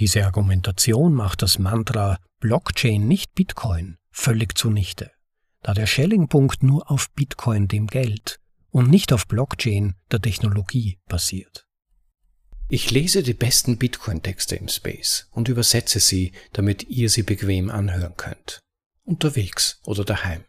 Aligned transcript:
Diese 0.00 0.24
Argumentation 0.24 1.12
macht 1.12 1.42
das 1.42 1.58
Mantra 1.58 2.18
Blockchain 2.40 3.06
nicht 3.06 3.34
Bitcoin 3.34 3.98
völlig 4.10 4.56
zunichte, 4.56 5.10
da 5.62 5.74
der 5.74 5.86
Schelling-Punkt 5.86 6.62
nur 6.62 6.90
auf 6.90 7.10
Bitcoin 7.10 7.68
dem 7.68 7.86
Geld 7.86 8.40
und 8.70 8.88
nicht 8.88 9.12
auf 9.12 9.26
Blockchain 9.26 9.96
der 10.10 10.22
Technologie 10.22 10.98
basiert. 11.06 11.66
Ich 12.70 12.90
lese 12.90 13.22
die 13.22 13.34
besten 13.34 13.76
Bitcoin-Texte 13.76 14.56
im 14.56 14.68
Space 14.68 15.28
und 15.32 15.48
übersetze 15.48 16.00
sie, 16.00 16.32
damit 16.54 16.84
ihr 16.84 17.10
sie 17.10 17.22
bequem 17.22 17.70
anhören 17.70 18.16
könnt. 18.16 18.60
Unterwegs 19.04 19.80
oder 19.84 20.04
daheim. 20.06 20.44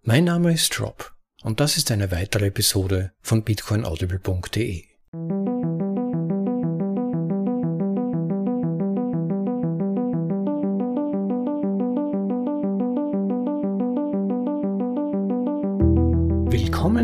Mein 0.00 0.24
Name 0.24 0.54
ist 0.54 0.80
Rob 0.80 1.14
und 1.42 1.60
das 1.60 1.76
ist 1.76 1.90
eine 1.90 2.10
weitere 2.12 2.46
Episode 2.46 3.12
von 3.20 3.42
bitcoinaudible.de. 3.42 4.88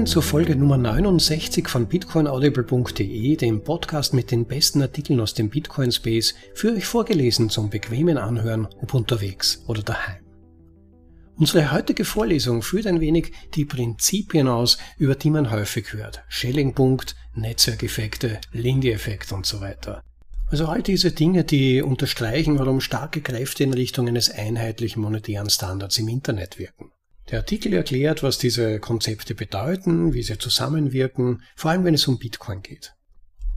Zur 0.06 0.22
Folge 0.22 0.54
Nummer 0.54 0.76
69 0.76 1.66
von 1.66 1.86
bitcoinaudible.de, 1.86 3.36
dem 3.36 3.64
Podcast 3.64 4.12
mit 4.12 4.30
den 4.30 4.44
besten 4.44 4.82
Artikeln 4.82 5.18
aus 5.18 5.32
dem 5.32 5.48
Bitcoin 5.48 5.90
Space, 5.90 6.34
für 6.52 6.72
euch 6.72 6.84
vorgelesen 6.84 7.48
zum 7.48 7.70
bequemen 7.70 8.18
Anhören, 8.18 8.68
ob 8.82 8.92
unterwegs 8.92 9.64
oder 9.66 9.82
daheim. 9.82 10.22
Unsere 11.36 11.72
heutige 11.72 12.04
Vorlesung 12.04 12.60
führt 12.60 12.86
ein 12.86 13.00
wenig 13.00 13.32
die 13.54 13.64
Prinzipien 13.64 14.46
aus, 14.46 14.76
über 14.98 15.14
die 15.14 15.30
man 15.30 15.50
häufig 15.50 15.94
hört. 15.94 16.22
Schelling-Punkt, 16.28 17.16
Netzwerkeffekte, 17.34 18.40
Lindy-Effekt 18.52 19.32
und 19.32 19.46
so 19.46 19.62
weiter. 19.62 20.02
Also 20.48 20.66
all 20.66 20.82
diese 20.82 21.12
Dinge, 21.12 21.44
die 21.44 21.80
unterstreichen, 21.80 22.58
warum 22.58 22.82
starke 22.82 23.22
Kräfte 23.22 23.64
in 23.64 23.72
Richtung 23.72 24.06
eines 24.06 24.30
einheitlichen 24.30 25.02
monetären 25.02 25.48
Standards 25.48 25.98
im 25.98 26.08
Internet 26.08 26.58
wirken. 26.58 26.93
Der 27.30 27.38
Artikel 27.38 27.72
erklärt, 27.72 28.22
was 28.22 28.38
diese 28.38 28.78
Konzepte 28.80 29.34
bedeuten, 29.34 30.12
wie 30.12 30.22
sie 30.22 30.38
zusammenwirken, 30.38 31.42
vor 31.56 31.70
allem 31.70 31.84
wenn 31.84 31.94
es 31.94 32.06
um 32.06 32.18
Bitcoin 32.18 32.62
geht. 32.62 32.94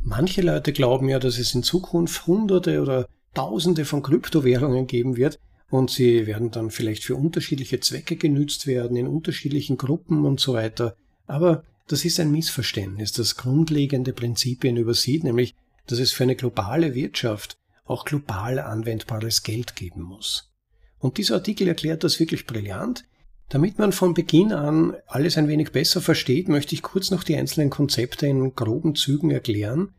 Manche 0.02 0.42
Leute 0.42 0.72
glauben 0.72 1.10
ja, 1.10 1.20
dass 1.20 1.38
es 1.38 1.54
in 1.54 1.64
Zukunft 1.64 2.28
Hunderte 2.28 2.82
oder 2.82 3.08
Tausende 3.34 3.86
von 3.86 4.02
Kryptowährungen 4.02 4.88
geben 4.88 5.18
wird 5.18 5.38
und 5.70 5.92
sie 5.92 6.28
werden 6.28 6.50
dann 6.50 6.72
vielleicht 6.72 7.04
für 7.04 7.16
unterschiedliche 7.16 7.80
Zwecke 7.80 8.16
genützt 8.16 8.68
werden, 8.68 8.98
in 8.98 9.08
unterschiedlichen 9.08 9.78
Gruppen 9.78 10.26
und 10.26 10.40
so 10.40 10.54
weiter. 10.54 10.96
Aber 11.28 11.64
das 11.88 12.06
ist 12.06 12.20
ein 12.20 12.32
Missverständnis, 12.32 13.12
das 13.12 13.36
grundlegende 13.36 14.14
Prinzipien 14.14 14.78
übersieht, 14.78 15.24
nämlich, 15.24 15.56
dass 15.88 16.00
es 16.00 16.12
für 16.12 16.24
eine 16.24 16.36
globale 16.36 16.96
Wirtschaft 16.96 17.58
auch 17.86 18.06
global 18.06 18.60
anwendbares 18.60 19.44
Geld 19.44 19.76
geben 19.76 20.02
muss. 20.02 20.52
Und 21.00 21.18
dieser 21.18 21.36
Artikel 21.36 21.68
erklärt 21.68 22.04
das 22.04 22.20
wirklich 22.20 22.46
brillant. 22.46 23.06
Damit 23.50 23.80
man 23.80 23.94
von 23.94 24.14
Beginn 24.14 24.52
an 24.52 24.96
alles 25.08 25.38
ein 25.38 25.48
wenig 25.48 25.72
besser 25.72 26.02
versteht, 26.02 26.50
möchte 26.50 26.76
ich 26.76 26.82
kurz 26.82 27.12
noch 27.12 27.24
die 27.24 27.38
einzelnen 27.38 27.70
Konzepte 27.70 28.28
in 28.28 28.54
groben 28.56 28.94
Zügen 28.96 29.32
erklären. 29.32 29.94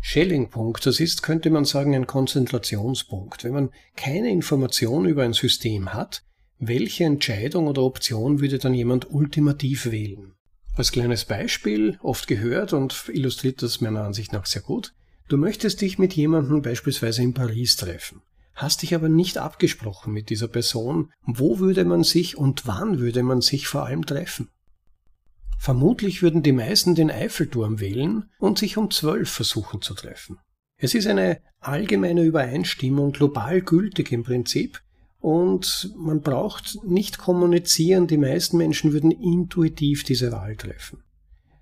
Schelling-Punkt, 0.00 0.86
das 0.86 0.98
ist, 1.00 1.22
könnte 1.22 1.50
man 1.50 1.66
sagen, 1.66 1.94
ein 1.94 2.06
Konzentrationspunkt. 2.06 3.44
Wenn 3.44 3.52
man 3.52 3.70
keine 3.94 4.30
Information 4.30 5.04
über 5.04 5.22
ein 5.22 5.34
System 5.34 5.92
hat, 5.92 6.22
welche 6.58 7.04
Entscheidung 7.04 7.66
oder 7.66 7.82
Option 7.82 8.40
würde 8.40 8.58
dann 8.58 8.72
jemand 8.72 9.12
ultimativ 9.12 9.90
wählen? 9.90 10.32
Als 10.74 10.90
kleines 10.90 11.26
Beispiel, 11.26 11.98
oft 12.02 12.26
gehört 12.26 12.72
und 12.72 13.10
illustriert 13.12 13.62
das 13.62 13.82
meiner 13.82 14.04
Ansicht 14.04 14.32
nach 14.32 14.46
sehr 14.46 14.62
gut, 14.62 14.94
du 15.28 15.36
möchtest 15.36 15.82
dich 15.82 15.98
mit 15.98 16.14
jemandem 16.14 16.62
beispielsweise 16.62 17.22
in 17.22 17.34
Paris 17.34 17.76
treffen 17.76 18.22
hast 18.58 18.82
dich 18.82 18.94
aber 18.94 19.08
nicht 19.08 19.38
abgesprochen 19.38 20.12
mit 20.12 20.30
dieser 20.30 20.48
Person, 20.48 21.12
wo 21.22 21.60
würde 21.60 21.84
man 21.84 22.02
sich 22.02 22.36
und 22.36 22.66
wann 22.66 22.98
würde 22.98 23.22
man 23.22 23.40
sich 23.40 23.68
vor 23.68 23.86
allem 23.86 24.04
treffen. 24.04 24.48
Vermutlich 25.58 26.22
würden 26.22 26.42
die 26.42 26.52
meisten 26.52 26.94
den 26.94 27.10
Eiffelturm 27.10 27.80
wählen 27.80 28.30
und 28.38 28.58
sich 28.58 28.76
um 28.76 28.90
zwölf 28.90 29.30
versuchen 29.30 29.80
zu 29.80 29.94
treffen. 29.94 30.38
Es 30.76 30.94
ist 30.94 31.06
eine 31.06 31.40
allgemeine 31.60 32.22
Übereinstimmung, 32.22 33.12
global 33.12 33.62
gültig 33.62 34.12
im 34.12 34.22
Prinzip, 34.22 34.80
und 35.20 35.92
man 35.96 36.20
braucht 36.20 36.78
nicht 36.84 37.18
kommunizieren, 37.18 38.06
die 38.06 38.18
meisten 38.18 38.56
Menschen 38.56 38.92
würden 38.92 39.10
intuitiv 39.10 40.04
diese 40.04 40.30
Wahl 40.30 40.56
treffen. 40.56 41.02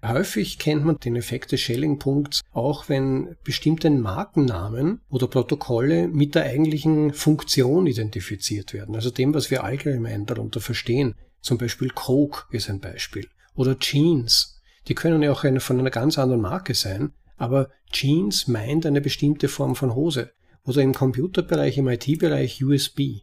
Häufig 0.04 0.58
kennt 0.58 0.84
man 0.84 0.98
den 0.98 1.16
Effekt 1.16 1.52
des 1.52 1.60
Schelling-Punkts 1.60 2.42
auch, 2.52 2.88
wenn 2.88 3.36
bestimmte 3.42 3.90
Markennamen 3.90 5.00
oder 5.08 5.26
Protokolle 5.26 6.08
mit 6.08 6.34
der 6.34 6.44
eigentlichen 6.44 7.12
Funktion 7.12 7.86
identifiziert 7.86 8.72
werden, 8.72 8.94
also 8.94 9.10
dem, 9.10 9.34
was 9.34 9.50
wir 9.50 9.64
allgemein 9.64 10.26
darunter 10.26 10.60
verstehen. 10.60 11.14
Zum 11.40 11.58
Beispiel 11.58 11.90
Coke 11.90 12.44
ist 12.50 12.68
ein 12.68 12.80
Beispiel 12.80 13.28
oder 13.54 13.78
Jeans. 13.78 14.60
Die 14.88 14.94
können 14.94 15.22
ja 15.22 15.32
auch 15.32 15.44
eine, 15.44 15.60
von 15.60 15.78
einer 15.78 15.90
ganz 15.90 16.18
anderen 16.18 16.42
Marke 16.42 16.74
sein, 16.74 17.12
aber 17.36 17.70
Jeans 17.90 18.46
meint 18.46 18.86
eine 18.86 19.00
bestimmte 19.00 19.48
Form 19.48 19.74
von 19.74 19.94
Hose 19.94 20.32
oder 20.64 20.82
im 20.82 20.94
Computerbereich, 20.94 21.78
im 21.78 21.88
IT-Bereich 21.88 22.62
USB. 22.62 23.22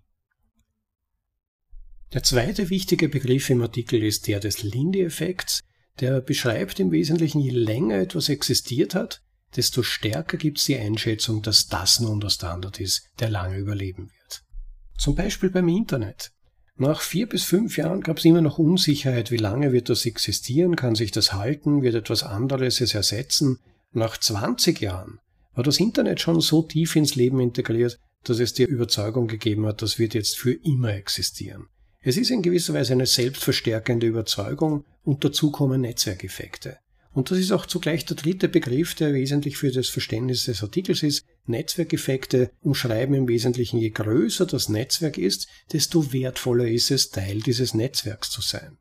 Der 2.14 2.24
zweite 2.24 2.70
wichtige 2.70 3.10
Begriff 3.10 3.50
im 3.50 3.62
Artikel 3.62 4.04
ist 4.04 4.28
der 4.28 4.40
des 4.40 4.64
Lindy-Effekts, 4.64 5.62
der 6.00 6.22
beschreibt 6.22 6.80
im 6.80 6.92
Wesentlichen, 6.92 7.40
je 7.40 7.52
länger 7.52 7.98
etwas 7.98 8.30
existiert 8.30 8.96
hat, 8.96 9.22
desto 9.56 9.84
stärker 9.84 10.38
gibt 10.38 10.58
es 10.58 10.66
die 10.66 10.78
Einschätzung, 10.78 11.42
dass 11.42 11.68
das 11.68 12.00
nun 12.00 12.20
der 12.20 12.30
Standard 12.30 12.80
ist, 12.80 13.08
der 13.20 13.30
lange 13.30 13.58
überleben 13.58 14.10
wird. 14.10 14.44
Zum 14.98 15.16
Beispiel 15.16 15.50
beim 15.50 15.68
Internet. 15.68 16.32
Nach 16.76 17.02
vier 17.02 17.28
bis 17.30 17.44
fünf 17.44 17.78
Jahren 17.78 18.02
gab 18.02 18.18
es 18.18 18.26
immer 18.26 18.42
noch 18.42 18.58
Unsicherheit, 18.58 19.30
wie 19.30 19.38
lange 19.38 19.72
wird 19.72 19.90
das 19.90 20.06
existieren, 20.06 20.76
kann 20.76 20.96
sich 20.96 21.12
das 21.12 21.34
halten, 21.34 21.84
wird 21.84 21.94
etwas 21.94 22.24
anderes 22.24 22.82
es 22.82 22.96
ersetzen. 22.96 23.60
Nach 23.92 24.18
20 24.18 24.82
Jahren 24.82 25.20
war 25.54 25.64
das 25.64 25.80
Internet 25.80 26.20
schon 26.20 26.42
so 26.42 26.64
tief 26.64 26.96
ins 26.96 27.14
Leben 27.14 27.40
integriert, 27.40 28.00
dass 28.24 28.40
es 28.40 28.54
die 28.54 28.64
Überzeugung 28.64 29.28
gegeben 29.28 29.68
hat, 29.68 29.84
das 29.84 30.00
wird 30.00 30.16
jetzt 30.16 30.38
für 30.38 30.54
immer 30.54 30.94
existieren. 30.94 31.68
Es 32.02 32.18
ist 32.18 32.32
in 32.32 32.42
gewisser 32.42 32.74
Weise 32.74 32.94
eine 32.94 33.06
selbstverstärkende 33.06 34.08
Überzeugung 34.08 34.84
und 35.04 35.24
dazu 35.24 35.52
kommen 35.52 35.82
Netzwerkeffekte. 35.82 36.78
Und 37.14 37.30
das 37.30 37.38
ist 37.38 37.52
auch 37.52 37.68
zugleich 37.68 38.06
der 38.06 38.18
dritte 38.18 38.50
Begriff, 38.50 38.96
der 38.96 39.14
wesentlich 39.14 39.58
für 39.58 39.72
das 39.72 39.88
Verständnis 39.90 40.46
des 40.46 40.64
Artikels 40.64 41.04
ist. 41.04 41.24
Netzwerkeffekte 41.46 42.50
umschreiben 42.62 43.14
im 43.14 43.28
Wesentlichen, 43.28 43.78
je 43.78 43.92
größer 43.92 44.48
das 44.48 44.68
Netzwerk 44.68 45.20
ist, 45.20 45.48
desto 45.72 46.12
wertvoller 46.12 46.68
ist 46.68 46.90
es, 46.90 47.12
Teil 47.12 47.42
dieses 47.42 47.76
Netzwerks 47.76 48.32
zu 48.32 48.42
sein. 48.42 48.78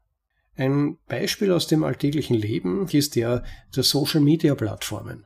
Ein 0.55 0.97
Beispiel 1.09 1.53
aus 1.53 1.66
dem 1.66 1.84
alltäglichen 1.84 2.34
Leben 2.34 2.87
ist 2.88 3.16
der 3.16 3.44
der 3.75 3.82
Social-Media-Plattformen. 3.82 5.25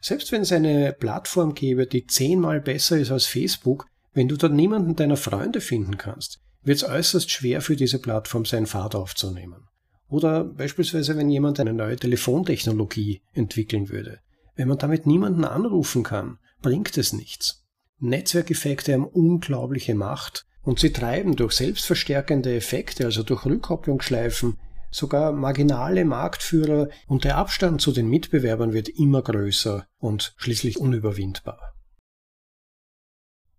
Selbst 0.00 0.30
wenn 0.32 0.42
es 0.42 0.52
eine 0.52 0.92
Plattform 0.92 1.54
gäbe, 1.54 1.86
die 1.86 2.06
zehnmal 2.06 2.60
besser 2.60 2.98
ist 2.98 3.10
als 3.10 3.26
Facebook, 3.26 3.86
wenn 4.12 4.28
du 4.28 4.36
dort 4.36 4.52
niemanden 4.52 4.96
deiner 4.96 5.16
Freunde 5.16 5.60
finden 5.60 5.96
kannst, 5.96 6.40
wird 6.62 6.78
es 6.78 6.84
äußerst 6.84 7.30
schwer 7.30 7.60
für 7.60 7.76
diese 7.76 7.98
Plattform 7.98 8.44
seinen 8.44 8.66
Pfad 8.66 8.94
aufzunehmen. 8.94 9.68
Oder 10.08 10.44
beispielsweise, 10.44 11.16
wenn 11.16 11.28
jemand 11.28 11.60
eine 11.60 11.74
neue 11.74 11.96
Telefontechnologie 11.96 13.20
entwickeln 13.34 13.90
würde. 13.90 14.20
Wenn 14.56 14.68
man 14.68 14.78
damit 14.78 15.06
niemanden 15.06 15.44
anrufen 15.44 16.02
kann, 16.02 16.38
bringt 16.62 16.96
es 16.96 17.12
nichts. 17.12 17.64
Netzwerkeffekte 18.00 18.92
haben 18.92 19.06
unglaubliche 19.06 19.94
Macht 19.94 20.46
und 20.62 20.78
sie 20.78 20.92
treiben 20.92 21.36
durch 21.36 21.52
selbstverstärkende 21.52 22.54
Effekte, 22.54 23.04
also 23.04 23.22
durch 23.22 23.44
Rückkopplungsschleifen, 23.44 24.58
sogar 24.90 25.32
marginale 25.32 26.04
Marktführer 26.04 26.88
und 27.06 27.24
der 27.24 27.36
Abstand 27.36 27.80
zu 27.80 27.92
den 27.92 28.08
Mitbewerbern 28.08 28.72
wird 28.72 28.88
immer 28.88 29.22
größer 29.22 29.86
und 29.98 30.34
schließlich 30.38 30.78
unüberwindbar. 30.78 31.74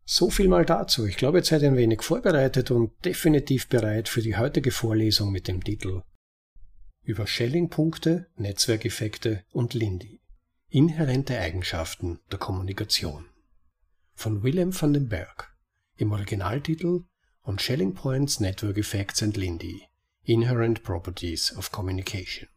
So 0.06 0.32
viel 0.32 0.48
mal 0.48 0.66
dazu. 0.66 1.06
Ich 1.06 1.18
glaube, 1.18 1.38
jetzt 1.38 1.50
seid 1.50 1.62
ihr 1.62 1.68
ein 1.68 1.78
wenig 1.78 2.02
vorbereitet 2.02 2.72
und 2.72 2.94
definitiv 3.06 3.68
bereit 3.68 4.10
für 4.10 4.24
die 4.24 4.38
heutige 4.38 4.72
Vorlesung 4.72 5.32
mit 5.32 5.48
dem 5.48 5.64
Titel 5.64 6.02
über 7.04 7.28
Schelling-Punkte, 7.28 8.28
Netzwerkeffekte 8.36 9.44
und 9.52 9.74
Lindy. 9.74 10.22
Inhärente 10.70 11.40
Eigenschaften 11.40 12.20
der 12.32 12.40
Kommunikation. 12.40 13.26
Von 14.14 14.44
Willem 14.44 14.80
van 14.80 14.94
den 14.94 15.10
Berg. 15.10 15.56
Im 15.96 16.12
Originaltitel 16.12 17.06
On 17.44 17.58
Schelling 17.58 17.94
Points, 17.94 18.40
Network 18.40 18.78
Effects 18.78 19.24
and 19.24 19.36
Lindy. 19.38 19.84
Inherent 20.24 20.84
Properties 20.84 21.56
of 21.58 21.72
Communication. 21.72 22.48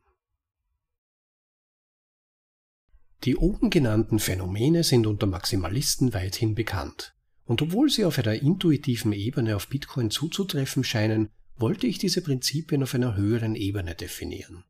Die 3.24 3.36
oben 3.36 3.70
genannten 3.70 4.18
Phänomene 4.18 4.82
sind 4.82 5.06
unter 5.06 5.26
Maximalisten 5.26 6.12
weithin 6.12 6.54
bekannt. 6.54 7.14
Und 7.44 7.62
obwohl 7.62 7.88
sie 7.88 8.04
auf 8.04 8.18
einer 8.18 8.34
intuitiven 8.34 9.12
Ebene 9.12 9.56
auf 9.56 9.68
Bitcoin 9.68 10.10
zuzutreffen 10.10 10.84
scheinen, 10.84 11.30
wollte 11.56 11.86
ich 11.86 11.98
diese 11.98 12.22
Prinzipien 12.22 12.82
auf 12.82 12.94
einer 12.94 13.16
höheren 13.16 13.54
Ebene 13.54 13.94
definieren. 13.94 14.64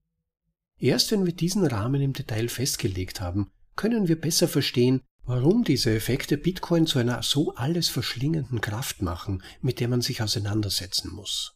Erst 0.79 1.13
wenn 1.13 1.25
wir 1.27 1.33
diesen 1.33 1.65
Rahmen 1.65 2.01
im 2.01 2.13
Detail 2.13 2.49
festgelegt 2.49 3.21
haben, 3.21 3.51
können 3.77 4.09
wir 4.09 4.21
besser 4.21 4.49
verstehen, 4.49 5.01
Warum 5.25 5.63
diese 5.63 5.95
Effekte 5.95 6.37
Bitcoin 6.37 6.87
zu 6.87 6.99
einer 6.99 7.23
so 7.23 7.55
alles 7.55 7.89
verschlingenden 7.89 8.61
Kraft 8.61 9.03
machen, 9.03 9.43
mit 9.61 9.79
der 9.79 9.87
man 9.87 10.01
sich 10.01 10.21
auseinandersetzen 10.21 11.13
muss. 11.13 11.55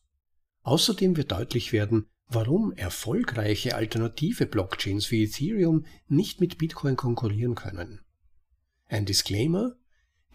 Außerdem 0.62 1.16
wird 1.16 1.32
deutlich 1.32 1.72
werden, 1.72 2.06
warum 2.28 2.72
erfolgreiche 2.72 3.74
alternative 3.74 4.46
Blockchains 4.46 5.10
wie 5.10 5.24
Ethereum 5.24 5.84
nicht 6.06 6.40
mit 6.40 6.58
Bitcoin 6.58 6.96
konkurrieren 6.96 7.56
können. 7.56 8.04
Ein 8.86 9.04
Disclaimer, 9.04 9.76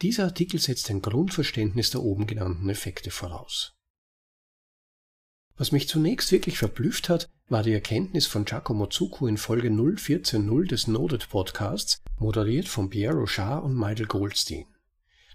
dieser 0.02 0.24
Artikel 0.24 0.60
setzt 0.60 0.90
ein 0.90 1.00
Grundverständnis 1.00 1.90
der 1.90 2.02
oben 2.02 2.26
genannten 2.26 2.68
Effekte 2.68 3.10
voraus. 3.10 3.74
Was 5.56 5.70
mich 5.70 5.88
zunächst 5.88 6.32
wirklich 6.32 6.58
verblüfft 6.58 7.08
hat, 7.08 7.28
war 7.48 7.62
die 7.62 7.72
Erkenntnis 7.72 8.26
von 8.26 8.44
Giacomo 8.44 8.86
Zucco 8.86 9.26
in 9.26 9.36
Folge 9.36 9.68
0140 9.68 10.68
des 10.68 10.86
Noded 10.86 11.28
Podcasts, 11.28 12.02
moderiert 12.18 12.68
von 12.68 12.88
Pierre 12.88 13.14
Rochard 13.14 13.64
und 13.64 13.76
Michael 13.76 14.06
Goldstein. 14.06 14.64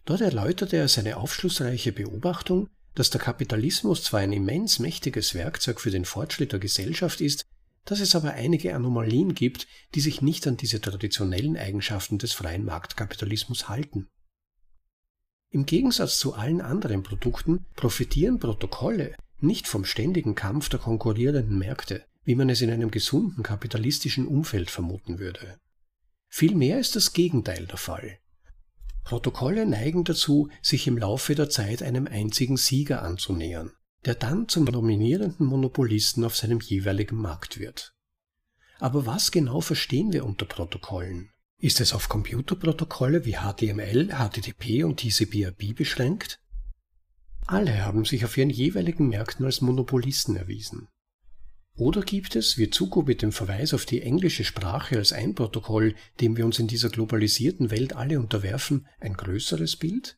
Dort 0.06 0.22
erläuterte 0.22 0.78
er 0.78 0.88
seine 0.88 1.18
aufschlussreiche 1.18 1.92
Beobachtung, 1.92 2.70
dass 2.96 3.12
der 3.12 3.22
Kapitalismus 3.22 4.04
zwar 4.04 4.22
ein 4.22 4.34
immens 4.34 4.80
mächtiges 4.80 5.36
Werkzeug 5.36 5.80
für 5.80 5.92
den 5.92 6.06
Fortschritt 6.06 6.52
der 6.52 6.60
Gesellschaft 6.60 7.22
ist, 7.22 7.46
dass 7.86 8.00
es 8.00 8.16
aber 8.16 8.34
einige 8.34 8.74
Anomalien 8.74 9.36
gibt, 9.36 9.68
die 9.94 10.02
sich 10.02 10.22
nicht 10.22 10.48
an 10.48 10.58
diese 10.58 10.82
traditionellen 10.82 11.58
Eigenschaften 11.58 12.18
des 12.18 12.34
freien 12.34 12.66
Marktkapitalismus 12.66 13.70
halten. 13.70 14.08
Im 15.52 15.66
Gegensatz 15.66 16.20
zu 16.20 16.34
allen 16.34 16.60
anderen 16.60 17.04
Produkten 17.04 17.66
profitieren 17.76 18.40
Protokolle 18.40 19.16
nicht 19.40 19.68
vom 19.68 19.86
ständigen 19.86 20.36
Kampf 20.36 20.70
der 20.70 20.80
konkurrierenden 20.80 21.58
Märkte, 21.58 22.06
wie 22.24 22.36
man 22.36 22.50
es 22.50 22.62
in 22.62 22.70
einem 22.70 22.92
gesunden 22.92 23.44
kapitalistischen 23.44 24.28
Umfeld 24.28 24.70
vermuten 24.70 25.20
würde. 25.20 25.60
Vielmehr 26.28 26.80
ist 26.80 26.96
das 26.96 27.14
Gegenteil 27.14 27.66
der 27.66 27.78
Fall. 27.78 28.20
Protokolle 29.04 29.66
neigen 29.66 30.04
dazu, 30.04 30.50
sich 30.62 30.88
im 30.88 30.98
Laufe 30.98 31.34
der 31.34 31.50
Zeit 31.50 31.82
einem 31.82 32.08
einzigen 32.08 32.58
Sieger 32.58 33.02
anzunähern, 33.02 33.72
der 34.04 34.16
dann 34.16 34.50
zum 34.50 34.66
dominierenden 34.66 35.46
Monopolisten 35.46 36.26
auf 36.26 36.36
seinem 36.36 36.60
jeweiligen 36.60 37.16
Markt 37.16 37.60
wird. 37.60 37.94
Aber 38.80 39.06
was 39.06 39.32
genau 39.32 39.62
verstehen 39.62 40.12
wir 40.12 40.26
unter 40.26 40.46
Protokollen? 40.46 41.32
Ist 41.60 41.82
es 41.82 41.94
auf 41.94 42.10
Computerprotokolle 42.10 43.26
wie 43.26 43.38
HTML, 43.38 44.10
HTTP 44.10 44.84
und 44.84 45.00
TCP/IP 45.00 45.76
beschränkt? 45.76 46.40
Alle 47.48 47.86
haben 47.86 48.04
sich 48.04 48.26
auf 48.26 48.36
ihren 48.36 48.50
jeweiligen 48.50 49.08
Märkten 49.08 49.46
als 49.46 49.62
Monopolisten 49.62 50.36
erwiesen. 50.36 50.90
Oder 51.78 52.02
gibt 52.02 52.36
es, 52.36 52.58
wie 52.58 52.70
Zuko 52.70 53.04
mit 53.04 53.22
dem 53.22 53.32
Verweis 53.32 53.74
auf 53.74 53.86
die 53.86 54.02
englische 54.02 54.44
Sprache 54.44 54.98
als 54.98 55.14
ein 55.14 55.34
Protokoll, 55.34 55.96
dem 56.20 56.36
wir 56.36 56.46
uns 56.46 56.60
in 56.60 56.68
dieser 56.68 56.90
globalisierten 56.90 57.72
Welt 57.72 57.96
alle 57.96 58.20
unterwerfen, 58.20 58.88
ein 59.00 59.14
größeres 59.14 59.78
Bild? 59.78 60.18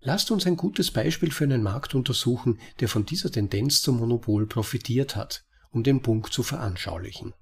Lasst 0.00 0.30
uns 0.30 0.46
ein 0.46 0.56
gutes 0.56 0.92
Beispiel 0.92 1.30
für 1.30 1.44
einen 1.44 1.62
Markt 1.62 1.94
untersuchen, 1.94 2.58
der 2.80 2.88
von 2.88 3.04
dieser 3.04 3.30
Tendenz 3.30 3.82
zum 3.82 3.98
Monopol 3.98 4.46
profitiert 4.46 5.16
hat, 5.16 5.44
um 5.72 5.82
den 5.82 6.00
Punkt 6.00 6.32
zu 6.32 6.42
veranschaulichen. 6.42 7.34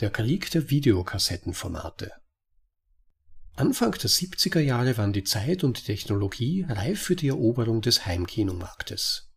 Der 0.00 0.10
Krieg 0.10 0.50
der 0.50 0.70
Videokassettenformate. 0.70 2.12
Anfang 3.58 3.92
der 3.92 4.10
70er 4.10 4.60
Jahre 4.60 4.98
waren 4.98 5.14
die 5.14 5.24
Zeit 5.24 5.64
und 5.64 5.78
die 5.78 5.84
Technologie 5.84 6.66
reif 6.68 7.00
für 7.00 7.16
die 7.16 7.28
Eroberung 7.28 7.80
des 7.80 8.04
Heimkinomarktes. 8.04 9.30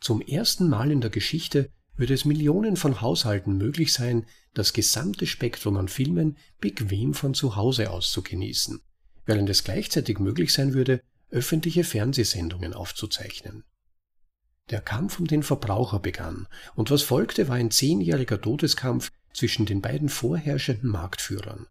Zum 0.00 0.22
ersten 0.22 0.70
Mal 0.70 0.90
in 0.90 1.02
der 1.02 1.10
Geschichte 1.10 1.70
würde 1.94 2.14
es 2.14 2.24
Millionen 2.24 2.76
von 2.76 3.02
Haushalten 3.02 3.58
möglich 3.58 3.92
sein, 3.92 4.24
das 4.54 4.72
gesamte 4.72 5.26
Spektrum 5.26 5.76
an 5.76 5.88
Filmen 5.88 6.38
bequem 6.60 7.12
von 7.12 7.34
zu 7.34 7.54
Hause 7.54 7.90
aus 7.90 8.10
zu 8.10 8.22
genießen, 8.22 8.80
während 9.26 9.50
es 9.50 9.64
gleichzeitig 9.64 10.18
möglich 10.18 10.54
sein 10.54 10.72
würde, 10.72 11.02
öffentliche 11.30 11.84
Fernsehsendungen 11.84 12.72
aufzuzeichnen. 12.72 13.64
Der 14.70 14.80
Kampf 14.80 15.18
um 15.18 15.26
den 15.26 15.42
Verbraucher 15.42 15.98
begann, 15.98 16.48
und 16.74 16.90
was 16.90 17.02
folgte 17.02 17.48
war 17.48 17.56
ein 17.56 17.70
zehnjähriger 17.70 18.40
Todeskampf 18.40 19.10
zwischen 19.34 19.66
den 19.66 19.82
beiden 19.82 20.08
vorherrschenden 20.08 20.88
Marktführern, 20.88 21.66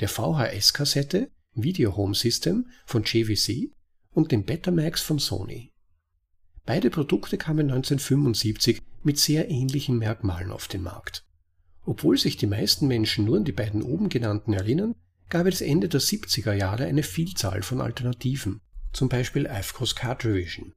der 0.00 0.08
VHS-Kassette 0.08 1.30
Video 1.54 1.96
Home 1.96 2.14
System 2.14 2.66
von 2.84 3.04
JVC 3.04 3.70
und 4.12 4.32
dem 4.32 4.44
Betamax 4.44 5.00
von 5.02 5.18
Sony. 5.18 5.70
Beide 6.66 6.90
Produkte 6.90 7.38
kamen 7.38 7.70
1975 7.70 8.80
mit 9.02 9.18
sehr 9.18 9.50
ähnlichen 9.50 9.98
Merkmalen 9.98 10.50
auf 10.50 10.66
den 10.66 10.82
Markt. 10.82 11.24
Obwohl 11.84 12.18
sich 12.18 12.36
die 12.36 12.46
meisten 12.46 12.88
Menschen 12.88 13.24
nur 13.24 13.36
an 13.36 13.44
die 13.44 13.52
beiden 13.52 13.82
oben 13.82 14.08
genannten 14.08 14.52
erinnern, 14.54 14.94
gab 15.28 15.46
es 15.46 15.60
Ende 15.60 15.88
der 15.88 16.00
70er 16.00 16.54
Jahre 16.54 16.86
eine 16.86 17.02
Vielzahl 17.02 17.62
von 17.62 17.80
Alternativen, 17.80 18.60
zum 18.92 19.08
Beispiel 19.08 19.46
Ifcos 19.46 19.94
Cartravision. 19.94 20.72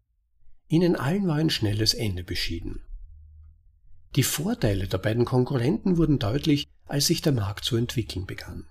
Ihnen 0.67 0.95
allen 0.95 1.27
war 1.27 1.37
ein 1.37 1.49
schnelles 1.49 1.93
Ende 1.93 2.23
beschieden. 2.23 2.81
Die 4.15 4.23
Vorteile 4.23 4.87
der 4.87 4.97
beiden 4.97 5.25
Konkurrenten 5.25 5.97
wurden 5.97 6.19
deutlich, 6.19 6.67
als 6.85 7.07
sich 7.07 7.21
der 7.21 7.33
Markt 7.33 7.63
zu 7.63 7.77
entwickeln 7.77 8.25
begann. 8.25 8.65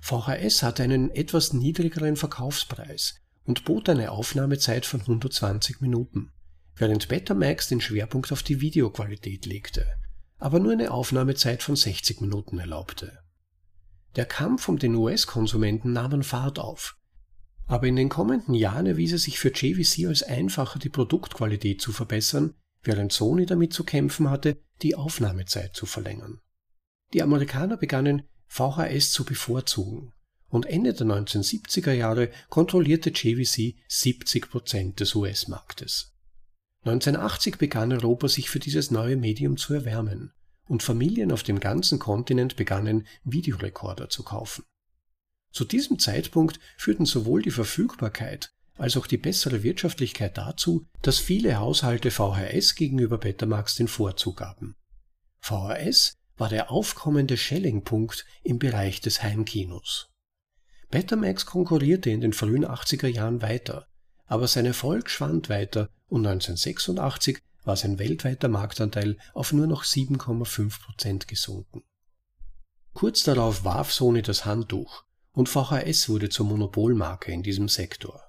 VHS 0.00 0.62
hatte 0.62 0.82
einen 0.82 1.10
etwas 1.10 1.52
niedrigeren 1.52 2.16
Verkaufspreis 2.16 3.16
und 3.44 3.64
bot 3.64 3.88
eine 3.88 4.10
Aufnahmezeit 4.12 4.86
von 4.86 5.00
120 5.00 5.80
Minuten, 5.80 6.30
während 6.76 7.08
Betamax 7.08 7.68
den 7.68 7.80
Schwerpunkt 7.80 8.32
auf 8.32 8.42
die 8.42 8.60
Videoqualität 8.60 9.46
legte, 9.46 9.86
aber 10.38 10.60
nur 10.60 10.72
eine 10.72 10.90
Aufnahmezeit 10.90 11.62
von 11.62 11.76
60 11.76 12.20
Minuten 12.20 12.58
erlaubte. 12.58 13.18
Der 14.16 14.26
Kampf 14.26 14.68
um 14.68 14.78
den 14.78 14.94
US-Konsumenten 14.94 15.92
nahm 15.92 16.12
an 16.12 16.22
Fahrt 16.22 16.58
auf, 16.58 16.96
aber 17.66 17.86
in 17.86 17.96
den 17.96 18.08
kommenden 18.08 18.54
Jahren 18.54 18.86
erwies 18.86 19.12
es 19.12 19.24
sich 19.24 19.38
für 19.38 19.52
JVC 19.52 20.06
als 20.06 20.22
einfacher, 20.22 20.78
die 20.78 20.88
Produktqualität 20.88 21.82
zu 21.82 21.92
verbessern, 21.92 22.54
während 22.82 23.12
Sony 23.12 23.44
damit 23.44 23.74
zu 23.74 23.84
kämpfen 23.84 24.30
hatte, 24.30 24.58
die 24.82 24.94
Aufnahmezeit 24.94 25.74
zu 25.74 25.84
verlängern. 25.84 26.40
Die 27.12 27.22
Amerikaner 27.22 27.76
begannen 27.76 28.22
VHS 28.48 29.12
zu 29.12 29.24
bevorzugen 29.24 30.12
und 30.48 30.66
Ende 30.66 30.94
der 30.94 31.06
1970er 31.06 31.92
Jahre 31.92 32.30
kontrollierte 32.48 33.10
JVC 33.10 33.76
70 33.86 34.50
Prozent 34.50 35.00
des 35.00 35.14
US-Marktes. 35.14 36.14
1980 36.84 37.58
begann 37.58 37.92
Europa 37.92 38.28
sich 38.28 38.48
für 38.50 38.58
dieses 38.58 38.90
neue 38.90 39.16
Medium 39.16 39.56
zu 39.56 39.74
erwärmen 39.74 40.32
und 40.66 40.82
Familien 40.82 41.32
auf 41.32 41.42
dem 41.42 41.60
ganzen 41.60 41.98
Kontinent 41.98 42.56
begannen, 42.56 43.06
Videorekorder 43.24 44.08
zu 44.08 44.22
kaufen. 44.22 44.64
Zu 45.52 45.64
diesem 45.64 45.98
Zeitpunkt 45.98 46.60
führten 46.76 47.06
sowohl 47.06 47.42
die 47.42 47.50
Verfügbarkeit 47.50 48.52
als 48.76 48.96
auch 48.96 49.06
die 49.06 49.16
bessere 49.16 49.62
Wirtschaftlichkeit 49.62 50.38
dazu, 50.38 50.86
dass 51.02 51.18
viele 51.18 51.58
Haushalte 51.58 52.10
VHS 52.10 52.76
gegenüber 52.76 53.18
Betamax 53.18 53.74
den 53.74 53.88
Vorzug 53.88 54.36
gaben. 54.36 54.76
VHS 55.40 56.17
war 56.38 56.48
der 56.48 56.70
aufkommende 56.70 57.36
Schellingpunkt 57.36 58.24
im 58.42 58.58
Bereich 58.58 59.00
des 59.00 59.22
Heimkinos. 59.22 60.08
Betamax 60.90 61.44
konkurrierte 61.44 62.10
in 62.10 62.20
den 62.20 62.32
frühen 62.32 62.64
80er 62.64 63.08
Jahren 63.08 63.42
weiter, 63.42 63.86
aber 64.26 64.48
sein 64.48 64.64
Erfolg 64.64 65.10
schwand 65.10 65.48
weiter 65.48 65.90
und 66.06 66.26
1986 66.26 67.40
war 67.64 67.76
sein 67.76 67.98
weltweiter 67.98 68.48
Marktanteil 68.48 69.18
auf 69.34 69.52
nur 69.52 69.66
noch 69.66 69.84
7,5 69.84 70.80
Prozent 70.80 71.28
gesunken. 71.28 71.82
Kurz 72.94 73.22
darauf 73.22 73.64
warf 73.64 73.92
Sony 73.92 74.22
das 74.22 74.44
Handtuch 74.44 75.04
und 75.32 75.48
VHS 75.48 76.08
wurde 76.08 76.30
zur 76.30 76.46
Monopolmarke 76.46 77.30
in 77.30 77.42
diesem 77.42 77.68
Sektor. 77.68 78.22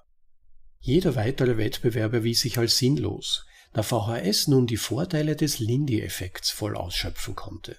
Jeder 0.78 1.16
weitere 1.16 1.56
Wettbewerb 1.56 2.12
erwies 2.12 2.40
sich 2.40 2.58
als 2.58 2.78
sinnlos, 2.78 3.46
da 3.72 3.82
VHS 3.82 4.48
nun 4.48 4.66
die 4.66 4.76
Vorteile 4.76 5.36
des 5.36 5.58
Lindy-Effekts 5.58 6.50
voll 6.50 6.76
ausschöpfen 6.76 7.34
konnte. 7.34 7.76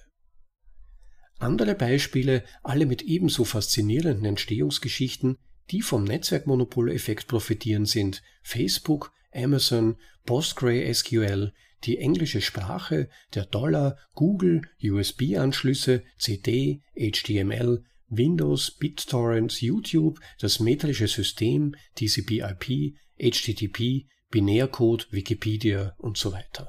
Andere 1.42 1.74
Beispiele, 1.74 2.44
alle 2.62 2.86
mit 2.86 3.02
ebenso 3.02 3.42
faszinierenden 3.44 4.24
Entstehungsgeschichten, 4.26 5.38
die 5.72 5.82
vom 5.82 6.04
Netzwerkmonopoleffekt 6.04 7.26
profitieren, 7.26 7.84
sind 7.84 8.22
Facebook, 8.44 9.12
Amazon, 9.34 9.96
PostgreSQL, 10.24 11.52
die 11.82 11.98
englische 11.98 12.40
Sprache, 12.40 13.08
der 13.34 13.44
Dollar, 13.46 13.98
Google, 14.14 14.62
USB-Anschlüsse, 14.80 16.04
CD, 16.16 16.80
HTML, 16.94 17.82
Windows, 18.08 18.70
BitTorrent, 18.78 19.60
YouTube, 19.60 20.20
das 20.38 20.60
metrische 20.60 21.08
System, 21.08 21.74
TCP/IP, 21.96 22.94
HTTP, 23.18 24.06
Binärcode, 24.30 25.08
Wikipedia 25.10 25.96
und 25.98 26.16
so 26.16 26.30
weiter. 26.30 26.68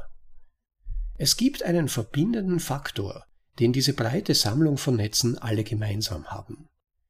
Es 1.20 1.38
gibt 1.38 1.62
einen 1.62 1.90
verbindenden 1.90 2.60
Faktor, 2.60 3.28
den 3.60 3.74
diese 3.74 3.94
breite 3.94 4.34
Sammlung 4.34 4.78
von 4.78 4.96
Netzen 4.96 5.38
alle 5.38 5.64
gemeinsam 5.64 6.28
haben. 6.28 6.70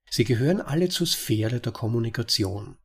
Sie 0.10 0.24
gehören 0.24 0.62
alle 0.62 0.90
zur 0.90 1.08
Sphäre 1.08 1.60
der 1.60 1.72
Kommunikation. 1.72 2.78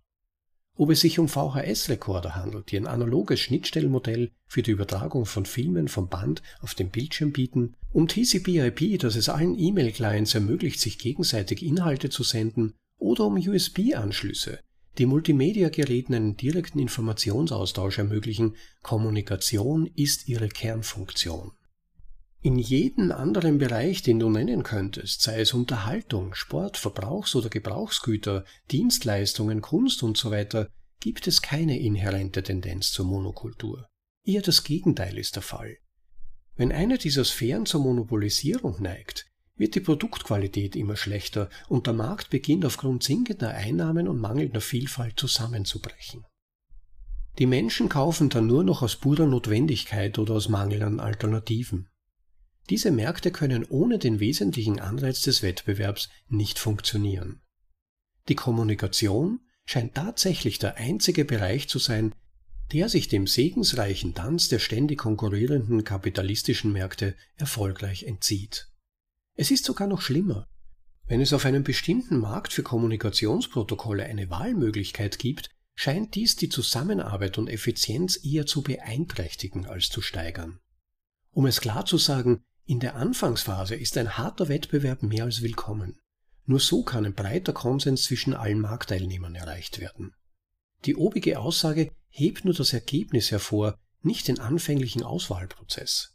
Ob 0.76 0.90
es 0.90 1.00
sich 1.00 1.18
um 1.18 1.28
VHS-Rekorder 1.28 2.36
handelt, 2.36 2.70
die 2.70 2.76
ein 2.76 2.86
analoges 2.86 3.40
Schnittstellenmodell 3.40 4.30
für 4.46 4.62
die 4.62 4.70
Übertragung 4.70 5.26
von 5.26 5.44
Filmen 5.44 5.88
vom 5.88 6.08
Band 6.08 6.40
auf 6.60 6.74
dem 6.74 6.90
Bildschirm 6.90 7.32
bieten, 7.32 7.74
um 7.92 8.06
TCP/IP, 8.06 8.98
das 9.00 9.16
es 9.16 9.28
allen 9.28 9.58
E-Mail-Clients 9.58 10.34
ermöglicht, 10.34 10.78
sich 10.78 10.98
gegenseitig 10.98 11.64
Inhalte 11.64 12.10
zu 12.10 12.22
senden, 12.22 12.74
oder 12.96 13.26
um 13.26 13.36
USB-Anschlüsse, 13.36 14.60
die 14.98 15.06
Multimedia-Geräten 15.06 16.14
einen 16.14 16.36
direkten 16.36 16.78
Informationsaustausch 16.78 17.98
ermöglichen. 17.98 18.56
Kommunikation 18.82 19.86
ist 19.86 20.28
ihre 20.28 20.48
Kernfunktion. 20.48 21.52
In 22.40 22.56
jedem 22.56 23.10
anderen 23.10 23.58
Bereich, 23.58 24.02
den 24.02 24.20
du 24.20 24.30
nennen 24.30 24.62
könntest, 24.62 25.22
sei 25.22 25.40
es 25.40 25.54
Unterhaltung, 25.54 26.34
Sport, 26.34 26.76
Verbrauchs- 26.76 27.34
oder 27.34 27.48
Gebrauchsgüter, 27.48 28.44
Dienstleistungen, 28.70 29.60
Kunst 29.60 30.02
usw., 30.02 30.46
so 30.50 30.66
gibt 31.00 31.26
es 31.26 31.42
keine 31.42 31.78
inhärente 31.78 32.42
Tendenz 32.42 32.92
zur 32.92 33.06
Monokultur. 33.06 33.88
Eher 34.24 34.42
das 34.42 34.62
Gegenteil 34.64 35.18
ist 35.18 35.36
der 35.36 35.42
Fall. 35.42 35.78
Wenn 36.56 36.72
eine 36.72 36.98
dieser 36.98 37.24
Sphären 37.24 37.66
zur 37.66 37.80
Monopolisierung 37.82 38.82
neigt, 38.82 39.26
wird 39.56 39.74
die 39.74 39.80
Produktqualität 39.80 40.76
immer 40.76 40.96
schlechter 40.96 41.48
und 41.68 41.86
der 41.86 41.94
Markt 41.94 42.30
beginnt 42.30 42.64
aufgrund 42.64 43.02
sinkender 43.02 43.50
Einnahmen 43.50 44.06
und 44.06 44.20
mangelnder 44.20 44.60
Vielfalt 44.60 45.18
zusammenzubrechen. 45.18 46.24
Die 47.38 47.46
Menschen 47.46 47.88
kaufen 47.88 48.28
dann 48.28 48.46
nur 48.46 48.64
noch 48.64 48.82
aus 48.82 48.96
purer 48.96 49.26
Notwendigkeit 49.26 50.18
oder 50.18 50.34
aus 50.34 50.48
Mangel 50.48 50.82
an 50.82 51.00
Alternativen. 51.00 51.88
Diese 52.70 52.90
Märkte 52.90 53.30
können 53.30 53.64
ohne 53.64 53.98
den 53.98 54.20
wesentlichen 54.20 54.78
Anreiz 54.78 55.22
des 55.22 55.42
Wettbewerbs 55.42 56.10
nicht 56.28 56.58
funktionieren. 56.58 57.40
Die 58.28 58.34
Kommunikation 58.34 59.40
scheint 59.64 59.94
tatsächlich 59.94 60.58
der 60.58 60.76
einzige 60.76 61.24
Bereich 61.24 61.68
zu 61.68 61.78
sein, 61.78 62.14
der 62.72 62.90
sich 62.90 63.08
dem 63.08 63.26
segensreichen 63.26 64.14
Tanz 64.14 64.48
der 64.48 64.58
ständig 64.58 64.98
konkurrierenden 64.98 65.84
kapitalistischen 65.84 66.72
Märkte 66.72 67.14
erfolgreich 67.36 68.02
entzieht. 68.02 68.68
Es 69.34 69.50
ist 69.50 69.64
sogar 69.64 69.88
noch 69.88 70.02
schlimmer. 70.02 70.46
Wenn 71.06 71.22
es 71.22 71.32
auf 71.32 71.46
einem 71.46 71.64
bestimmten 71.64 72.18
Markt 72.18 72.52
für 72.52 72.62
Kommunikationsprotokolle 72.62 74.04
eine 74.04 74.28
Wahlmöglichkeit 74.28 75.18
gibt, 75.18 75.48
scheint 75.74 76.14
dies 76.14 76.36
die 76.36 76.50
Zusammenarbeit 76.50 77.38
und 77.38 77.48
Effizienz 77.48 78.22
eher 78.22 78.44
zu 78.44 78.62
beeinträchtigen 78.62 79.64
als 79.64 79.88
zu 79.88 80.02
steigern. 80.02 80.60
Um 81.30 81.46
es 81.46 81.60
klar 81.62 81.86
zu 81.86 81.96
sagen, 81.96 82.42
in 82.68 82.80
der 82.80 82.96
Anfangsphase 82.96 83.74
ist 83.76 83.96
ein 83.96 84.18
harter 84.18 84.48
Wettbewerb 84.48 85.02
mehr 85.02 85.24
als 85.24 85.40
willkommen. 85.40 85.98
Nur 86.44 86.60
so 86.60 86.82
kann 86.82 87.06
ein 87.06 87.14
breiter 87.14 87.54
Konsens 87.54 88.02
zwischen 88.02 88.34
allen 88.34 88.60
Marktteilnehmern 88.60 89.34
erreicht 89.34 89.80
werden. 89.80 90.12
Die 90.84 90.94
obige 90.94 91.38
Aussage 91.38 91.90
hebt 92.10 92.44
nur 92.44 92.52
das 92.52 92.74
Ergebnis 92.74 93.30
hervor, 93.30 93.78
nicht 94.02 94.28
den 94.28 94.38
anfänglichen 94.38 95.02
Auswahlprozess. 95.02 96.14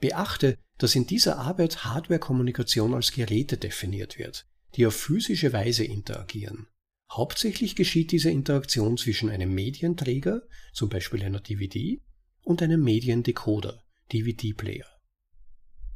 Beachte, 0.00 0.58
dass 0.78 0.96
in 0.96 1.06
dieser 1.06 1.38
Arbeit 1.38 1.84
Hardware-Kommunikation 1.84 2.92
als 2.92 3.12
Geräte 3.12 3.56
definiert 3.56 4.18
wird, 4.18 4.48
die 4.74 4.86
auf 4.86 4.96
physische 4.96 5.52
Weise 5.52 5.84
interagieren. 5.84 6.66
Hauptsächlich 7.12 7.76
geschieht 7.76 8.10
diese 8.10 8.30
Interaktion 8.30 8.96
zwischen 8.96 9.30
einem 9.30 9.54
Medienträger, 9.54 10.42
zum 10.72 10.88
Beispiel 10.88 11.22
einer 11.22 11.40
DVD, 11.40 12.02
und 12.42 12.60
einem 12.60 12.82
Mediendecoder, 12.82 13.84
DVD-Player. 14.12 14.89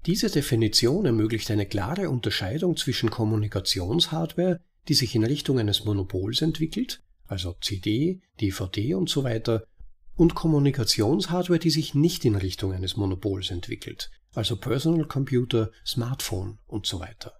Diese 0.06 0.28
Definition 0.28 1.06
ermöglicht 1.06 1.50
eine 1.50 1.66
klare 1.66 2.10
Unterscheidung 2.10 2.76
zwischen 2.76 3.10
Kommunikationshardware, 3.10 4.60
die 4.86 4.94
sich 4.94 5.14
in 5.14 5.24
Richtung 5.24 5.58
eines 5.58 5.84
Monopols 5.84 6.42
entwickelt, 6.42 7.02
also 7.26 7.56
CD, 7.62 8.20
DVD 8.38 8.94
und 8.94 9.08
so 9.08 9.24
weiter, 9.24 9.66
und 10.14 10.34
Kommunikationshardware, 10.34 11.58
die 11.58 11.70
sich 11.70 11.94
nicht 11.94 12.26
in 12.26 12.36
Richtung 12.36 12.72
eines 12.74 12.96
Monopols 12.96 13.50
entwickelt, 13.50 14.10
also 14.34 14.56
Personal 14.56 15.06
Computer, 15.06 15.70
Smartphone 15.86 16.58
und 16.66 16.84
so 16.84 17.00
weiter. 17.00 17.32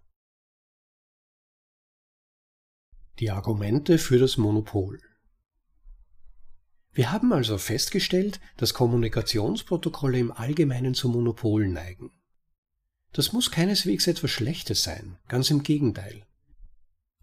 Die 3.21 3.31
Argumente 3.31 3.99
für 3.99 4.19
das 4.19 4.39
Monopol 4.39 5.01
Wir 6.93 7.13
haben 7.13 7.33
also 7.33 7.59
festgestellt, 7.59 8.41
dass 8.57 8.75
Kommunikationsprotokolle 8.75 10.19
im 10.19 10.33
Allgemeinen 10.33 10.95
zu 10.95 11.09
Monopolen 11.09 11.73
neigen. 11.73 12.11
Das 13.15 13.33
muss 13.33 13.53
keineswegs 13.53 14.09
etwas 14.09 14.33
Schlechtes 14.33 14.83
sein, 14.83 15.19
ganz 15.29 15.49
im 15.49 15.63
Gegenteil. 15.63 16.27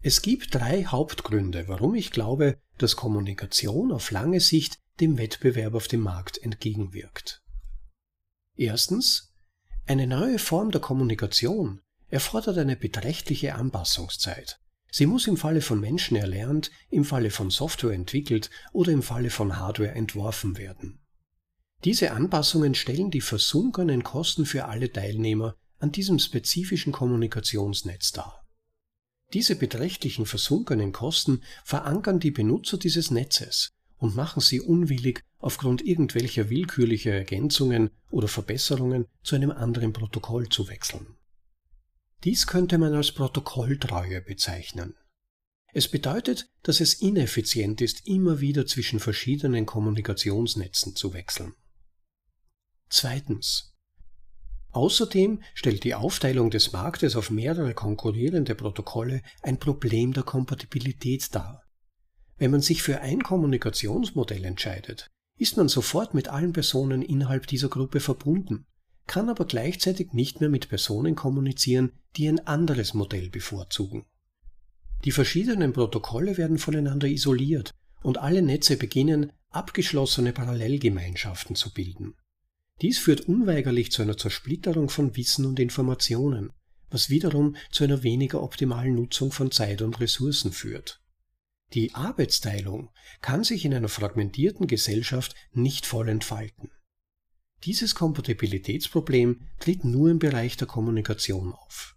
Es 0.00 0.22
gibt 0.22 0.54
drei 0.54 0.84
Hauptgründe, 0.84 1.68
warum 1.68 1.94
ich 1.94 2.10
glaube, 2.10 2.58
dass 2.78 2.96
Kommunikation 2.96 3.92
auf 3.92 4.10
lange 4.10 4.40
Sicht 4.40 4.78
dem 5.00 5.18
Wettbewerb 5.18 5.74
auf 5.74 5.88
dem 5.88 6.00
Markt 6.00 6.38
entgegenwirkt. 6.38 7.42
Erstens, 8.56 9.34
eine 9.86 10.06
neue 10.06 10.38
Form 10.38 10.70
der 10.70 10.80
Kommunikation 10.80 11.82
erfordert 12.08 12.56
eine 12.56 12.76
beträchtliche 12.76 13.54
Anpassungszeit. 13.54 14.60
Sie 14.90 15.06
muss 15.06 15.26
im 15.26 15.36
Falle 15.36 15.60
von 15.60 15.78
Menschen 15.78 16.16
erlernt, 16.16 16.70
im 16.88 17.04
Falle 17.04 17.30
von 17.30 17.50
Software 17.50 17.92
entwickelt 17.92 18.48
oder 18.72 18.92
im 18.92 19.02
Falle 19.02 19.30
von 19.30 19.58
Hardware 19.58 19.92
entworfen 19.92 20.56
werden. 20.56 21.00
Diese 21.84 22.12
Anpassungen 22.12 22.74
stellen 22.74 23.10
die 23.10 23.20
versunkenen 23.20 24.04
Kosten 24.04 24.46
für 24.46 24.66
alle 24.66 24.90
Teilnehmer 24.90 25.56
an 25.82 25.90
diesem 25.90 26.20
spezifischen 26.20 26.92
Kommunikationsnetz 26.92 28.12
dar. 28.12 28.46
Diese 29.32 29.56
beträchtlichen 29.56 30.26
versunkenen 30.26 30.92
Kosten 30.92 31.42
verankern 31.64 32.20
die 32.20 32.30
Benutzer 32.30 32.78
dieses 32.78 33.10
Netzes 33.10 33.72
und 33.96 34.14
machen 34.14 34.40
sie 34.40 34.60
unwillig, 34.60 35.24
aufgrund 35.38 35.82
irgendwelcher 35.82 36.50
willkürlicher 36.50 37.12
Ergänzungen 37.12 37.90
oder 38.10 38.28
Verbesserungen 38.28 39.06
zu 39.24 39.34
einem 39.34 39.50
anderen 39.50 39.92
Protokoll 39.92 40.48
zu 40.48 40.68
wechseln. 40.68 41.16
Dies 42.22 42.46
könnte 42.46 42.78
man 42.78 42.94
als 42.94 43.10
Protokolltreue 43.10 44.22
bezeichnen. 44.22 44.94
Es 45.72 45.88
bedeutet, 45.88 46.48
dass 46.62 46.80
es 46.80 46.94
ineffizient 46.94 47.80
ist, 47.80 48.06
immer 48.06 48.40
wieder 48.40 48.66
zwischen 48.66 49.00
verschiedenen 49.00 49.66
Kommunikationsnetzen 49.66 50.94
zu 50.94 51.12
wechseln. 51.12 51.54
Zweitens. 52.88 53.71
Außerdem 54.72 55.42
stellt 55.54 55.84
die 55.84 55.94
Aufteilung 55.94 56.50
des 56.50 56.72
Marktes 56.72 57.14
auf 57.14 57.30
mehrere 57.30 57.74
konkurrierende 57.74 58.54
Protokolle 58.54 59.22
ein 59.42 59.58
Problem 59.58 60.14
der 60.14 60.22
Kompatibilität 60.22 61.34
dar. 61.34 61.62
Wenn 62.38 62.50
man 62.50 62.62
sich 62.62 62.82
für 62.82 63.00
ein 63.00 63.22
Kommunikationsmodell 63.22 64.44
entscheidet, 64.44 65.08
ist 65.38 65.56
man 65.56 65.68
sofort 65.68 66.14
mit 66.14 66.28
allen 66.28 66.52
Personen 66.52 67.02
innerhalb 67.02 67.46
dieser 67.46 67.68
Gruppe 67.68 68.00
verbunden, 68.00 68.66
kann 69.06 69.28
aber 69.28 69.44
gleichzeitig 69.44 70.12
nicht 70.12 70.40
mehr 70.40 70.48
mit 70.48 70.68
Personen 70.68 71.16
kommunizieren, 71.16 71.92
die 72.16 72.28
ein 72.28 72.46
anderes 72.46 72.94
Modell 72.94 73.28
bevorzugen. 73.28 74.06
Die 75.04 75.12
verschiedenen 75.12 75.72
Protokolle 75.72 76.36
werden 76.38 76.58
voneinander 76.58 77.08
isoliert 77.08 77.72
und 78.02 78.18
alle 78.18 78.40
Netze 78.40 78.76
beginnen, 78.76 79.32
abgeschlossene 79.50 80.32
Parallelgemeinschaften 80.32 81.56
zu 81.56 81.72
bilden. 81.72 82.14
Dies 82.80 82.98
führt 82.98 83.22
unweigerlich 83.22 83.92
zu 83.92 84.02
einer 84.02 84.16
Zersplitterung 84.16 84.88
von 84.88 85.16
Wissen 85.16 85.44
und 85.46 85.60
Informationen, 85.60 86.52
was 86.90 87.10
wiederum 87.10 87.56
zu 87.70 87.84
einer 87.84 88.02
weniger 88.02 88.42
optimalen 88.42 88.94
Nutzung 88.94 89.32
von 89.32 89.50
Zeit 89.50 89.82
und 89.82 90.00
Ressourcen 90.00 90.52
führt. 90.52 91.00
Die 91.74 91.94
Arbeitsteilung 91.94 92.90
kann 93.20 93.44
sich 93.44 93.64
in 93.64 93.72
einer 93.72 93.88
fragmentierten 93.88 94.66
Gesellschaft 94.66 95.34
nicht 95.52 95.86
voll 95.86 96.08
entfalten. 96.08 96.70
Dieses 97.64 97.94
Kompatibilitätsproblem 97.94 99.48
tritt 99.60 99.84
nur 99.84 100.10
im 100.10 100.18
Bereich 100.18 100.56
der 100.56 100.66
Kommunikation 100.66 101.52
auf. 101.52 101.96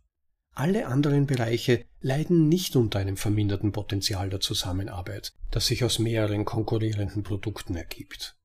Alle 0.53 0.87
anderen 0.87 1.25
Bereiche 1.25 1.85
leiden 1.99 2.47
nicht 2.47 2.77
unter 2.77 2.99
einem 2.99 3.17
verminderten 3.17 3.73
Potenzial 3.73 4.29
der 4.29 4.39
Zusammenarbeit, 4.39 5.33
das 5.51 5.65
sich 5.65 5.83
aus 5.83 5.99
mehreren 5.99 6.45
konkurrierenden 6.45 7.23
Produkten 7.23 7.75
ergibt. 7.75 8.37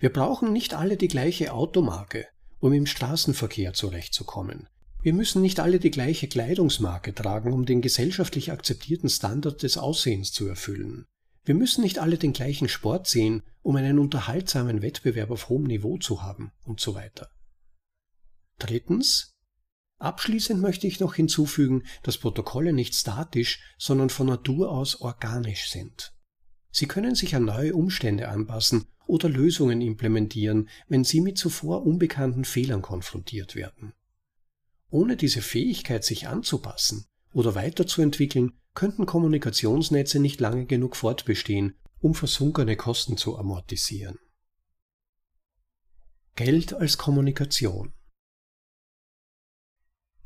Wir 0.00 0.10
brauchen 0.10 0.52
nicht 0.54 0.72
alle 0.72 0.96
die 0.96 1.08
gleiche 1.08 1.52
Automarke, 1.52 2.26
um 2.58 2.72
im 2.72 2.86
Straßenverkehr 2.86 3.74
zurechtzukommen. 3.74 4.66
Wir 5.02 5.12
müssen 5.12 5.42
nicht 5.42 5.60
alle 5.60 5.78
die 5.78 5.90
gleiche 5.90 6.26
Kleidungsmarke 6.26 7.14
tragen, 7.14 7.52
um 7.52 7.66
den 7.66 7.82
gesellschaftlich 7.82 8.50
akzeptierten 8.50 9.10
Standard 9.10 9.62
des 9.62 9.76
Aussehens 9.76 10.32
zu 10.32 10.46
erfüllen. 10.46 11.06
Wir 11.44 11.54
müssen 11.54 11.82
nicht 11.82 11.98
alle 11.98 12.16
den 12.16 12.32
gleichen 12.32 12.68
Sport 12.68 13.08
sehen, 13.08 13.42
um 13.60 13.76
einen 13.76 13.98
unterhaltsamen 13.98 14.80
Wettbewerb 14.80 15.30
auf 15.30 15.50
hohem 15.50 15.64
Niveau 15.64 15.98
zu 15.98 16.22
haben 16.22 16.52
und 16.64 16.80
so 16.80 16.94
weiter. 16.94 17.30
Drittens. 18.58 19.34
Abschließend 19.98 20.62
möchte 20.62 20.86
ich 20.86 21.00
noch 21.00 21.14
hinzufügen, 21.14 21.82
dass 22.02 22.16
Protokolle 22.16 22.72
nicht 22.72 22.94
statisch, 22.94 23.60
sondern 23.76 24.08
von 24.08 24.28
Natur 24.28 24.70
aus 24.70 25.02
organisch 25.02 25.68
sind. 25.70 26.14
Sie 26.70 26.86
können 26.86 27.14
sich 27.14 27.34
an 27.34 27.44
neue 27.44 27.74
Umstände 27.74 28.28
anpassen 28.28 28.86
oder 29.10 29.28
Lösungen 29.28 29.80
implementieren, 29.80 30.68
wenn 30.88 31.04
sie 31.04 31.20
mit 31.20 31.36
zuvor 31.36 31.84
unbekannten 31.84 32.44
Fehlern 32.44 32.80
konfrontiert 32.80 33.54
werden. 33.54 33.92
Ohne 34.88 35.16
diese 35.16 35.42
Fähigkeit, 35.42 36.04
sich 36.04 36.28
anzupassen 36.28 37.06
oder 37.32 37.54
weiterzuentwickeln, 37.54 38.52
könnten 38.74 39.06
Kommunikationsnetze 39.06 40.20
nicht 40.20 40.40
lange 40.40 40.66
genug 40.66 40.96
fortbestehen, 40.96 41.76
um 41.98 42.14
versunkene 42.14 42.76
Kosten 42.76 43.16
zu 43.16 43.36
amortisieren. 43.36 44.18
Geld 46.36 46.72
als 46.72 46.96
Kommunikation 46.96 47.92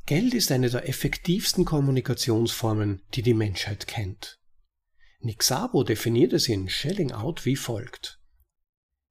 Geld 0.05 0.35
ist 0.35 0.51
eine 0.51 0.69
der 0.69 0.87
effektivsten 0.87 1.65
Kommunikationsformen, 1.65 3.01
die 3.15 3.23
die 3.23 3.33
Menschheit 3.33 3.87
kennt. 3.87 4.39
Nick 5.19 5.41
Szabo 5.41 5.83
definiert 5.83 6.33
es 6.33 6.47
in 6.47 6.69
Shelling 6.69 7.11
Out 7.11 7.45
wie 7.45 7.55
folgt. 7.55 8.19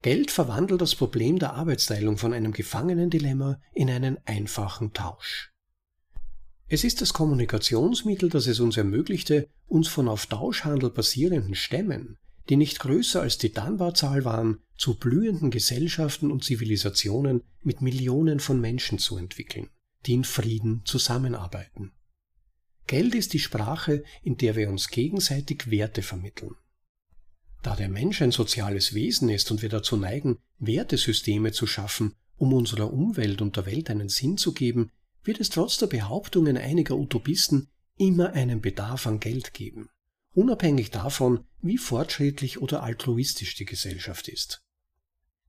Geld 0.05 0.31
verwandelt 0.31 0.83
das 0.83 0.95
Problem 0.95 1.39
der 1.39 1.55
Arbeitsteilung 1.55 2.19
von 2.19 2.35
einem 2.35 2.53
Gefangenendilemma 2.53 3.59
in 3.73 3.89
einen 3.89 4.19
einfachen 4.27 4.93
Tausch. 4.93 5.51
Es 6.69 6.85
ist 6.85 7.01
das 7.01 7.15
Kommunikationsmittel, 7.15 8.29
das 8.29 8.47
es 8.47 8.61
uns 8.61 8.77
ermöglichte, 8.77 9.49
uns 9.67 9.89
von 9.89 10.09
auf 10.09 10.27
Tauschhandel 10.27 10.91
basierenden 10.91 11.55
Stämmen, 11.55 12.19
die 12.51 12.57
nicht 12.57 12.81
größer 12.81 13.23
als 13.23 13.39
die 13.39 13.55
Dunbar-Zahl 13.55 14.27
waren, 14.27 14.59
zu 14.77 14.99
blühenden 14.99 15.51
Gesellschaften 15.51 16.31
und 16.31 16.45
Zivilisationen 16.45 17.43
mit 17.63 17.81
Millionen 17.81 18.41
von 18.41 18.61
Menschen 18.61 18.99
zu 18.99 19.17
entwickeln, 19.17 19.71
die 20.05 20.13
in 20.13 20.25
Frieden 20.25 20.83
zusammenarbeiten. 20.85 21.93
Geld 22.87 23.15
ist 23.15 23.33
die 23.33 23.39
Sprache, 23.39 24.05
in 24.23 24.37
der 24.37 24.55
wir 24.55 24.69
uns 24.69 24.89
gegenseitig 24.89 25.71
Werte 25.71 26.03
vermitteln. 26.03 26.57
Da 27.65 27.75
der 27.75 27.89
Mensch 27.89 28.21
ein 28.21 28.31
soziales 28.31 28.93
Wesen 28.93 29.31
ist 29.31 29.51
und 29.51 29.63
wir 29.63 29.71
dazu 29.71 29.97
neigen, 29.97 30.37
Wertesysteme 30.59 31.51
zu 31.51 31.67
schaffen, 31.67 32.15
um 32.37 32.53
unserer 32.53 32.93
Umwelt 32.93 33.41
und 33.41 33.57
der 33.57 33.65
Welt 33.65 33.89
einen 33.89 34.11
Sinn 34.11 34.37
zu 34.37 34.53
geben, 34.53 34.91
wird 35.23 35.41
es 35.41 35.49
trotz 35.49 35.79
der 35.79 35.87
Behauptungen 35.87 36.59
einiger 36.59 36.95
Utopisten 36.95 37.69
immer 37.97 38.35
einen 38.35 38.61
Bedarf 38.61 39.07
an 39.07 39.19
Geld 39.19 39.55
geben, 39.55 39.89
unabhängig 40.35 40.91
davon, 40.91 41.47
wie 41.63 41.79
fortschrittlich 41.79 42.61
oder 42.61 42.83
altruistisch 42.83 43.55
die 43.55 43.65
Gesellschaft 43.65 44.29
ist. 44.29 44.63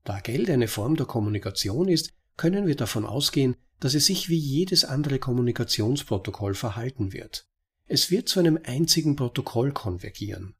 Da 0.02 0.20
Geld 0.20 0.48
eine 0.48 0.68
Form 0.68 0.96
der 0.96 1.04
Kommunikation 1.04 1.86
ist, 1.86 2.14
können 2.38 2.66
wir 2.66 2.76
davon 2.76 3.04
ausgehen, 3.04 3.56
dass 3.78 3.92
es 3.92 4.06
sich 4.06 4.30
wie 4.30 4.38
jedes 4.38 4.86
andere 4.86 5.18
Kommunikationsprotokoll 5.18 6.54
verhalten 6.54 7.12
wird. 7.12 7.46
Es 7.84 8.10
wird 8.10 8.30
zu 8.30 8.40
einem 8.40 8.58
einzigen 8.64 9.16
Protokoll 9.16 9.72
konvergieren. 9.72 10.54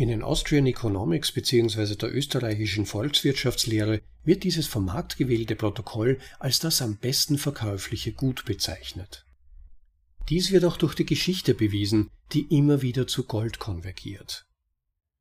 In 0.00 0.08
den 0.08 0.22
Austrian 0.22 0.66
Economics 0.66 1.30
bzw. 1.30 1.94
der 1.94 2.14
österreichischen 2.14 2.86
Volkswirtschaftslehre 2.86 4.00
wird 4.24 4.44
dieses 4.44 4.66
vom 4.66 4.86
Markt 4.86 5.18
gewählte 5.18 5.56
Protokoll 5.56 6.18
als 6.38 6.58
das 6.58 6.80
am 6.80 6.96
besten 6.96 7.36
verkäufliche 7.36 8.14
Gut 8.14 8.46
bezeichnet. 8.46 9.26
Dies 10.30 10.52
wird 10.52 10.64
auch 10.64 10.78
durch 10.78 10.94
die 10.94 11.04
Geschichte 11.04 11.52
bewiesen, 11.52 12.08
die 12.32 12.46
immer 12.48 12.80
wieder 12.80 13.06
zu 13.08 13.24
Gold 13.24 13.58
konvergiert. 13.58 14.46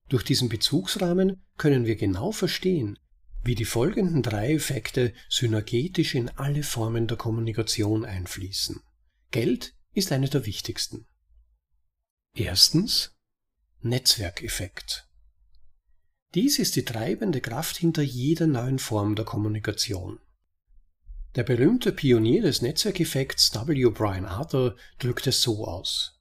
Durch 0.08 0.24
diesen 0.24 0.48
Bezugsrahmen 0.48 1.44
können 1.58 1.86
wir 1.86 1.98
genau 1.98 2.32
verstehen, 2.32 2.98
wie 3.44 3.56
die 3.56 3.66
folgenden 3.66 4.24
drei 4.24 4.54
Effekte 4.54 5.12
synergetisch 5.28 6.16
in 6.16 6.30
alle 6.38 6.64
Formen 6.64 7.06
der 7.06 7.18
Kommunikation 7.18 8.06
einfließen. 8.06 8.80
Geld 9.32 9.76
ist 9.94 10.14
eine 10.14 10.30
der 10.30 10.46
wichtigsten. 10.46 11.06
Erstens 12.34 13.19
Netzwerkeffekt. 13.82 15.08
Dies 16.36 16.60
ist 16.60 16.76
die 16.76 16.84
treibende 16.84 17.40
Kraft 17.40 17.78
hinter 17.78 18.02
jeder 18.02 18.46
neuen 18.46 18.78
Form 18.78 19.16
der 19.16 19.24
Kommunikation. 19.24 20.20
Der 21.36 21.44
berühmte 21.44 21.94
Pionier 21.94 22.42
des 22.42 22.62
Netzwerkeffekts 22.62 23.54
W. 23.56 23.90
Brian 23.92 24.26
Arthur 24.26 24.76
drückt 25.00 25.28
es 25.28 25.42
so 25.42 25.66
aus. 25.66 26.20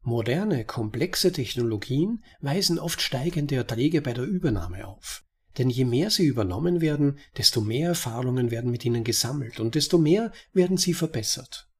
Moderne, 0.00 0.64
komplexe 0.64 1.30
Technologien 1.30 2.24
weisen 2.40 2.80
oft 2.80 3.00
steigende 3.00 3.54
Erträge 3.54 4.02
bei 4.02 4.12
der 4.12 4.24
Übernahme 4.24 4.88
auf. 4.88 5.24
Denn 5.58 5.70
je 5.70 5.84
mehr 5.84 6.10
sie 6.10 6.24
übernommen 6.24 6.80
werden, 6.80 7.20
desto 7.36 7.60
mehr 7.60 7.90
Erfahrungen 7.90 8.50
werden 8.50 8.72
mit 8.72 8.84
ihnen 8.84 9.04
gesammelt 9.04 9.60
und 9.60 9.76
desto 9.76 9.98
mehr 9.98 10.32
werden 10.52 10.78
sie 10.78 10.94
verbessert 10.94 11.71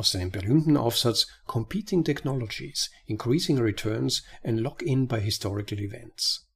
aus 0.00 0.12
seinem 0.12 0.30
berühmten 0.30 0.78
Aufsatz 0.78 1.28
Competing 1.44 2.04
Technologies, 2.04 2.90
Increasing 3.04 3.58
Returns 3.58 4.24
and 4.42 4.58
Lock-in 4.58 5.06
by 5.06 5.20
Historical 5.20 5.78
Events. 5.78 6.48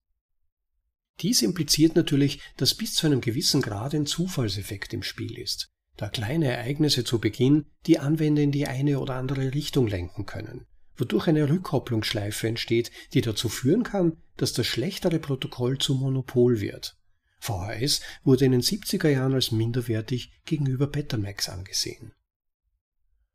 Dies 1.20 1.42
impliziert 1.42 1.94
natürlich, 1.94 2.40
dass 2.56 2.74
bis 2.74 2.94
zu 2.94 3.06
einem 3.06 3.20
gewissen 3.20 3.60
Grad 3.60 3.94
ein 3.94 4.06
Zufallseffekt 4.06 4.94
im 4.94 5.02
Spiel 5.02 5.38
ist, 5.38 5.68
da 5.98 6.08
kleine 6.08 6.46
Ereignisse 6.46 7.04
zu 7.04 7.18
Beginn 7.18 7.66
die 7.84 7.98
Anwender 7.98 8.40
in 8.40 8.50
die 8.50 8.66
eine 8.66 8.98
oder 8.98 9.16
andere 9.16 9.52
Richtung 9.52 9.88
lenken 9.88 10.24
können, 10.24 10.64
wodurch 10.96 11.28
eine 11.28 11.46
Rückkopplungsschleife 11.46 12.48
entsteht, 12.48 12.90
die 13.12 13.20
dazu 13.20 13.50
führen 13.50 13.82
kann, 13.82 14.16
dass 14.38 14.54
das 14.54 14.66
schlechtere 14.66 15.18
Protokoll 15.18 15.76
zum 15.76 16.00
Monopol 16.00 16.60
wird. 16.60 16.96
VHS 17.40 18.00
wurde 18.22 18.46
in 18.46 18.52
den 18.52 18.62
70er 18.62 19.10
Jahren 19.10 19.34
als 19.34 19.50
minderwertig 19.50 20.32
gegenüber 20.46 20.86
Betamax 20.86 21.50
angesehen. 21.50 22.14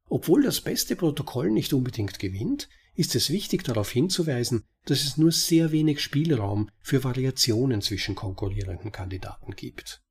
Obwohl 0.09 0.41
das 0.41 0.61
beste 0.61 0.95
Protokoll 0.95 1.51
nicht 1.51 1.71
unbedingt 1.71 2.17
gewinnt, 2.19 2.67
ist 2.95 3.15
es 3.15 3.29
wichtig 3.29 3.63
darauf 3.63 3.91
hinzuweisen, 3.91 4.63
dass 4.85 5.03
es 5.03 5.17
nur 5.17 5.31
sehr 5.31 5.71
wenig 5.71 6.01
Spielraum 6.01 6.69
für 6.81 7.03
Variationen 7.03 7.81
zwischen 7.81 8.15
konkurrierenden 8.15 8.91
Kandidaten 8.91 9.55
gibt. 9.55 10.01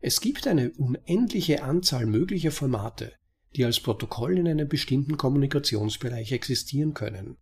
Es 0.00 0.20
gibt 0.20 0.46
eine 0.46 0.72
unendliche 0.72 1.62
Anzahl 1.62 2.06
möglicher 2.06 2.50
Formate, 2.50 3.12
die 3.54 3.64
als 3.64 3.80
Protokoll 3.80 4.36
in 4.36 4.48
einem 4.48 4.68
bestimmten 4.68 5.16
Kommunikationsbereich 5.16 6.32
existieren 6.32 6.92
können. 6.94 7.36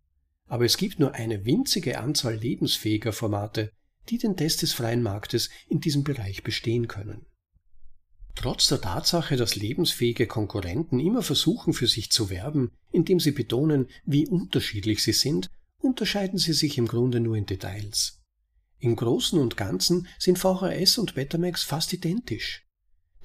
Aber 0.45 0.65
es 0.65 0.77
gibt 0.77 0.99
nur 0.99 1.13
eine 1.13 1.45
winzige 1.45 1.99
Anzahl 1.99 2.35
lebensfähiger 2.35 3.13
Formate, 3.13 3.71
die 4.09 4.17
den 4.17 4.37
Test 4.37 4.61
des 4.61 4.73
freien 4.73 5.01
Marktes 5.01 5.49
in 5.67 5.79
diesem 5.79 6.03
Bereich 6.03 6.43
bestehen 6.43 6.87
können. 6.87 7.25
Trotz 8.35 8.67
der 8.67 8.81
Tatsache, 8.81 9.35
dass 9.35 9.55
lebensfähige 9.55 10.27
Konkurrenten 10.27 10.99
immer 10.99 11.21
versuchen, 11.21 11.73
für 11.73 11.87
sich 11.87 12.09
zu 12.09 12.29
werben, 12.29 12.71
indem 12.91 13.19
sie 13.19 13.31
betonen, 13.31 13.87
wie 14.05 14.27
unterschiedlich 14.27 15.03
sie 15.03 15.13
sind, 15.13 15.49
unterscheiden 15.79 16.39
sie 16.39 16.53
sich 16.53 16.77
im 16.77 16.87
Grunde 16.87 17.19
nur 17.19 17.35
in 17.35 17.45
Details. 17.45 18.21
Im 18.79 18.95
Großen 18.95 19.37
und 19.37 19.57
Ganzen 19.57 20.07
sind 20.17 20.39
VHS 20.39 20.99
und 20.99 21.15
Betamax 21.15 21.63
fast 21.63 21.91
identisch. 21.91 22.65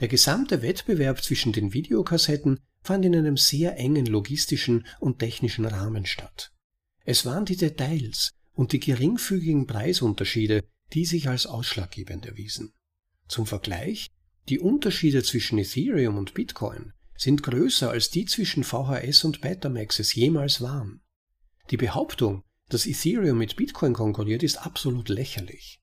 Der 0.01 0.09
gesamte 0.09 0.63
Wettbewerb 0.63 1.23
zwischen 1.23 1.53
den 1.53 1.73
Videokassetten 1.73 2.59
fand 2.83 3.05
in 3.05 3.15
einem 3.15 3.37
sehr 3.37 3.77
engen 3.79 4.07
logistischen 4.07 4.87
und 4.99 5.21
technischen 5.21 5.65
Rahmen 5.65 6.07
statt. 6.07 6.53
Es 7.05 7.25
waren 7.25 7.45
die 7.45 7.57
Details 7.57 8.33
und 8.53 8.73
die 8.73 8.81
geringfügigen 8.81 9.67
Preisunterschiede, 9.67 10.65
die 10.93 11.05
sich 11.05 11.29
als 11.29 11.47
ausschlaggebend 11.47 12.27
erwiesen. 12.27 12.73
Zum 13.29 13.47
Vergleich, 13.47 14.11
die 14.49 14.59
Unterschiede 14.59 15.23
zwischen 15.23 15.59
Ethereum 15.59 16.19
und 16.19 16.35
Bitcoin 16.35 16.93
sind 17.17 17.43
größer 17.43 17.91
als 17.91 18.11
die 18.11 18.27
zwischen 18.27 18.65
VHS 18.65 19.25
und 19.25 19.41
Betamax 19.41 19.99
es 19.99 20.15
jemals 20.15 20.61
waren. 20.61 21.01
Die 21.71 21.77
Behauptung, 21.77 22.43
dass 22.69 22.87
Ethereum 22.87 23.39
mit 23.39 23.57
Bitcoin 23.57 23.95
konkurriert, 23.95 24.43
ist 24.43 24.59
absolut 24.59 25.09
lächerlich. 25.09 25.81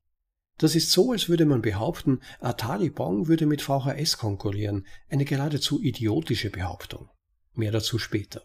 Das 0.58 0.76
ist 0.76 0.92
so, 0.92 1.12
als 1.12 1.28
würde 1.28 1.46
man 1.46 1.64
behaupten, 1.64 2.20
Atari 2.40 2.92
Bong 2.92 3.28
würde 3.28 3.48
mit 3.48 3.64
VHS 3.64 4.18
konkurrieren, 4.18 4.86
eine 5.10 5.26
geradezu 5.26 5.82
idiotische 5.82 6.52
Behauptung. 6.52 7.10
Mehr 7.54 7.72
dazu 7.72 7.98
später. 7.98 8.44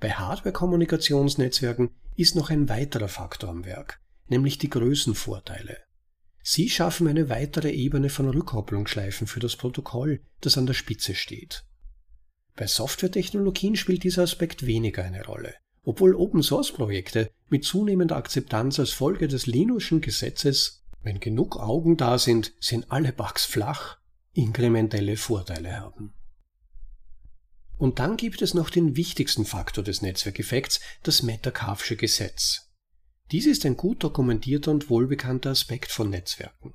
Bei 0.00 0.12
Hardware-Kommunikationsnetzwerken 0.12 1.90
ist 2.14 2.34
noch 2.34 2.48
ein 2.48 2.68
weiterer 2.70 3.08
Faktor 3.08 3.50
am 3.50 3.66
Werk, 3.66 4.00
nämlich 4.28 4.56
die 4.56 4.70
Größenvorteile. 4.70 5.85
Sie 6.48 6.70
schaffen 6.70 7.08
eine 7.08 7.28
weitere 7.28 7.72
Ebene 7.72 8.08
von 8.08 8.30
Rückkopplungsschleifen 8.30 9.26
für 9.26 9.40
das 9.40 9.56
Protokoll, 9.56 10.20
das 10.40 10.56
an 10.56 10.64
der 10.64 10.74
Spitze 10.74 11.16
steht. 11.16 11.64
Bei 12.54 12.68
Softwaretechnologien 12.68 13.74
spielt 13.74 14.04
dieser 14.04 14.22
Aspekt 14.22 14.64
weniger 14.64 15.02
eine 15.02 15.24
Rolle, 15.24 15.56
obwohl 15.82 16.14
Open-Source-Projekte 16.14 17.32
mit 17.48 17.64
zunehmender 17.64 18.14
Akzeptanz 18.14 18.78
als 18.78 18.92
Folge 18.92 19.26
des 19.26 19.46
Linuxschen 19.46 20.00
Gesetzes, 20.00 20.84
wenn 21.02 21.18
genug 21.18 21.56
Augen 21.56 21.96
da 21.96 22.16
sind, 22.16 22.52
sind 22.60 22.92
alle 22.92 23.12
Bugs 23.12 23.44
flach, 23.44 23.98
inkrementelle 24.32 25.16
Vorteile 25.16 25.80
haben. 25.80 26.14
Und 27.76 27.98
dann 27.98 28.16
gibt 28.16 28.40
es 28.40 28.54
noch 28.54 28.70
den 28.70 28.94
wichtigsten 28.94 29.46
Faktor 29.46 29.82
des 29.82 30.00
Netzwerkeffekts, 30.00 30.78
das 31.02 31.24
Metcalfe'sche 31.24 31.96
Gesetz. 31.96 32.65
Dies 33.32 33.46
ist 33.46 33.66
ein 33.66 33.76
gut 33.76 34.04
dokumentierter 34.04 34.70
und 34.70 34.88
wohlbekannter 34.88 35.50
Aspekt 35.50 35.90
von 35.90 36.10
Netzwerken. 36.10 36.74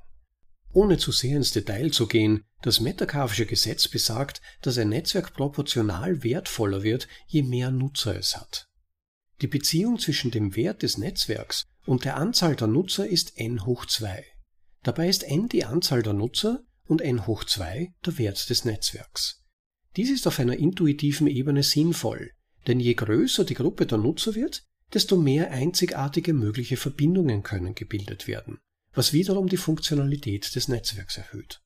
Ohne 0.73 0.97
zu 0.97 1.11
sehr 1.11 1.37
ins 1.37 1.51
Detail 1.51 1.91
zu 1.91 2.07
gehen, 2.07 2.43
das 2.61 2.81
Metcalfe'sche 2.81 3.45
Gesetz 3.45 3.87
besagt, 3.87 4.41
dass 4.61 4.77
ein 4.77 4.89
Netzwerk 4.89 5.33
proportional 5.33 6.23
wertvoller 6.23 6.83
wird, 6.83 7.07
je 7.27 7.43
mehr 7.43 7.71
Nutzer 7.71 8.17
es 8.17 8.37
hat. 8.37 8.67
Die 9.41 9.47
Beziehung 9.47 9.97
zwischen 9.97 10.31
dem 10.31 10.55
Wert 10.55 10.83
des 10.83 10.97
Netzwerks 10.97 11.65
und 11.85 12.05
der 12.05 12.17
Anzahl 12.17 12.55
der 12.55 12.67
Nutzer 12.67 13.07
ist 13.07 13.37
n 13.37 13.65
hoch 13.65 13.85
2. 13.85 14.23
Dabei 14.83 15.09
ist 15.09 15.23
n 15.23 15.49
die 15.49 15.65
Anzahl 15.65 16.03
der 16.03 16.13
Nutzer 16.13 16.63
und 16.85 17.01
n 17.01 17.25
hoch 17.27 17.43
2 17.43 17.93
der 18.05 18.17
Wert 18.17 18.49
des 18.49 18.65
Netzwerks. 18.65 19.43
Dies 19.95 20.09
ist 20.09 20.27
auf 20.27 20.39
einer 20.39 20.57
intuitiven 20.57 21.27
Ebene 21.27 21.63
sinnvoll, 21.63 22.31
denn 22.67 22.79
je 22.79 22.93
größer 22.93 23.43
die 23.43 23.55
Gruppe 23.55 23.85
der 23.85 23.97
Nutzer 23.97 24.35
wird, 24.35 24.63
desto 24.93 25.17
mehr 25.17 25.51
einzigartige 25.51 26.33
mögliche 26.33 26.77
Verbindungen 26.77 27.43
können 27.43 27.75
gebildet 27.75 28.27
werden, 28.27 28.59
was 28.93 29.13
wiederum 29.13 29.47
die 29.47 29.57
Funktionalität 29.57 30.55
des 30.55 30.67
Netzwerks 30.67 31.17
erhöht. 31.17 31.61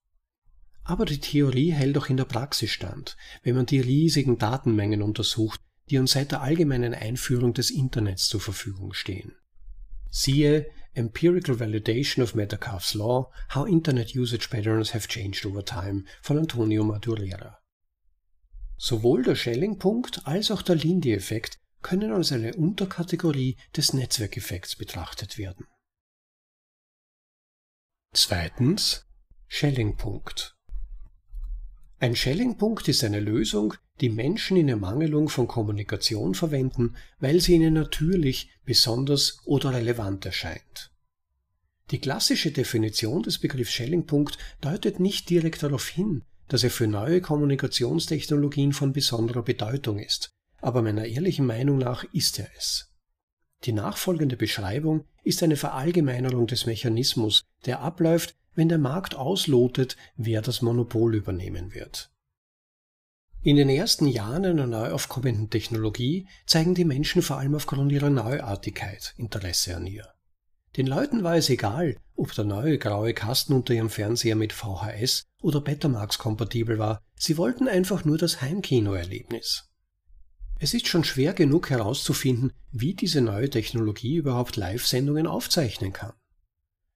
Aber 0.84 1.06
die 1.06 1.20
Theorie 1.20 1.72
hält 1.72 1.98
auch 1.98 2.10
in 2.10 2.18
der 2.18 2.26
Praxis 2.26 2.70
stand, 2.70 3.18
wenn 3.44 3.56
man 3.56 3.66
die 3.66 3.80
riesigen 3.80 4.38
Datenmengen 4.38 5.02
untersucht, 5.02 5.60
die 5.90 5.98
uns 5.98 6.12
seit 6.12 6.32
der 6.32 6.42
allgemeinen 6.42 6.94
Einführung 6.94 7.54
des 7.54 7.72
Internets 7.72 8.28
zur 8.28 8.40
Verfügung 8.40 8.94
stehen. 8.94 9.34
Siehe 10.12 10.68
Empirical 10.94 11.60
Validation 11.60 12.24
of 12.24 12.36
Metcalfe's 12.36 12.94
Law, 12.94 13.32
How 13.54 13.68
Internet 13.68 14.16
Usage 14.16 14.48
Patterns 14.50 14.94
Have 14.94 15.08
Changed 15.08 15.46
Over 15.46 15.66
Time 15.66 16.06
von 16.22 16.38
Antonio 16.38 16.84
Madureira. 16.84 17.60
Sowohl 18.78 19.24
der 19.24 19.36
Schelling-Punkt 19.36 20.26
als 20.26 20.52
auch 20.52 20.62
der 20.62 20.76
Lindy-Effekt 20.76 21.58
können 21.86 22.12
als 22.12 22.32
eine 22.32 22.56
Unterkategorie 22.56 23.58
des 23.78 23.94
Netzwerkeffekts 23.94 24.76
betrachtet 24.76 25.38
werden. 25.38 25.68
Zweitens 28.12 29.06
Schelling-Punkt. 29.48 30.56
Ein 32.00 32.16
Schelling-Punkt 32.16 32.88
ist 32.88 33.04
eine 33.04 33.20
Lösung, 33.20 33.76
die 34.02 34.10
Menschen 34.10 34.58
in 34.58 34.68
Ermangelung 34.68 35.30
von 35.30 35.48
Kommunikation 35.48 36.34
verwenden, 36.34 36.96
weil 37.20 37.40
sie 37.40 37.54
ihnen 37.54 37.76
natürlich, 37.76 38.50
besonders 38.64 39.38
oder 39.46 39.72
relevant 39.72 40.26
erscheint. 40.26 40.92
Die 41.92 42.00
klassische 42.00 42.52
Definition 42.52 43.22
des 43.22 43.38
Begriffs 43.38 43.74
Schelling-Punkt 43.74 44.40
deutet 44.60 45.00
nicht 45.00 45.30
direkt 45.30 45.62
darauf 45.62 45.88
hin, 45.88 46.24
dass 46.48 46.64
er 46.64 46.72
für 46.72 46.88
neue 46.88 47.22
Kommunikationstechnologien 47.22 48.74
von 48.74 48.92
besonderer 48.92 49.44
Bedeutung 49.44 50.00
ist, 50.00 50.36
aber 50.66 50.82
meiner 50.82 51.06
ehrlichen 51.06 51.46
Meinung 51.46 51.78
nach 51.78 52.04
ist 52.06 52.40
er 52.40 52.50
es. 52.58 52.92
Die 53.66 53.72
nachfolgende 53.72 54.36
Beschreibung 54.36 55.06
ist 55.24 55.44
eine 55.44 55.58
Verallgemeinerung 55.58 56.48
des 56.48 56.66
Mechanismus, 56.66 57.44
der 57.66 57.82
abläuft, 57.82 58.36
wenn 58.56 58.68
der 58.68 58.80
Markt 58.80 59.14
auslotet, 59.14 59.96
wer 60.16 60.42
das 60.42 60.64
Monopol 60.64 61.14
übernehmen 61.14 61.76
wird. 61.76 62.10
In 63.44 63.58
den 63.58 63.70
ersten 63.70 64.08
Jahren 64.08 64.44
einer 64.44 64.66
neu 64.66 64.90
aufkommenden 64.90 65.52
Technologie 65.52 66.28
zeigen 66.48 66.74
die 66.74 66.84
Menschen 66.84 67.22
vor 67.22 67.38
allem 67.38 67.54
aufgrund 67.54 67.92
ihrer 67.92 68.10
Neuartigkeit 68.10 69.14
Interesse 69.18 69.76
an 69.76 69.86
ihr. 69.86 70.08
Den 70.78 70.88
Leuten 70.88 71.24
war 71.24 71.36
es 71.36 71.52
egal, 71.52 71.96
ob 72.16 72.34
der 72.34 72.44
neue 72.44 72.80
graue 72.80 73.14
Kasten 73.14 73.54
unter 73.54 73.76
ihrem 73.76 73.92
Fernseher 73.92 74.36
mit 74.36 74.52
VHS 74.52 75.26
oder 75.44 75.62
Betamax 75.62 76.18
kompatibel 76.18 76.80
war, 76.80 77.04
sie 77.16 77.38
wollten 77.38 77.68
einfach 77.68 78.04
nur 78.04 78.18
das 78.18 78.42
Heimkinoerlebnis. 78.42 79.70
Es 80.58 80.74
ist 80.74 80.88
schon 80.88 81.04
schwer 81.04 81.34
genug 81.34 81.70
herauszufinden, 81.70 82.54
wie 82.72 82.94
diese 82.94 83.22
neue 83.22 83.50
Technologie 83.50 84.16
überhaupt 84.16 84.56
Live-Sendungen 84.56 85.28
aufzeichnen 85.28 85.92
kann. 85.92 86.14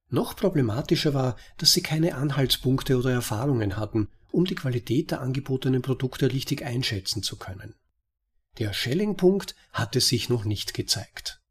Noch 0.09 0.35
problematischer 0.35 1.13
war, 1.13 1.35
dass 1.57 1.73
sie 1.73 1.81
keine 1.81 2.15
Anhaltspunkte 2.15 2.97
oder 2.97 3.11
Erfahrungen 3.11 3.77
hatten, 3.77 4.07
um 4.31 4.45
die 4.45 4.55
Qualität 4.55 5.11
der 5.11 5.21
angebotenen 5.21 5.81
Produkte 5.81 6.31
richtig 6.31 6.63
einschätzen 6.63 7.21
zu 7.21 7.35
können. 7.35 7.75
Der 8.57 8.73
Schelling-Punkt 8.73 9.55
hatte 9.71 10.01
sich 10.01 10.29
noch 10.29 10.45
nicht 10.45 10.73
gezeigt. 10.73 11.41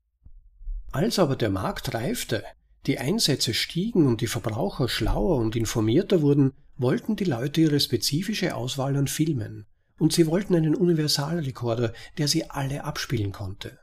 Als 0.91 1.19
aber 1.19 1.37
der 1.37 1.51
Markt 1.51 1.95
reifte, 1.95 2.43
die 2.87 2.99
Einsätze 2.99 3.55
stiegen 3.55 4.07
und 4.07 4.21
die 4.21 4.27
Verbraucher 4.27 4.89
schlauer 4.89 5.37
und 5.37 5.55
informierter 5.55 6.23
wurden, 6.23 6.53
wollten 6.77 7.17
die 7.17 7.25
Leute 7.25 7.61
ihre 7.61 7.81
spezifische 7.81 8.55
Auswahl 8.55 8.97
an 8.97 9.09
Filmen, 9.09 9.67
und 9.99 10.13
sie 10.13 10.27
wollten 10.27 10.55
einen 10.55 10.75
Universalrekorder, 10.75 11.93
der 12.17 12.29
sie 12.29 12.49
alle 12.51 12.85
abspielen 12.85 13.33
konnte. 13.33 13.79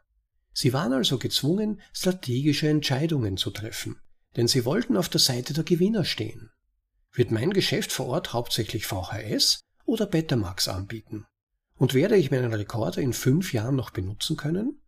Sie 0.54 0.74
waren 0.74 0.94
also 0.94 1.18
gezwungen, 1.18 1.82
strategische 1.94 2.70
Entscheidungen 2.70 3.38
zu 3.38 3.52
treffen, 3.52 3.98
denn 4.38 4.48
sie 4.48 4.66
wollten 4.66 4.96
auf 4.96 5.10
der 5.10 5.20
Seite 5.20 5.54
der 5.54 5.66
Gewinner 5.66 6.06
stehen. 6.06 6.50
Wird 7.12 7.32
mein 7.32 7.52
Geschäft 7.52 7.92
vor 7.92 8.08
Ort 8.08 8.34
hauptsächlich 8.34 8.86
VHS 8.86 9.60
oder 9.86 10.06
Betamax 10.06 10.68
anbieten? 10.68 11.26
Und 11.78 11.94
werde 11.94 12.16
ich 12.16 12.32
meinen 12.32 12.54
Rekorder 12.54 13.02
in 13.02 13.14
fünf 13.14 13.52
Jahren 13.54 13.76
noch 13.76 13.90
benutzen 13.90 14.38
können? 14.38 14.82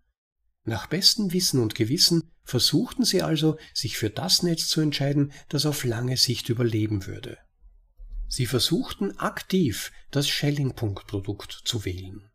Nach 0.63 0.87
bestem 0.87 1.33
Wissen 1.33 1.61
und 1.61 1.75
Gewissen 1.75 2.31
versuchten 2.43 3.03
sie 3.03 3.21
also, 3.21 3.57
sich 3.73 3.97
für 3.97 4.09
das 4.09 4.43
Netz 4.43 4.67
zu 4.67 4.81
entscheiden, 4.81 5.33
das 5.49 5.65
auf 5.65 5.83
lange 5.83 6.15
Sicht 6.17 6.49
überleben 6.49 7.05
würde. 7.05 7.37
Sie 8.27 8.45
versuchten 8.45 9.17
aktiv 9.19 9.91
das 10.11 10.27
Schelling-Punkt-Produkt 10.27 11.61
zu 11.63 11.85
wählen. 11.85 12.29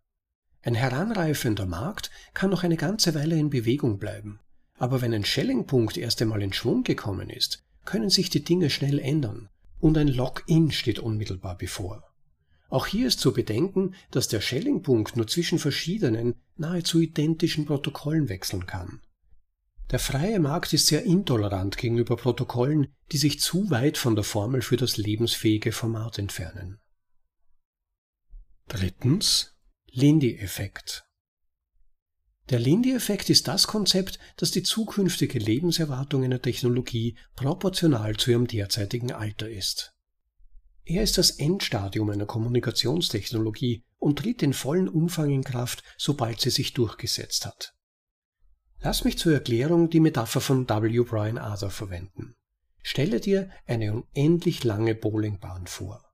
Ein 0.63 0.75
heranreifender 0.75 1.67
Markt 1.67 2.11
kann 2.35 2.51
noch 2.51 2.63
eine 2.63 2.77
ganze 2.77 3.15
Weile 3.15 3.37
in 3.37 3.51
Bewegung 3.51 3.99
bleiben, 3.99 4.41
aber 4.79 5.01
wenn 5.03 5.13
ein 5.13 5.25
Schelling-Punkt 5.25 5.97
erst 5.97 6.23
einmal 6.23 6.43
in 6.43 6.53
Schwung 6.53 6.85
gekommen 6.85 7.31
ist, 7.31 7.63
können 7.85 8.11
sich 8.11 8.31
die 8.31 8.45
Dinge 8.45 8.71
schnell 8.71 8.99
ändern 8.99 9.49
und 9.81 9.99
ein 9.99 10.09
Lock-in 10.09 10.71
steht 10.71 11.01
unmittelbar 11.01 11.59
bevor. 11.59 12.05
Auch 12.69 12.87
hier 12.87 13.09
ist 13.09 13.21
zu 13.21 13.33
bedenken, 13.33 13.95
dass 14.11 14.29
der 14.29 14.41
Schelling-Punkt 14.41 15.17
nur 15.17 15.27
zwischen 15.27 15.59
verschiedenen, 15.59 16.37
nahezu 16.57 17.01
identischen 17.01 17.67
Protokollen 17.67 18.29
wechseln 18.29 18.67
kann. 18.67 19.01
Der 19.91 19.99
freie 19.99 20.41
Markt 20.41 20.73
ist 20.73 20.87
sehr 20.87 21.05
intolerant 21.05 21.77
gegenüber 21.77 22.17
Protokollen, 22.17 22.95
die 23.11 23.19
sich 23.19 23.41
zu 23.41 23.71
weit 23.71 23.99
von 23.99 24.15
der 24.15 24.25
Formel 24.25 24.63
für 24.63 24.77
das 24.77 24.97
lebensfähige 24.97 25.73
Format 25.73 26.19
entfernen. 26.19 26.81
Drittens 28.69 29.55
Lindy-Effekt. 29.91 31.05
Der 32.49 32.59
Lindy-Effekt 32.59 33.29
ist 33.31 33.49
das 33.49 33.67
Konzept, 33.67 34.19
das 34.37 34.51
die 34.51 34.63
zukünftige 34.63 35.39
Lebenserwartung 35.39 36.25
einer 36.25 36.41
Technologie 36.41 37.17
proportional 37.37 38.17
zu 38.17 38.31
ihrem 38.31 38.47
derzeitigen 38.47 39.13
Alter 39.13 39.51
ist. 39.51 39.95
Er 40.85 41.03
ist 41.03 41.19
das 41.19 41.31
Endstadium 41.33 42.11
einer 42.11 42.27
Kommunikationstechnologie 42.27 43.85
und 43.99 44.19
tritt 44.19 44.43
in 44.43 44.53
vollen 44.53 44.89
Umfang 44.89 45.31
in 45.31 45.45
Kraft, 45.45 45.85
sobald 45.97 46.41
sie 46.41 46.51
sich 46.51 46.73
durchgesetzt 46.73 47.47
hat. 47.47 47.75
Lass 48.85 49.05
mich 49.05 49.17
zur 49.17 49.33
Erklärung 49.33 49.91
die 49.91 50.01
Metapher 50.01 50.41
von 50.41 50.69
W. 50.69 51.01
Brian 51.05 51.39
Arthur 51.39 51.71
verwenden. 51.71 52.35
Stelle 52.83 53.21
dir 53.21 53.49
eine 53.67 53.93
unendlich 53.93 54.65
lange 54.65 54.97
Bowlingbahn 54.97 55.69
vor. 55.69 56.05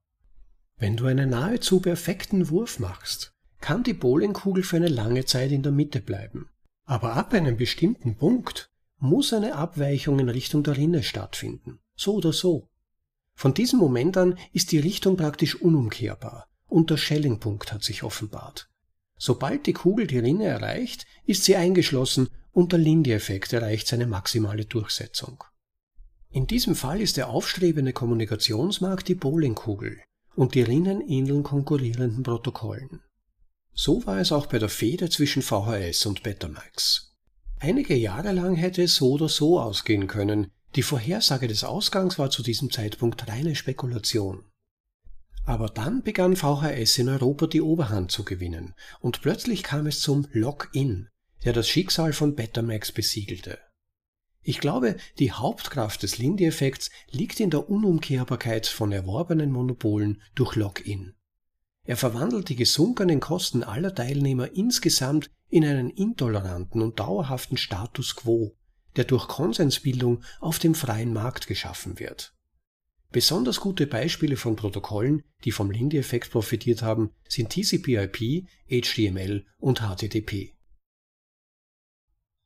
Wenn 0.77 0.95
du 0.95 1.07
einen 1.07 1.31
nahezu 1.31 1.79
perfekten 1.79 2.49
Wurf 2.49 2.77
machst, 2.77 3.33
kann 3.59 3.83
die 3.83 3.93
Bowlingkugel 3.93 4.63
für 4.63 4.75
eine 4.75 4.87
lange 4.87 5.25
Zeit 5.25 5.51
in 5.51 5.63
der 5.63 5.71
Mitte 5.71 5.99
bleiben. 5.99 6.49
Aber 6.85 7.13
ab 7.13 7.33
einem 7.33 7.57
bestimmten 7.57 8.15
Punkt 8.15 8.69
muss 8.99 9.33
eine 9.33 9.55
Abweichung 9.55 10.19
in 10.19 10.29
Richtung 10.29 10.61
der 10.63 10.77
Rinne 10.77 11.01
stattfinden. 11.01 11.79
So 11.95 12.15
oder 12.15 12.33
so. 12.33 12.69
Von 13.33 13.53
diesem 13.55 13.79
Moment 13.79 14.15
an 14.15 14.37
ist 14.53 14.71
die 14.71 14.79
Richtung 14.79 15.17
praktisch 15.17 15.55
unumkehrbar 15.55 16.47
und 16.67 16.91
der 16.91 16.97
Schellingpunkt 16.97 17.73
hat 17.73 17.83
sich 17.83 18.03
offenbart. 18.03 18.69
Sobald 19.21 19.67
die 19.67 19.73
Kugel 19.73 20.07
die 20.07 20.17
Rinne 20.17 20.45
erreicht, 20.45 21.05
ist 21.25 21.43
sie 21.43 21.57
eingeschlossen 21.57 22.29
und 22.53 22.71
der 22.71 22.79
Lindy-Effekt 22.79 23.51
erreicht 23.51 23.87
seine 23.87 24.07
maximale 24.07 24.65
Durchsetzung. 24.65 25.43
In 26.31 26.47
diesem 26.47 26.73
Fall 26.73 27.01
ist 27.01 27.17
der 27.17 27.29
aufstrebende 27.29 27.91
Kommunikationsmarkt 27.91 29.09
die 29.09 29.15
Bowlingkugel 29.15 29.99
und 30.35 30.55
die 30.55 30.61
Rinnen 30.61 31.01
ähneln 31.01 31.43
konkurrierenden 31.43 32.23
Protokollen. 32.23 33.01
So 33.73 34.05
war 34.05 34.19
es 34.19 34.31
auch 34.31 34.45
bei 34.45 34.57
der 34.57 34.69
Fehde 34.69 35.09
zwischen 35.09 35.41
VHS 35.41 36.05
und 36.05 36.23
Betamax. 36.23 37.13
Einige 37.59 37.95
Jahre 37.95 38.31
lang 38.31 38.55
hätte 38.55 38.83
es 38.83 38.95
so 38.95 39.11
oder 39.11 39.27
so 39.27 39.59
ausgehen 39.59 40.07
können, 40.07 40.51
die 40.75 40.83
Vorhersage 40.83 41.47
des 41.47 41.65
Ausgangs 41.65 42.17
war 42.17 42.29
zu 42.29 42.41
diesem 42.41 42.71
Zeitpunkt 42.71 43.27
reine 43.27 43.55
Spekulation. 43.55 44.45
Aber 45.45 45.67
dann 45.67 46.03
begann 46.03 46.35
VHS 46.35 46.97
in 46.99 47.09
Europa 47.09 47.47
die 47.47 47.61
Oberhand 47.61 48.11
zu 48.11 48.23
gewinnen 48.23 48.75
und 48.99 49.21
plötzlich 49.21 49.63
kam 49.63 49.87
es 49.87 50.01
zum 50.01 50.27
Lock-in, 50.31 51.09
der 51.43 51.53
das 51.53 51.67
Schicksal 51.67 52.13
von 52.13 52.35
Betamax 52.35 52.91
besiegelte. 52.91 53.57
Ich 54.41 54.59
glaube, 54.59 54.95
die 55.19 55.31
Hauptkraft 55.31 56.01
des 56.03 56.17
Lindy-Effekts 56.17 56.89
liegt 57.11 57.39
in 57.39 57.49
der 57.49 57.69
Unumkehrbarkeit 57.69 58.67
von 58.67 58.91
erworbenen 58.91 59.51
Monopolen 59.51 60.21
durch 60.33 60.55
Lock-in. 60.55 61.13
Er 61.85 61.97
verwandelt 61.97 62.49
die 62.49 62.55
gesunkenen 62.55 63.19
Kosten 63.19 63.63
aller 63.63 63.93
Teilnehmer 63.93 64.51
insgesamt 64.53 65.29
in 65.49 65.65
einen 65.65 65.89
intoleranten 65.89 66.81
und 66.81 66.99
dauerhaften 66.99 67.57
Status 67.57 68.15
quo, 68.15 68.55
der 68.95 69.05
durch 69.05 69.27
Konsensbildung 69.27 70.23
auf 70.39 70.59
dem 70.59 70.75
freien 70.75 71.13
Markt 71.13 71.47
geschaffen 71.47 71.99
wird. 71.99 72.33
Besonders 73.11 73.59
gute 73.59 73.87
Beispiele 73.87 74.37
von 74.37 74.55
Protokollen, 74.55 75.23
die 75.43 75.51
vom 75.51 75.71
Lindy-Effekt 75.71 76.29
profitiert 76.29 76.83
haben, 76.83 77.11
sind 77.27 77.49
TCP/IP, 77.49 78.45
HTML 78.69 79.45
und 79.57 79.81
HTTP. 79.81 80.53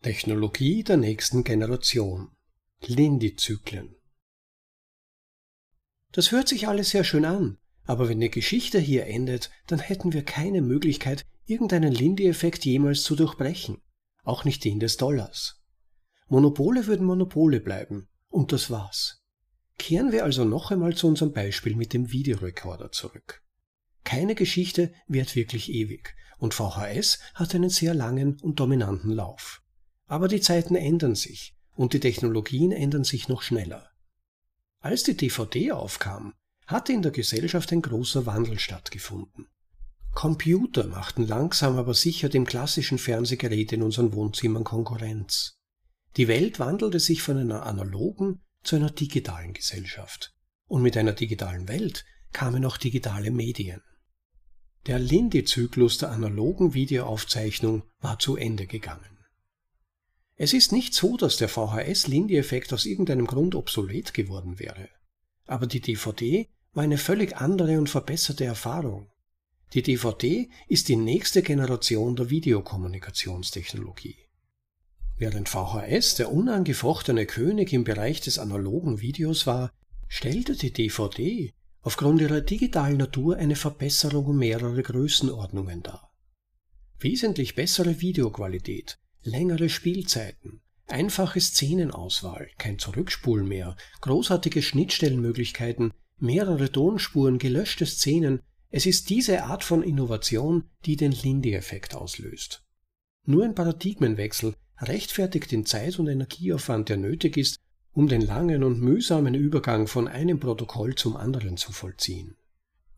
Technologie 0.02 0.84
der 0.84 0.98
nächsten 0.98 1.44
Generation. 1.44 2.30
Lindy-Zyklen. 2.82 3.96
Das 6.14 6.32
hört 6.32 6.48
sich 6.48 6.68
alles 6.68 6.92
sehr 6.92 7.04
schön 7.04 7.26
an, 7.26 7.58
aber 7.86 8.08
wenn 8.08 8.20
die 8.20 8.30
Geschichte 8.30 8.80
hier 8.80 9.06
endet, 9.08 9.50
dann 9.68 9.80
hätten 9.80 10.14
wir 10.14 10.24
keine 10.24 10.62
Möglichkeit, 10.62 11.26
irgendeinen 11.46 11.92
Lindy-Effekt 11.92 12.64
jemals 12.64 13.04
zu 13.04 13.16
durchbrechen, 13.16 13.82
auch 14.24 14.46
nicht 14.46 14.64
den 14.64 14.80
des 14.80 14.96
Dollars. 14.96 15.62
Monopole 16.28 16.88
würden 16.88 17.06
Monopole 17.06 17.60
bleiben, 17.60 18.08
und 18.30 18.52
das 18.54 18.70
war's. 18.70 19.23
Kehren 19.78 20.12
wir 20.12 20.24
also 20.24 20.46
noch 20.46 20.72
einmal 20.72 20.96
zu 20.96 21.08
unserem 21.08 21.34
Beispiel 21.34 21.76
mit 21.76 21.94
dem 21.94 22.12
Videorekorder 22.12 22.92
zurück. 22.92 23.42
Keine 24.04 24.36
Geschichte 24.36 24.94
währt 25.08 25.36
wirklich 25.36 25.70
ewig 25.72 26.16
und 26.38 26.54
VHS 26.54 27.20
hat 27.34 27.56
einen 27.56 27.70
sehr 27.70 27.94
langen 27.94 28.40
und 28.42 28.60
dominanten 28.60 29.12
Lauf. 29.12 29.62
Aber 30.06 30.28
die 30.28 30.42
Zeiten 30.42 30.76
ändern 30.76 31.16
sich 31.16 31.56
und 31.76 31.94
die 31.94 32.00
Technologien 32.00 32.72
ändern 32.72 33.04
sich 33.04 33.28
noch 33.30 33.42
schneller. 33.42 33.90
Als 34.80 35.04
die 35.04 35.16
DVD 35.16 35.72
aufkam, 35.72 36.34
hatte 36.68 36.94
in 36.94 37.02
der 37.02 37.12
Gesellschaft 37.12 37.72
ein 37.72 37.82
großer 37.82 38.26
Wandel 38.26 38.60
stattgefunden. 38.60 39.48
Computer 40.14 40.86
machten 40.88 41.26
langsam 41.26 41.78
aber 41.78 41.94
sicher 41.94 42.30
dem 42.30 42.46
klassischen 42.46 42.98
Fernsehgerät 42.98 43.72
in 43.74 43.82
unseren 43.82 44.14
Wohnzimmern 44.14 44.64
Konkurrenz. 44.64 45.58
Die 46.18 46.28
Welt 46.28 46.60
wandelte 46.60 47.00
sich 47.00 47.24
von 47.24 47.38
einer 47.38 47.66
analogen 47.66 48.44
zu 48.64 48.76
einer 48.76 48.90
digitalen 48.90 49.54
Gesellschaft. 49.54 50.34
Und 50.68 50.82
mit 50.82 50.98
einer 50.98 51.14
digitalen 51.14 51.68
Welt 51.68 52.06
kamen 52.32 52.66
auch 52.66 52.78
digitale 52.78 53.32
Medien. 53.32 53.82
Der 54.88 55.00
Lindy-Zyklus 55.00 55.98
der 55.98 56.12
analogen 56.12 56.74
Videoaufzeichnung 56.74 57.84
war 58.00 58.20
zu 58.20 58.36
Ende 58.36 58.68
gegangen. 58.68 59.20
Es 60.36 60.54
ist 60.54 60.72
nicht 60.72 60.94
so, 60.94 61.16
dass 61.16 61.38
der 61.38 61.48
VHS-Lindy-Effekt 61.48 62.74
aus 62.74 62.86
irgendeinem 62.86 63.28
Grund 63.28 63.56
obsolet 63.56 64.14
geworden 64.14 64.60
wäre. 64.60 64.90
Aber 65.46 65.68
die 65.68 65.80
DVD 65.80 66.50
war 66.74 66.84
eine 66.84 66.98
völlig 66.98 67.38
andere 67.38 67.78
und 67.78 67.90
verbesserte 67.90 68.46
Erfahrung. 68.46 69.12
Die 69.74 69.84
DVD 69.84 70.50
ist 70.68 70.88
die 70.88 70.96
nächste 70.96 71.44
Generation 71.44 72.16
der 72.16 72.30
Videokommunikationstechnologie. 72.30 74.23
Während 75.18 75.48
VHS 75.48 76.16
der 76.16 76.32
unangefochtene 76.32 77.26
König 77.26 77.72
im 77.72 77.84
Bereich 77.84 78.22
des 78.22 78.40
analogen 78.40 79.00
Videos 79.00 79.46
war, 79.46 79.72
stellte 80.08 80.56
die 80.56 80.74
DVD 80.74 81.54
aufgrund 81.82 82.22
ihrer 82.22 82.42
digitalen 82.42 82.98
Natur 82.98 83.38
eine 83.38 83.56
Verbesserung 83.56 84.26
um 84.26 84.38
mehrere 84.38 84.82
Größenordnungen 84.82 85.84
dar. 85.84 86.12
Wesentlich 87.00 87.56
bessere 87.56 88.00
Videoqualität, 88.00 88.98
längere 89.22 89.70
Spielzeiten, 89.70 90.62
einfache 90.88 91.42
Szenenauswahl, 91.42 92.50
kein 92.58 92.80
Zurückspulen 92.80 93.48
mehr, 93.48 93.76
großartige 94.02 94.62
Schnittstellenmöglichkeiten, 94.62 95.94
mehrere 96.18 96.72
Tonspuren, 96.72 97.38
gelöschte 97.38 97.86
Szenen, 97.86 98.42
es 98.70 98.86
ist 98.86 99.10
diese 99.10 99.44
Art 99.44 99.64
von 99.64 99.84
Innovation, 99.84 100.70
die 100.86 100.96
den 100.96 101.12
Lindy-Effekt 101.12 101.96
auslöst. 101.96 102.64
Nur 103.26 103.44
ein 103.44 103.56
Paradigmenwechsel 103.56 104.56
rechtfertigt 104.80 105.52
den 105.52 105.66
Zeit- 105.66 106.00
und 106.00 106.08
Energieaufwand, 106.08 106.90
der 106.90 106.98
nötig 106.98 107.38
ist, 107.38 107.60
um 107.94 108.08
den 108.08 108.22
langen 108.22 108.64
und 108.64 108.82
mühsamen 108.82 109.36
Übergang 109.36 109.88
von 109.88 110.08
einem 110.08 110.40
Protokoll 110.40 110.96
zum 110.96 111.16
anderen 111.16 111.58
zu 111.58 111.72
vollziehen. 111.72 112.36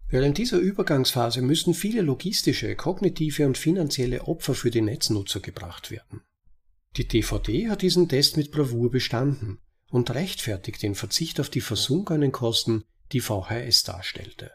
Während 0.08 0.38
dieser 0.38 0.60
Übergangsphase 0.60 1.42
müssen 1.42 1.74
viele 1.74 2.02
logistische, 2.02 2.76
kognitive 2.76 3.46
und 3.46 3.58
finanzielle 3.58 4.24
Opfer 4.24 4.54
für 4.54 4.72
die 4.72 4.82
Netznutzer 4.82 5.40
gebracht 5.40 5.92
werden. 5.92 6.22
Die 6.96 7.08
DVD 7.08 7.70
hat 7.70 7.82
diesen 7.82 8.08
Test 8.08 8.38
mit 8.38 8.52
Bravour 8.52 8.92
bestanden 8.92 9.60
und 9.90 10.12
rechtfertigt 10.14 10.82
den 10.82 10.96
Verzicht 10.96 11.40
auf 11.40 11.50
die 11.50 11.62
versunkenen 11.62 12.32
Kosten, 12.32 12.84
die 13.12 13.20
VHS 13.20 13.84
darstellte. 13.84 14.52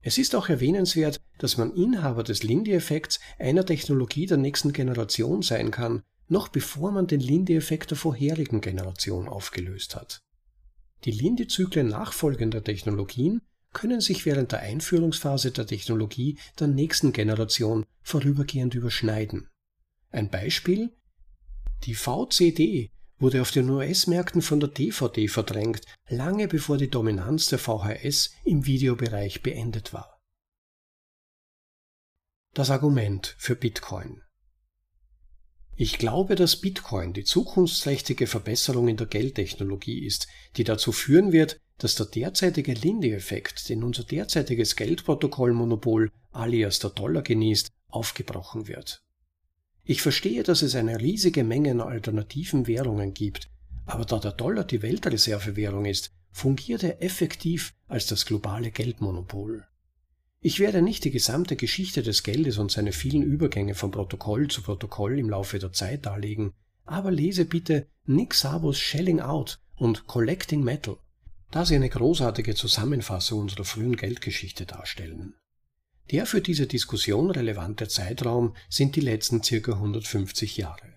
Es 0.00 0.18
ist 0.18 0.34
auch 0.34 0.48
erwähnenswert, 0.48 1.20
dass 1.38 1.56
man 1.56 1.74
Inhaber 1.74 2.24
des 2.24 2.42
Lindy-Effekts 2.42 3.20
einer 3.38 3.64
Technologie 3.64 4.26
der 4.26 4.36
nächsten 4.36 4.72
Generation 4.72 5.42
sein 5.42 5.70
kann, 5.70 6.02
noch 6.28 6.48
bevor 6.48 6.92
man 6.92 7.06
den 7.06 7.20
Lindy-Effekt 7.20 7.90
der 7.90 7.98
vorherigen 7.98 8.60
Generation 8.60 9.28
aufgelöst 9.28 9.94
hat. 9.94 10.20
Die 11.04 11.10
Lindy-Zyklen 11.10 11.88
nachfolgender 11.88 12.64
Technologien 12.64 13.42
können 13.72 14.00
sich 14.00 14.24
während 14.24 14.52
der 14.52 14.60
Einführungsphase 14.60 15.50
der 15.50 15.66
Technologie 15.66 16.38
der 16.58 16.68
nächsten 16.68 17.12
Generation 17.12 17.84
vorübergehend 18.02 18.74
überschneiden. 18.74 19.48
Ein 20.10 20.30
Beispiel 20.30 20.92
die 21.84 21.94
VCD 21.94 22.90
wurde 23.18 23.42
auf 23.42 23.50
den 23.50 23.68
US-Märkten 23.68 24.42
von 24.42 24.60
der 24.60 24.70
DVD 24.70 25.28
verdrängt, 25.28 25.82
lange 26.08 26.48
bevor 26.48 26.78
die 26.78 26.88
Dominanz 26.88 27.48
der 27.48 27.58
VHS 27.58 28.30
im 28.44 28.64
Videobereich 28.64 29.42
beendet 29.42 29.92
war. 29.92 30.18
Das 32.54 32.70
Argument 32.70 33.34
für 33.38 33.56
Bitcoin 33.56 34.22
ich 35.76 35.98
glaube, 35.98 36.36
dass 36.36 36.60
Bitcoin 36.60 37.12
die 37.12 37.24
zukunftsträchtige 37.24 38.26
Verbesserung 38.26 38.88
in 38.88 38.96
der 38.96 39.06
Geldtechnologie 39.06 40.06
ist, 40.06 40.28
die 40.56 40.64
dazu 40.64 40.92
führen 40.92 41.32
wird, 41.32 41.58
dass 41.78 41.96
der 41.96 42.06
derzeitige 42.06 42.74
Lindy-Effekt, 42.74 43.68
den 43.68 43.82
unser 43.82 44.04
derzeitiges 44.04 44.76
Geldprotokollmonopol 44.76 46.10
alias 46.30 46.78
der 46.78 46.90
Dollar 46.90 47.22
genießt, 47.22 47.70
aufgebrochen 47.88 48.68
wird. 48.68 49.02
Ich 49.82 50.00
verstehe, 50.00 50.44
dass 50.44 50.62
es 50.62 50.76
eine 50.76 51.00
riesige 51.00 51.44
Menge 51.44 51.72
an 51.72 51.80
alternativen 51.80 52.66
Währungen 52.66 53.12
gibt, 53.12 53.50
aber 53.84 54.04
da 54.04 54.18
der 54.18 54.32
Dollar 54.32 54.64
die 54.64 54.82
Weltreservewährung 54.82 55.84
ist, 55.84 56.12
fungiert 56.30 56.82
er 56.82 57.02
effektiv 57.02 57.74
als 57.86 58.06
das 58.06 58.26
globale 58.26 58.70
Geldmonopol. 58.70 59.66
Ich 60.46 60.60
werde 60.60 60.82
nicht 60.82 61.04
die 61.04 61.10
gesamte 61.10 61.56
Geschichte 61.56 62.02
des 62.02 62.22
Geldes 62.22 62.58
und 62.58 62.70
seine 62.70 62.92
vielen 62.92 63.22
Übergänge 63.22 63.74
von 63.74 63.90
Protokoll 63.90 64.48
zu 64.48 64.60
Protokoll 64.60 65.18
im 65.18 65.30
Laufe 65.30 65.58
der 65.58 65.72
Zeit 65.72 66.04
darlegen, 66.04 66.52
aber 66.84 67.10
lese 67.10 67.46
bitte 67.46 67.88
Nick 68.04 68.34
Sabos 68.34 68.78
Shelling 68.78 69.20
Out 69.20 69.58
und 69.74 70.06
Collecting 70.06 70.62
Metal, 70.62 70.98
da 71.50 71.64
sie 71.64 71.74
eine 71.74 71.88
großartige 71.88 72.54
Zusammenfassung 72.54 73.40
unserer 73.40 73.64
frühen 73.64 73.96
Geldgeschichte 73.96 74.66
darstellen. 74.66 75.32
Der 76.10 76.26
für 76.26 76.42
diese 76.42 76.66
Diskussion 76.66 77.30
relevante 77.30 77.88
Zeitraum 77.88 78.54
sind 78.68 78.96
die 78.96 79.00
letzten 79.00 79.42
circa 79.42 79.72
150 79.72 80.58
Jahre. 80.58 80.92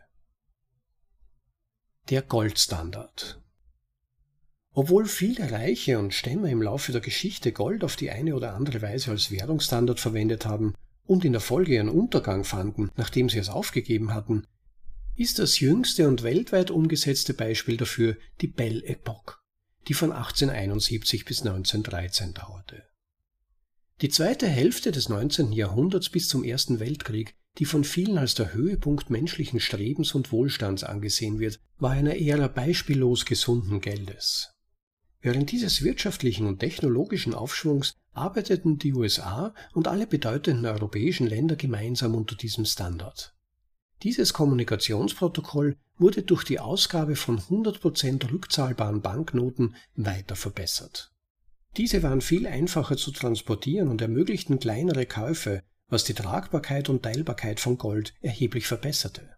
Der 2.10 2.22
Goldstandard 2.22 3.42
obwohl 4.74 5.06
viele 5.06 5.52
Reiche 5.52 5.98
und 5.98 6.14
Stämme 6.14 6.52
im 6.52 6.62
Laufe 6.62 6.92
der 6.92 7.02
Geschichte 7.02 7.52
Gold 7.52 7.84
auf 7.84 7.96
die 7.96 8.12
eine 8.12 8.36
oder 8.36 8.54
andere 8.54 8.82
Weise 8.82 9.12
als 9.12 9.32
Währungsstandard 9.32 10.00
verwendet 10.00 10.46
haben 10.46 10.76
und 11.06 11.26
in 11.26 11.32
der 11.32 11.42
Folge 11.42 11.74
ihren 11.74 11.90
Untergang 11.90 12.44
fanden, 12.44 12.92
nachdem 12.96 13.30
sie 13.30 13.40
es 13.40 13.50
aufgegeben 13.50 14.14
hatten, 14.14 14.46
ist 15.16 15.40
das 15.40 15.60
jüngste 15.60 16.08
und 16.08 16.22
weltweit 16.22 16.70
umgesetzte 16.70 17.34
Beispiel 17.34 17.76
dafür 17.76 18.18
die 18.40 18.48
Belle 18.48 18.84
Epoque, 18.86 19.40
die 19.88 19.96
von 19.96 20.12
1871 20.12 21.26
bis 21.26 21.40
1913 21.42 22.36
dauerte. 22.36 22.84
Die 24.02 24.10
zweite 24.10 24.48
Hälfte 24.48 24.92
des 24.92 25.10
19. 25.10 25.52
Jahrhunderts 25.54 26.10
bis 26.10 26.28
zum 26.28 26.44
Ersten 26.44 26.80
Weltkrieg, 26.80 27.36
die 27.58 27.66
von 27.66 27.84
vielen 27.84 28.20
als 28.20 28.36
der 28.36 28.54
Höhepunkt 28.54 29.10
menschlichen 29.10 29.60
Strebens 29.60 30.14
und 30.14 30.32
Wohlstands 30.32 30.84
angesehen 30.84 31.40
wird, 31.40 31.60
war 31.80 31.92
eine 31.92 32.20
Ära 32.20 32.48
beispiellos 32.48 33.26
gesunden 33.26 33.82
Geldes. 33.82 34.54
Während 35.22 35.52
dieses 35.52 35.84
wirtschaftlichen 35.84 36.46
und 36.46 36.60
technologischen 36.60 37.34
Aufschwungs 37.34 37.96
arbeiteten 38.14 38.78
die 38.78 38.94
USA 38.94 39.54
und 39.74 39.88
alle 39.88 40.08
bedeutenden 40.08 40.66
europäischen 40.66 41.28
Länder 41.28 41.56
gemeinsam 41.56 42.16
unter 42.16 42.36
diesem 42.36 42.66
Standard. 42.66 43.34
Dieses 44.04 44.34
Kommunikationsprotokoll 44.34 45.76
wurde 45.98 46.22
durch 46.22 46.44
die 46.44 46.60
Ausgabe 46.60 47.16
von 47.16 47.40
100% 47.40 48.32
rückzahlbaren 48.32 49.02
Banknoten 49.02 49.76
weiter 49.96 50.36
verbessert. 50.36 51.12
Diese 51.78 52.04
waren 52.04 52.22
viel 52.22 52.48
einfacher 52.48 52.98
zu 52.98 53.12
transportieren 53.12 53.90
und 53.90 54.02
ermöglichten 54.02 54.60
kleinere 54.60 55.06
Käufe, 55.06 55.64
was 55.90 56.04
die 56.04 56.14
Tragbarkeit 56.14 56.90
und 56.90 57.04
Teilbarkeit 57.04 57.60
von 57.60 57.78
Gold 57.78 58.14
erheblich 58.22 58.68
verbesserte. 58.68 59.30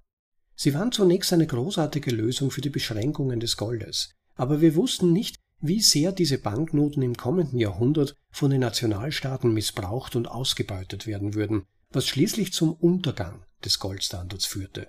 Sie 0.56 0.74
waren 0.74 0.92
zunächst 0.92 1.32
eine 1.32 1.48
großartige 1.48 2.12
Lösung 2.12 2.52
für 2.52 2.62
die 2.62 2.70
Beschränkungen 2.70 3.39
des 3.39 3.56
Goldes, 3.56 4.12
aber 4.36 4.60
wir 4.60 4.76
wussten 4.76 5.13
nicht, 5.13 5.38
wie 5.62 5.82
sehr 5.82 6.12
diese 6.12 6.38
Banknoten 6.38 7.02
im 7.04 7.15
kommenden 7.15 7.60
Jahrhundert 7.60 8.15
von 8.32 8.52
den 8.52 8.62
Nationalstaaten 8.62 9.54
missbraucht 9.54 10.15
und 10.15 10.28
ausgebeutet 10.28 11.06
werden 11.06 11.34
würden, 11.34 11.63
was 11.91 12.08
schließlich 12.08 12.54
zum 12.54 12.74
Untergang 12.74 13.43
des 13.63 13.80
Goldstandards 13.80 14.45
führte. 14.45 14.88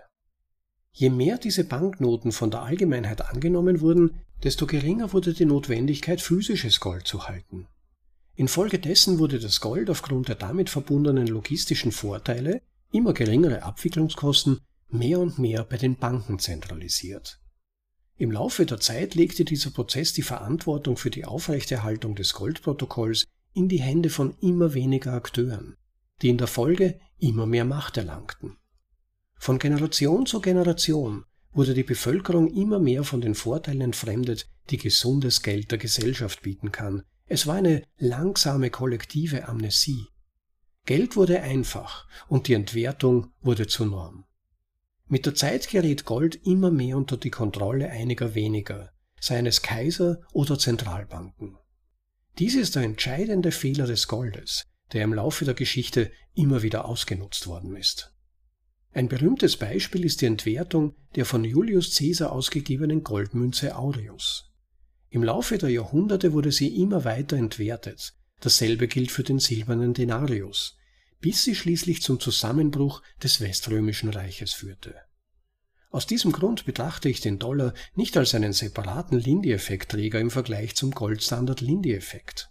Je 0.93 1.11
mehr 1.11 1.39
diese 1.39 1.65
Banknoten 1.65 2.33
von 2.33 2.51
der 2.51 2.63
Allgemeinheit 2.63 3.23
angenommen 3.23 3.81
wurden, 3.81 4.21
desto 4.43 4.67
geringer 4.67 5.13
wurde 5.13 5.35
die 5.35 5.45
Notwendigkeit, 5.45 6.21
physisches 6.21 6.81
Gold 6.81 7.07
zu 7.07 7.29
halten. 7.29 7.69
Infolgedessen 8.35 9.19
wurde 9.19 9.39
das 9.39 9.61
Gold 9.61 9.91
aufgrund 9.91 10.29
der 10.29 10.35
damit 10.35 10.71
verbundenen 10.71 11.27
logistischen 11.27 11.93
Vorteile, 11.93 12.63
immer 12.93 13.13
geringere 13.13 13.63
Abwicklungskosten, 13.63 14.61
mehr 14.89 15.21
und 15.21 15.39
mehr 15.39 15.65
bei 15.65 15.77
den 15.77 15.97
Banken 15.97 16.39
zentralisiert. 16.39 17.39
Im 18.21 18.33
Laufe 18.33 18.67
der 18.67 18.79
Zeit 18.81 19.15
legte 19.15 19.47
dieser 19.47 19.71
Prozess 19.71 20.13
die 20.13 20.21
Verantwortung 20.21 20.99
für 20.99 21.09
die 21.09 21.25
Aufrechterhaltung 21.25 22.15
des 22.15 22.35
Goldprotokolls 22.35 23.25
in 23.55 23.67
die 23.71 23.81
Hände 23.81 24.11
von 24.11 24.37
immer 24.43 24.75
weniger 24.75 25.15
Akteuren, 25.15 25.79
die 26.21 26.29
in 26.29 26.37
der 26.37 26.47
Folge 26.47 27.01
immer 27.19 27.47
mehr 27.47 27.65
Macht 27.65 27.97
erlangten. 27.97 28.59
Von 29.39 29.59
Generation 29.59 30.27
zu 30.27 30.43
Generation 30.43 31.25
wurde 31.53 31.73
die 31.73 31.83
Bevölkerung 31.83 32.53
immer 32.53 32.79
mehr 32.79 33.05
von 33.05 33.23
den 33.23 33.35
Vorteilen 33.35 33.81
entfremdet, 33.81 34.51
die 34.69 34.77
gesundes 34.77 35.41
Geld 35.41 35.71
der 35.71 35.79
Gesellschaft 35.79 36.43
bieten 36.43 36.73
kann. 36.73 37.05
Es 37.25 37.47
war 37.47 37.55
eine 37.55 37.85
langsame 37.97 38.69
kollektive 38.69 39.49
Amnesie. 39.49 40.09
Geld 40.85 41.17
wurde 41.17 41.41
einfach 41.41 42.07
und 42.29 42.49
die 42.49 42.55
Entwertung 42.55 43.33
wurde 43.41 43.67
zur 43.67 43.87
Norm. 43.87 44.27
Mit 45.13 45.27
der 45.27 45.35
Zeit 45.35 45.69
gerät 45.69 46.05
Gold 46.05 46.47
immer 46.47 46.71
mehr 46.71 46.97
unter 46.97 47.17
die 47.17 47.31
Kontrolle 47.31 47.91
einiger 47.91 48.37
weniger, 48.37 48.93
seien 49.21 49.45
es 49.45 49.61
Kaiser 49.61 50.21
oder 50.33 50.57
Zentralbanken. 50.57 51.59
Dies 52.39 52.55
ist 52.55 52.77
der 52.77 52.85
entscheidende 52.85 53.51
Fehler 53.51 53.89
des 53.89 54.07
Goldes, 54.07 54.67
der 54.93 55.03
im 55.03 55.13
Laufe 55.13 55.45
der 55.45 55.55
Geschichte 55.55 56.13
immer 56.35 56.63
wieder 56.63 56.85
ausgenutzt 56.85 57.49
worden 57.49 57.75
ist. 57.75 58.15
Ein 58.93 59.09
berühmtes 59.09 59.57
Beispiel 59.57 60.05
ist 60.05 60.21
die 60.21 60.27
Entwertung 60.27 60.95
der 61.17 61.27
von 61.27 61.43
Julius 61.43 61.97
Caesar 61.97 62.31
ausgegebenen 62.31 63.03
Goldmünze 63.03 63.77
Aureus. 63.77 64.53
Im 65.09 65.25
Laufe 65.25 65.59
der 65.59 65.71
Jahrhunderte 65.71 66.33
wurde 66.33 66.53
sie 66.53 66.81
immer 66.81 67.05
weiter 67.05 67.37
entwertet, 67.37 68.15
dasselbe 68.39 68.87
gilt 68.87 69.11
für 69.11 69.25
den 69.25 69.41
silbernen 69.41 69.93
Denarius, 69.93 70.77
bis 71.21 71.45
sie 71.45 71.55
schließlich 71.55 72.03
zum 72.03 72.21
Zusammenbruch 72.21 73.03
des 73.23 73.41
Weströmischen 73.41 74.11
Reiches 74.11 74.53
führte. 74.53 74.95
Aus 75.91 76.07
diesem 76.07 76.31
Grund 76.31 76.67
betrachte 76.67 77.09
ich 77.09 77.21
den 77.21 77.39
Dollar 77.39 77.75
nicht 77.95 78.17
als 78.17 78.35
einen 78.35 78.53
separaten 78.53 79.19
Lindy-Effektträger 79.19 80.21
im 80.21 80.31
Vergleich 80.31 80.77
zum 80.77 80.93
Goldstandard 80.93 81.61
Lindy-Effekt. 81.61 82.49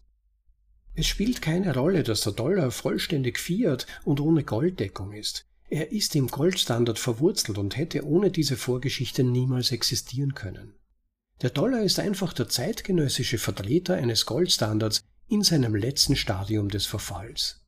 Es 0.93 1.07
spielt 1.07 1.41
keine 1.41 1.73
Rolle, 1.73 2.03
dass 2.03 2.21
der 2.21 2.33
Dollar 2.33 2.71
vollständig 2.71 3.39
Fiat 3.39 3.87
und 4.03 4.19
ohne 4.19 4.43
Golddeckung 4.43 5.13
ist. 5.13 5.45
Er 5.69 5.91
ist 5.93 6.15
im 6.15 6.27
Goldstandard 6.27 6.99
verwurzelt 6.99 7.57
und 7.57 7.77
hätte 7.77 8.03
ohne 8.03 8.31
diese 8.31 8.57
Vorgeschichte 8.57 9.23
niemals 9.23 9.71
existieren 9.71 10.33
können. 10.33 10.73
Der 11.41 11.51
Dollar 11.51 11.83
ist 11.83 11.99
einfach 11.99 12.33
der 12.33 12.49
zeitgenössische 12.49 13.37
Vertreter 13.37 13.95
eines 13.95 14.25
Goldstandards 14.25 15.01
in 15.29 15.43
seinem 15.43 15.75
letzten 15.75 16.17
Stadium 16.17 16.67
des 16.67 16.85
Verfalls. 16.85 17.58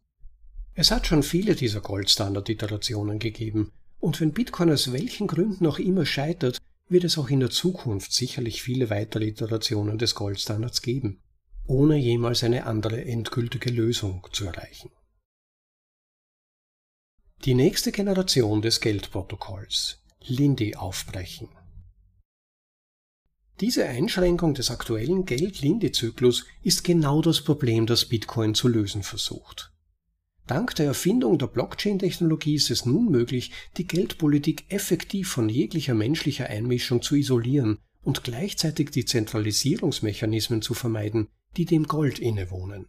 Es 0.74 0.92
hat 0.92 1.08
schon 1.08 1.24
viele 1.24 1.56
dieser 1.56 1.82
Goldstandard-Iterationen 1.82 3.20
gegeben, 3.20 3.72
und 4.00 4.20
wenn 4.20 4.34
Bitcoin 4.34 4.72
aus 4.72 4.92
welchen 4.92 5.28
Gründen 5.28 5.68
auch 5.68 5.80
immer 5.80 6.06
scheitert, 6.06 6.58
wird 6.90 7.04
es 7.04 7.18
auch 7.18 7.30
in 7.30 7.40
der 7.40 7.50
Zukunft 7.50 8.14
sicherlich 8.14 8.62
viele 8.62 8.90
weitere 8.90 9.28
Iterationen 9.28 9.98
des 9.98 10.16
Goldstandards 10.16 10.82
geben, 10.82 11.22
ohne 11.68 11.98
jemals 11.98 12.44
eine 12.44 12.66
andere 12.66 13.06
endgültige 13.06 13.70
Lösung 13.70 14.28
zu 14.32 14.46
erreichen. 14.46 14.90
Die 17.46 17.54
nächste 17.54 17.92
Generation 17.92 18.62
des 18.62 18.82
Geldprotokolls, 18.82 20.04
Lindy 20.22 20.76
aufbrechen. 20.76 21.50
Diese 23.60 23.86
Einschränkung 23.86 24.54
des 24.54 24.72
aktuellen 24.72 25.26
Geld-Lindy-Zyklus 25.26 26.46
ist 26.64 26.84
genau 26.84 27.22
das 27.22 27.42
Problem, 27.42 27.86
das 27.86 28.06
Bitcoin 28.06 28.56
zu 28.56 28.68
lösen 28.68 29.04
versucht. 29.04 29.71
Dank 30.48 30.76
der 30.76 30.88
Erfindung 30.88 31.38
der 31.38 31.48
Blockchain-Technologie 31.48 32.56
ist 32.56 32.72
es 32.72 32.86
nun 32.86 33.10
möglich, 33.10 33.52
die 33.78 33.88
Geldpolitik 33.88 34.66
effektiv 34.70 35.30
von 35.30 35.50
jeglicher 35.50 35.94
menschlicher 35.94 36.48
Einmischung 36.48 37.02
zu 37.02 37.16
isolieren 37.16 37.78
und 38.02 38.24
gleichzeitig 38.24 38.90
die 38.92 39.06
Zentralisierungsmechanismen 39.06 40.62
zu 40.62 40.74
vermeiden, 40.74 41.28
die 41.58 41.66
dem 41.66 41.86
Gold 41.86 42.20
innewohnen. 42.20 42.88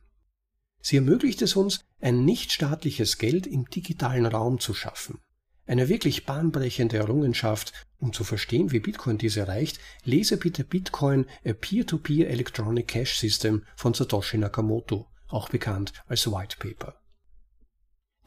Sie 0.80 0.96
ermöglicht 0.96 1.42
es 1.42 1.54
uns, 1.54 1.84
ein 2.00 2.24
nichtstaatliches 2.24 3.18
Geld 3.18 3.46
im 3.46 3.66
digitalen 3.66 4.26
Raum 4.26 4.58
zu 4.58 4.74
schaffen. 4.74 5.20
Eine 5.64 5.88
wirklich 5.88 6.26
bahnbrechende 6.26 6.96
Errungenschaft. 6.96 7.72
Um 7.98 8.12
zu 8.12 8.24
verstehen, 8.24 8.72
wie 8.72 8.80
Bitcoin 8.80 9.16
dies 9.16 9.36
erreicht, 9.36 9.78
lese 10.02 10.36
bitte 10.36 10.64
Bitcoin, 10.64 11.26
a 11.46 11.52
Peer-to-Peer 11.52 12.26
-Peer 12.26 12.30
Electronic 12.30 12.88
Cash 12.88 13.16
System 13.18 13.64
von 13.76 13.94
Satoshi 13.94 14.38
Nakamoto, 14.38 15.06
auch 15.28 15.48
bekannt 15.48 15.92
als 16.08 16.26
White 16.26 16.56
Paper. 16.58 17.01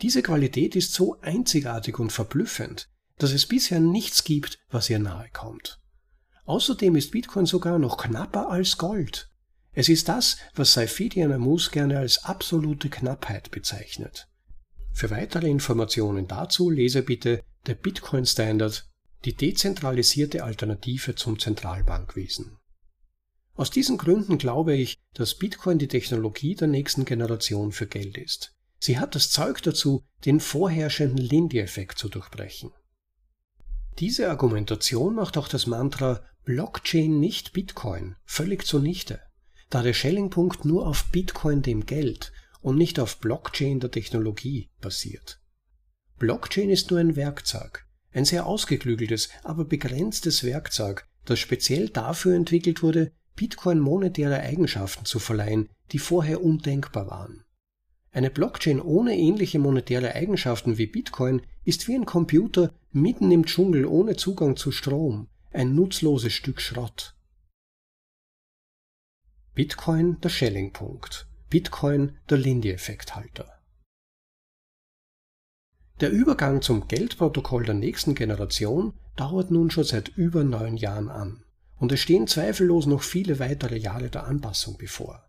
Diese 0.01 0.21
Qualität 0.21 0.75
ist 0.75 0.93
so 0.93 1.19
einzigartig 1.21 1.99
und 1.99 2.11
verblüffend, 2.11 2.89
dass 3.17 3.31
es 3.31 3.45
bisher 3.45 3.79
nichts 3.79 4.23
gibt, 4.23 4.59
was 4.69 4.89
ihr 4.89 4.99
nahe 4.99 5.29
kommt. 5.31 5.79
Außerdem 6.45 6.95
ist 6.95 7.11
Bitcoin 7.11 7.45
sogar 7.45 7.79
noch 7.79 7.97
knapper 7.97 8.49
als 8.49 8.77
Gold. 8.77 9.29
Es 9.71 9.89
ist 9.89 10.07
das, 10.07 10.37
was 10.53 10.73
Saifidian 10.73 11.31
Amus 11.31 11.71
gerne 11.71 11.99
als 11.99 12.23
absolute 12.23 12.89
Knappheit 12.89 13.51
bezeichnet. 13.51 14.27
Für 14.93 15.09
weitere 15.09 15.49
Informationen 15.49 16.27
dazu 16.27 16.69
lese 16.69 17.01
bitte 17.01 17.43
der 17.65 17.75
Bitcoin 17.75 18.25
Standard, 18.25 18.87
die 19.25 19.33
dezentralisierte 19.33 20.43
Alternative 20.43 21.15
zum 21.15 21.39
Zentralbankwesen. 21.39 22.57
Aus 23.55 23.71
diesen 23.71 23.97
Gründen 23.97 24.37
glaube 24.37 24.75
ich, 24.75 24.97
dass 25.13 25.35
Bitcoin 25.35 25.79
die 25.79 25.87
Technologie 25.87 26.55
der 26.55 26.67
nächsten 26.67 27.05
Generation 27.05 27.71
für 27.71 27.87
Geld 27.87 28.17
ist. 28.17 28.54
Sie 28.85 28.99
hat 28.99 29.15
das 29.15 29.29
Zeug 29.29 29.61
dazu, 29.63 30.03
den 30.25 30.39
vorherrschenden 30.39 31.25
Lindy-Effekt 31.25 31.97
zu 31.97 32.09
durchbrechen. 32.09 32.71
Diese 33.99 34.29
Argumentation 34.29 35.15
macht 35.15 35.37
auch 35.37 35.47
das 35.47 35.67
Mantra 35.67 36.21
Blockchain 36.43 37.19
nicht 37.19 37.53
Bitcoin 37.53 38.15
völlig 38.25 38.65
zunichte 38.65 39.21
da 39.69 39.81
der 39.81 39.93
Schelling-Punkt 39.93 40.65
nur 40.65 40.87
auf 40.87 41.05
Bitcoin 41.11 41.61
dem 41.61 41.85
Geld 41.85 42.31
und 42.61 42.77
nicht 42.77 42.99
auf 42.99 43.19
Blockchain 43.19 43.79
der 43.79 43.91
Technologie 43.91 44.69
basiert. 44.81 45.39
Blockchain 46.17 46.69
ist 46.69 46.91
nur 46.91 46.99
ein 46.99 47.15
Werkzeug, 47.15 47.85
ein 48.11 48.25
sehr 48.25 48.45
ausgeklügeltes, 48.45 49.29
aber 49.43 49.65
begrenztes 49.65 50.43
Werkzeug, 50.43 51.07
das 51.25 51.39
speziell 51.39 51.89
dafür 51.89 52.35
entwickelt 52.35 52.83
wurde, 52.83 53.11
Bitcoin 53.35 53.79
monetäre 53.79 54.39
Eigenschaften 54.39 55.05
zu 55.05 55.19
verleihen, 55.19 55.69
die 55.91 55.99
vorher 55.99 56.41
undenkbar 56.41 57.07
waren. 57.09 57.43
Eine 58.15 58.29
Blockchain 58.29 58.79
ohne 58.79 59.17
ähnliche 59.17 59.59
monetäre 59.59 60.15
Eigenschaften 60.15 60.77
wie 60.77 60.87
Bitcoin 60.87 61.41
ist 61.65 61.89
wie 61.89 61.95
ein 61.95 62.05
Computer 62.05 62.73
mitten 62.93 63.29
im 63.29 63.45
Dschungel 63.45 63.85
ohne 63.85 64.15
Zugang 64.15 64.55
zu 64.55 64.71
Strom, 64.71 65.27
ein 65.51 65.75
nutzloses 65.75 66.31
Stück 66.31 66.61
Schrott. 66.61 67.13
Bitcoin 69.53 70.21
der 70.21 70.29
Schelling-Punkt, 70.29 71.27
Bitcoin 71.49 72.17
der 72.29 72.37
Lindy-Effekthalter. 72.37 73.51
Der 75.99 76.09
Übergang 76.09 76.61
zum 76.61 76.87
Geldprotokoll 76.87 77.65
der 77.65 77.75
nächsten 77.75 78.15
Generation 78.15 78.93
dauert 79.17 79.51
nun 79.51 79.71
schon 79.71 79.83
seit 79.83 80.07
über 80.07 80.45
neun 80.45 80.77
Jahren 80.77 81.09
an 81.09 81.43
und 81.79 81.91
es 81.91 81.99
stehen 81.99 82.27
zweifellos 82.27 82.85
noch 82.85 83.03
viele 83.03 83.39
weitere 83.39 83.77
Jahre 83.77 84.09
der 84.09 84.25
Anpassung 84.25 84.77
bevor. 84.77 85.24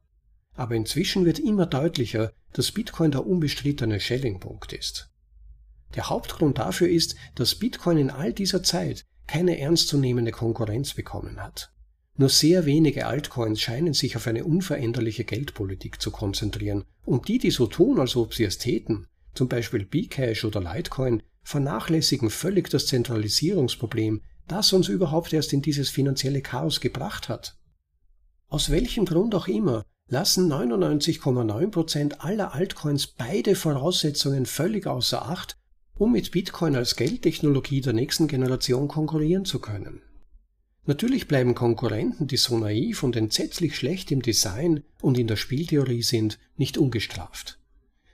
Aber 0.57 0.75
inzwischen 0.75 1.25
wird 1.25 1.38
immer 1.38 1.66
deutlicher, 1.66 2.33
dass 2.53 2.73
Bitcoin 2.73 3.11
der 3.11 3.27
unbestrittene 3.27 4.01
Schelling-Punkt 4.01 4.73
ist. 4.73 5.11
Der 5.95 6.09
Hauptgrund 6.09 6.59
dafür 6.59 6.88
ist, 6.88 7.16
dass 7.35 7.55
Bitcoin 7.55 7.99
in 7.99 8.11
all 8.11 8.33
dieser 8.33 8.62
Zeit 8.62 9.05
keine 9.27 9.59
ernstzunehmende 9.59 10.33
Konkurrenz 10.33 10.95
bekommen 10.95 11.42
hat. 11.42 11.73
Nur 12.19 12.31
sehr 12.31 12.64
wenige 12.64 13.07
Altcoins 13.07 13.61
scheinen 13.61 13.92
sich 13.92 14.16
auf 14.16 14.27
eine 14.27 14.45
unveränderliche 14.45 15.25
Geldpolitik 15.25 16.01
zu 16.01 16.11
konzentrieren 16.11 16.85
und 17.05 17.29
die, 17.29 17.38
die 17.38 17.51
so 17.51 17.66
tun, 17.66 18.01
als 18.01 18.16
ob 18.16 18.33
sie 18.33 18.45
es 18.45 18.57
täten, 18.57 19.07
zum 19.35 19.49
Beispiel 19.49 19.85
Bcash 19.85 20.45
oder 20.45 20.61
Litecoin, 20.61 21.23
vernachlässigen 21.42 22.31
völlig 22.31 22.71
das 22.71 22.87
Zentralisierungsproblem, 22.87 24.23
das 24.49 24.73
uns 24.73 24.88
überhaupt 24.88 25.33
erst 25.33 25.53
in 25.53 25.61
dieses 25.61 25.90
finanzielle 25.90 26.40
Chaos 26.40 26.81
gebracht 26.81 27.29
hat. 27.29 27.59
Aus 28.49 28.71
welchem 28.71 29.05
Grund 29.05 29.35
auch 29.35 29.49
immer 29.49 29.85
lassen 30.09 30.51
99,9% 30.51 32.19
aller 32.19 32.55
Altcoins 32.55 33.07
beide 33.07 33.55
Voraussetzungen 33.55 34.47
völlig 34.47 34.87
außer 34.87 35.27
Acht, 35.27 35.57
um 35.97 36.12
mit 36.12 36.31
Bitcoin 36.31 36.77
als 36.77 36.97
Geldtechnologie 36.97 37.81
der 37.81 37.92
nächsten 37.92 38.29
Generation 38.29 38.87
konkurrieren 38.88 39.45
zu 39.45 39.59
können. 39.61 40.03
Natürlich 40.85 41.27
bleiben 41.27 41.57
Konkurrenten, 41.57 42.29
die 42.29 42.37
so 42.37 42.57
naiv 42.57 43.03
und 43.03 43.16
entsetzlich 43.16 43.77
schlecht 43.77 44.12
im 44.12 44.23
Design 44.23 44.85
und 45.03 45.19
in 45.19 45.27
der 45.27 45.37
Spieltheorie 45.37 46.03
sind, 46.03 46.38
nicht 46.57 46.79
ungestraft. 46.79 47.59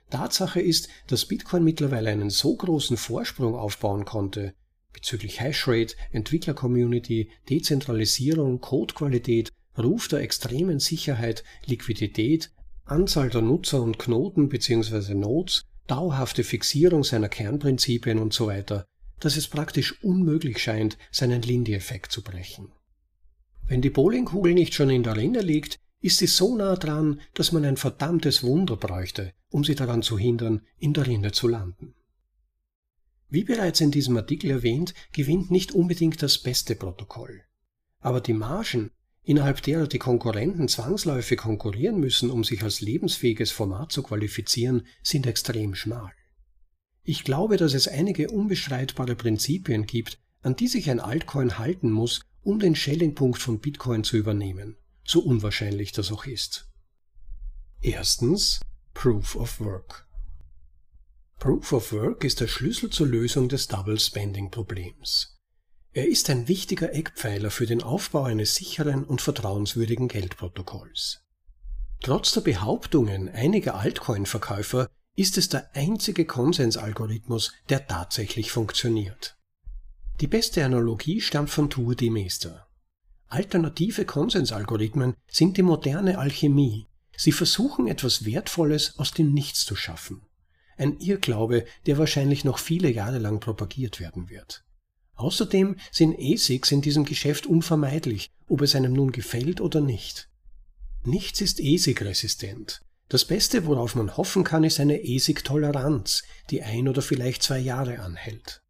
Tatsache 0.09 0.59
ist, 0.59 0.89
dass 1.07 1.25
Bitcoin 1.25 1.63
mittlerweile 1.63 2.09
einen 2.09 2.31
so 2.31 2.55
großen 2.55 2.97
Vorsprung 2.97 3.55
aufbauen 3.55 4.05
konnte, 4.05 4.53
bezüglich 4.91 5.39
Hashrate, 5.39 5.95
Entwicklercommunity, 6.11 7.29
Dezentralisierung, 7.49 8.59
Codequalität, 8.59 9.51
Ruf 9.77 10.07
der 10.07 10.19
extremen 10.19 10.79
Sicherheit, 10.79 11.43
Liquidität, 11.65 12.51
Anzahl 12.85 13.29
der 13.29 13.41
Nutzer 13.41 13.81
und 13.81 13.97
Knoten 13.97 14.49
bzw. 14.49 15.13
Nodes, 15.13 15.63
dauerhafte 15.87 16.43
Fixierung 16.43 17.03
seiner 17.03 17.29
Kernprinzipien 17.29 18.19
und 18.19 18.33
so 18.33 18.47
weiter, 18.47 18.85
dass 19.19 19.37
es 19.37 19.47
praktisch 19.47 20.03
unmöglich 20.03 20.61
scheint, 20.61 20.97
seinen 21.11 21.41
Lindy-Effekt 21.41 22.11
zu 22.11 22.23
brechen. 22.23 22.71
Wenn 23.65 23.81
die 23.81 23.89
Bowlingkugel 23.89 24.53
nicht 24.53 24.73
schon 24.73 24.89
in 24.89 25.03
der 25.03 25.15
Rinne 25.15 25.41
liegt, 25.41 25.79
ist 26.01 26.17
sie 26.17 26.27
so 26.27 26.55
nah 26.55 26.75
dran, 26.75 27.21
dass 27.33 27.53
man 27.53 27.63
ein 27.63 27.77
verdammtes 27.77 28.43
Wunder 28.43 28.75
bräuchte, 28.75 29.33
um 29.49 29.63
sie 29.63 29.75
daran 29.75 30.01
zu 30.01 30.17
hindern, 30.17 30.61
in 30.77 30.93
der 30.93 31.07
Rinne 31.07 31.31
zu 31.31 31.47
landen. 31.47 31.95
Wie 33.29 33.45
bereits 33.45 33.79
in 33.79 33.89
diesem 33.89 34.17
Artikel 34.17 34.51
erwähnt, 34.51 34.93
gewinnt 35.13 35.49
nicht 35.49 35.71
unbedingt 35.71 36.21
das 36.21 36.37
beste 36.37 36.75
Protokoll. 36.75 37.41
Aber 37.99 38.19
die 38.19 38.33
Margen, 38.33 38.91
innerhalb 39.23 39.61
derer 39.61 39.87
die 39.87 39.99
Konkurrenten 39.99 40.67
zwangsläufig 40.67 41.39
konkurrieren 41.39 41.99
müssen, 41.99 42.29
um 42.29 42.43
sich 42.43 42.63
als 42.63 42.81
lebensfähiges 42.81 43.51
Format 43.51 43.91
zu 43.91 44.03
qualifizieren, 44.03 44.85
sind 45.01 45.25
extrem 45.25 45.75
schmal. 45.75 46.11
Ich 47.03 47.23
glaube, 47.23 47.57
dass 47.57 47.73
es 47.73 47.87
einige 47.87 48.29
unbestreitbare 48.29 49.15
Prinzipien 49.15 49.85
gibt, 49.85 50.19
an 50.41 50.55
die 50.55 50.67
sich 50.67 50.89
ein 50.89 50.99
Altcoin 50.99 51.57
halten 51.57 51.91
muss, 51.91 52.21
um 52.41 52.59
den 52.59 52.75
Schellingpunkt 52.75 53.39
von 53.39 53.59
Bitcoin 53.59 54.03
zu 54.03 54.17
übernehmen, 54.17 54.77
so 55.05 55.21
unwahrscheinlich 55.21 55.93
das 55.93 56.11
auch 56.11 56.25
ist. 56.25 56.69
Erstens 57.81 58.59
Proof 58.93 59.35
of 59.35 59.59
Work. 59.59 60.07
Proof 61.39 61.73
of 61.73 61.91
Work 61.91 62.23
ist 62.23 62.39
der 62.39 62.47
Schlüssel 62.47 62.89
zur 62.89 63.07
Lösung 63.07 63.49
des 63.49 63.67
Double 63.67 63.99
Spending 63.99 64.49
Problems. 64.49 65.32
Er 65.95 66.07
ist 66.07 66.31
ein 66.31 66.47
wichtiger 66.47 66.95
Eckpfeiler 66.95 67.51
für 67.51 67.67
den 67.67 67.83
Aufbau 67.83 68.23
eines 68.23 68.55
sicheren 68.55 69.03
und 69.03 69.21
vertrauenswürdigen 69.21 70.07
Geldprotokolls. 70.07 71.21
Trotz 72.01 72.31
der 72.33 72.41
Behauptungen 72.41 73.29
einiger 73.29 73.75
Altcoin-Verkäufer 73.75 74.89
ist 75.15 75.37
es 75.37 75.49
der 75.49 75.75
einzige 75.75 76.25
Konsensalgorithmus, 76.25 77.53
der 77.69 77.85
tatsächlich 77.85 78.51
funktioniert. 78.51 79.37
Die 80.19 80.25
beste 80.25 80.65
Analogie 80.65 81.21
stammt 81.21 81.51
von 81.51 81.69
Tour 81.69 81.93
de 81.93 82.09
Meester. 82.09 82.67
Alternative 83.27 84.05
Konsensalgorithmen 84.05 85.13
sind 85.27 85.57
die 85.57 85.61
moderne 85.61 86.17
Alchemie. 86.17 86.87
Sie 87.15 87.31
versuchen 87.31 87.87
etwas 87.87 88.25
Wertvolles 88.25 88.97
aus 88.97 89.11
dem 89.11 89.31
Nichts 89.31 89.63
zu 89.63 89.75
schaffen. 89.75 90.23
Ein 90.75 90.97
Irrglaube, 90.97 91.65
der 91.85 91.99
wahrscheinlich 91.99 92.43
noch 92.43 92.57
viele 92.57 92.89
Jahre 92.89 93.19
lang 93.19 93.39
propagiert 93.39 93.99
werden 93.99 94.29
wird. 94.29 94.63
Außerdem 95.15 95.77
sind 95.91 96.17
ASICs 96.19 96.71
in 96.71 96.81
diesem 96.81 97.05
Geschäft 97.05 97.45
unvermeidlich, 97.45 98.29
ob 98.47 98.61
es 98.61 98.75
einem 98.75 98.93
nun 98.93 99.11
gefällt 99.11 99.61
oder 99.61 99.81
nicht. 99.81 100.29
Nichts 101.03 101.41
ist 101.41 101.59
ASIC-resistent. 101.59 102.81
Das 103.09 103.25
Beste, 103.25 103.65
worauf 103.65 103.95
man 103.95 104.17
hoffen 104.17 104.43
kann, 104.43 104.63
ist 104.63 104.79
eine 104.79 104.99
ASIC-Toleranz, 104.99 106.23
die 106.49 106.63
ein 106.63 106.87
oder 106.87 107.01
vielleicht 107.01 107.43
zwei 107.43 107.59
Jahre 107.59 107.99
anhält. 107.99 108.61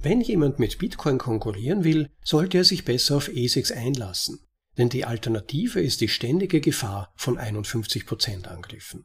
Wenn 0.00 0.20
jemand 0.20 0.58
mit 0.58 0.78
Bitcoin 0.78 1.18
konkurrieren 1.18 1.84
will, 1.84 2.10
sollte 2.22 2.58
er 2.58 2.64
sich 2.64 2.84
besser 2.84 3.16
auf 3.16 3.28
ASICs 3.28 3.72
einlassen, 3.72 4.40
denn 4.76 4.88
die 4.88 5.04
Alternative 5.04 5.80
ist 5.80 6.00
die 6.00 6.08
ständige 6.08 6.60
Gefahr 6.60 7.12
von 7.16 7.38
51% 7.38 8.46
Angriffen. 8.46 9.04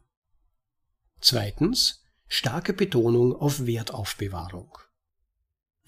Zweitens, 1.20 2.02
starke 2.28 2.72
Betonung 2.72 3.34
auf 3.34 3.66
Wertaufbewahrung. 3.66 4.76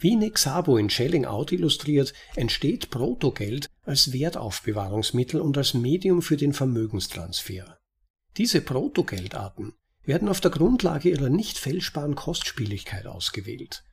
Wie 0.03 0.17
Nick 0.17 0.45
in 0.45 0.91
Shelling 0.91 1.27
Out 1.27 1.53
illustriert, 1.53 2.13
entsteht 2.35 2.91
Protogeld 2.91 3.71
als 3.85 4.13
Wertaufbewahrungsmittel 4.13 5.41
und 5.41 5.57
als 5.57 5.75
Medium 5.75 6.23
für 6.23 6.37
den 6.37 6.53
Vermögenstransfer. 6.53 7.79
Diese 8.37 8.63
Protogeldarten 8.63 9.75
werden 10.03 10.29
auf 10.29 10.41
der 10.41 10.51
Grundlage 10.51 11.11
ihrer 11.11 11.29
nicht 11.29 11.57
fälschbaren 11.57 12.17
Kostspieligkeit 12.17 13.07
ausgewählt. 13.07 13.85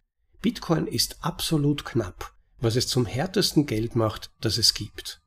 Bitcoin 0.41 0.88
ist 0.88 1.24
absolut 1.24 1.86
knapp, 1.86 2.34
was 2.57 2.76
es 2.76 2.88
zum 2.88 3.05
härtesten 3.05 3.68
Geld 3.68 3.95
macht, 3.95 4.32
das 4.41 4.57
es 4.57 4.74
gibt. 4.74 5.22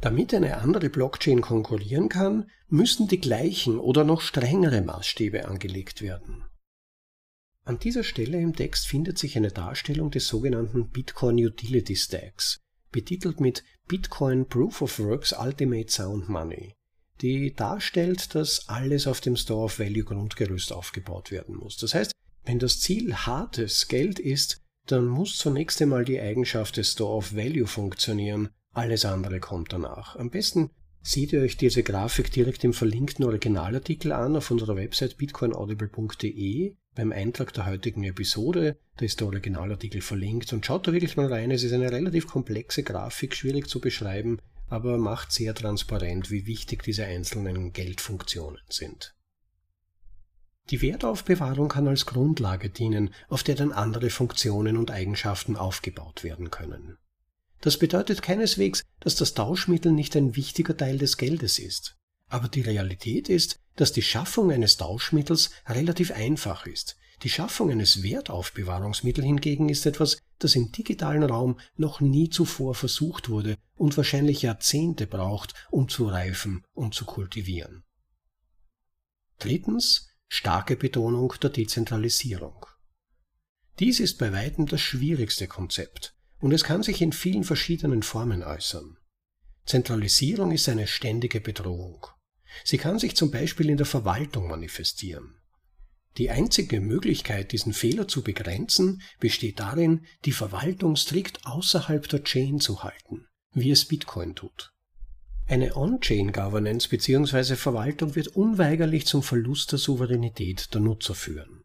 Damit 0.00 0.32
eine 0.32 0.58
andere 0.58 0.90
Blockchain 0.90 1.40
konkurrieren 1.40 2.08
kann, 2.08 2.48
müssen 2.68 3.08
die 3.08 3.20
gleichen 3.20 3.80
oder 3.80 4.04
noch 4.04 4.20
strengere 4.20 4.80
Maßstäbe 4.80 5.48
angelegt 5.48 6.02
werden. 6.02 6.44
An 7.66 7.78
dieser 7.78 8.04
Stelle 8.04 8.38
im 8.38 8.54
Text 8.54 8.86
findet 8.86 9.16
sich 9.16 9.38
eine 9.38 9.50
Darstellung 9.50 10.10
des 10.10 10.28
sogenannten 10.28 10.90
Bitcoin 10.90 11.36
Utility 11.38 11.96
Stacks, 11.96 12.60
betitelt 12.92 13.40
mit 13.40 13.64
Bitcoin 13.88 14.46
Proof 14.46 14.82
of 14.82 14.98
Works 14.98 15.32
Ultimate 15.32 15.90
Sound 15.90 16.28
Money, 16.28 16.74
die 17.22 17.54
darstellt, 17.54 18.34
dass 18.34 18.68
alles 18.68 19.06
auf 19.06 19.22
dem 19.22 19.36
Store 19.36 19.64
of 19.64 19.78
Value 19.78 20.04
Grundgerüst 20.04 20.74
aufgebaut 20.74 21.30
werden 21.30 21.56
muss. 21.56 21.78
Das 21.78 21.94
heißt, 21.94 22.12
wenn 22.44 22.58
das 22.58 22.80
Ziel 22.80 23.14
hartes 23.14 23.88
Geld 23.88 24.18
ist, 24.18 24.60
dann 24.86 25.06
muss 25.06 25.38
zunächst 25.38 25.80
einmal 25.80 26.04
die 26.04 26.20
Eigenschaft 26.20 26.76
des 26.76 26.92
Store 26.92 27.16
of 27.16 27.34
Value 27.34 27.66
funktionieren, 27.66 28.50
alles 28.72 29.06
andere 29.06 29.40
kommt 29.40 29.72
danach. 29.72 30.16
Am 30.16 30.28
besten 30.28 30.68
seht 31.00 31.32
ihr 31.32 31.40
euch 31.40 31.56
diese 31.56 31.82
Grafik 31.82 32.30
direkt 32.30 32.62
im 32.64 32.74
verlinkten 32.74 33.24
Originalartikel 33.24 34.12
an 34.12 34.36
auf 34.36 34.50
unserer 34.50 34.76
Website 34.76 35.16
bitcoinaudible.de 35.16 36.76
beim 36.94 37.12
Eintrag 37.12 37.52
der 37.52 37.66
heutigen 37.66 38.04
Episode. 38.04 38.76
Da 38.96 39.04
ist 39.04 39.20
der 39.20 39.26
Originalartikel 39.26 40.00
verlinkt 40.00 40.52
und 40.52 40.64
schaut 40.64 40.86
da 40.86 40.92
wirklich 40.92 41.16
mal 41.16 41.32
rein. 41.32 41.50
Es 41.50 41.62
ist 41.62 41.72
eine 41.72 41.90
relativ 41.90 42.26
komplexe 42.26 42.82
Grafik, 42.82 43.34
schwierig 43.34 43.68
zu 43.68 43.80
beschreiben, 43.80 44.38
aber 44.68 44.98
macht 44.98 45.32
sehr 45.32 45.54
transparent, 45.54 46.30
wie 46.30 46.46
wichtig 46.46 46.82
diese 46.82 47.04
einzelnen 47.04 47.72
Geldfunktionen 47.72 48.60
sind. 48.68 49.14
Die 50.70 50.80
Wertaufbewahrung 50.80 51.68
kann 51.68 51.86
als 51.88 52.06
Grundlage 52.06 52.70
dienen, 52.70 53.12
auf 53.28 53.42
der 53.42 53.54
dann 53.54 53.72
andere 53.72 54.08
Funktionen 54.08 54.78
und 54.78 54.90
Eigenschaften 54.90 55.56
aufgebaut 55.56 56.24
werden 56.24 56.50
können. 56.50 56.96
Das 57.60 57.78
bedeutet 57.78 58.22
keineswegs, 58.22 58.82
dass 59.00 59.14
das 59.14 59.34
Tauschmittel 59.34 59.92
nicht 59.92 60.16
ein 60.16 60.36
wichtiger 60.36 60.76
Teil 60.76 60.98
des 60.98 61.16
Geldes 61.18 61.58
ist. 61.58 61.96
Aber 62.28 62.48
die 62.48 62.62
Realität 62.62 63.28
ist, 63.28 63.60
dass 63.76 63.92
die 63.92 64.02
Schaffung 64.02 64.50
eines 64.50 64.76
Tauschmittels 64.76 65.50
relativ 65.66 66.10
einfach 66.12 66.66
ist. 66.66 66.96
Die 67.22 67.30
Schaffung 67.30 67.70
eines 67.70 68.02
Wertaufbewahrungsmittels 68.02 69.24
hingegen 69.24 69.68
ist 69.68 69.86
etwas, 69.86 70.18
das 70.38 70.56
im 70.56 70.72
digitalen 70.72 71.22
Raum 71.22 71.58
noch 71.76 72.00
nie 72.00 72.28
zuvor 72.28 72.74
versucht 72.74 73.28
wurde 73.28 73.56
und 73.76 73.96
wahrscheinlich 73.96 74.42
Jahrzehnte 74.42 75.06
braucht, 75.06 75.54
um 75.70 75.88
zu 75.88 76.06
reifen 76.06 76.64
und 76.74 76.94
zu 76.94 77.04
kultivieren. 77.04 77.84
Drittens, 79.38 80.08
starke 80.28 80.76
Betonung 80.76 81.32
der 81.42 81.50
Dezentralisierung. 81.50 82.66
Dies 83.78 84.00
ist 84.00 84.18
bei 84.18 84.32
weitem 84.32 84.66
das 84.66 84.80
schwierigste 84.80 85.48
Konzept 85.48 86.14
und 86.38 86.52
es 86.52 86.62
kann 86.62 86.82
sich 86.82 87.00
in 87.00 87.12
vielen 87.12 87.44
verschiedenen 87.44 88.02
Formen 88.02 88.42
äußern. 88.42 88.98
Zentralisierung 89.66 90.52
ist 90.52 90.68
eine 90.68 90.86
ständige 90.86 91.40
Bedrohung. 91.40 92.06
Sie 92.62 92.78
kann 92.78 92.98
sich 92.98 93.16
zum 93.16 93.30
Beispiel 93.30 93.70
in 93.70 93.76
der 93.76 93.86
Verwaltung 93.86 94.48
manifestieren. 94.48 95.36
Die 96.16 96.30
einzige 96.30 96.80
Möglichkeit, 96.80 97.50
diesen 97.50 97.72
Fehler 97.72 98.06
zu 98.06 98.22
begrenzen, 98.22 99.02
besteht 99.18 99.58
darin, 99.58 100.06
die 100.24 100.32
Verwaltung 100.32 100.94
strikt 100.94 101.44
außerhalb 101.44 102.08
der 102.08 102.22
Chain 102.22 102.60
zu 102.60 102.84
halten, 102.84 103.26
wie 103.52 103.72
es 103.72 103.86
Bitcoin 103.86 104.36
tut. 104.36 104.70
Eine 105.46 105.76
On-Chain-Governance 105.76 106.88
bzw. 106.88 107.56
Verwaltung 107.56 108.14
wird 108.14 108.28
unweigerlich 108.28 109.06
zum 109.06 109.22
Verlust 109.22 109.72
der 109.72 109.78
Souveränität 109.78 110.72
der 110.72 110.80
Nutzer 110.80 111.14
führen. 111.14 111.64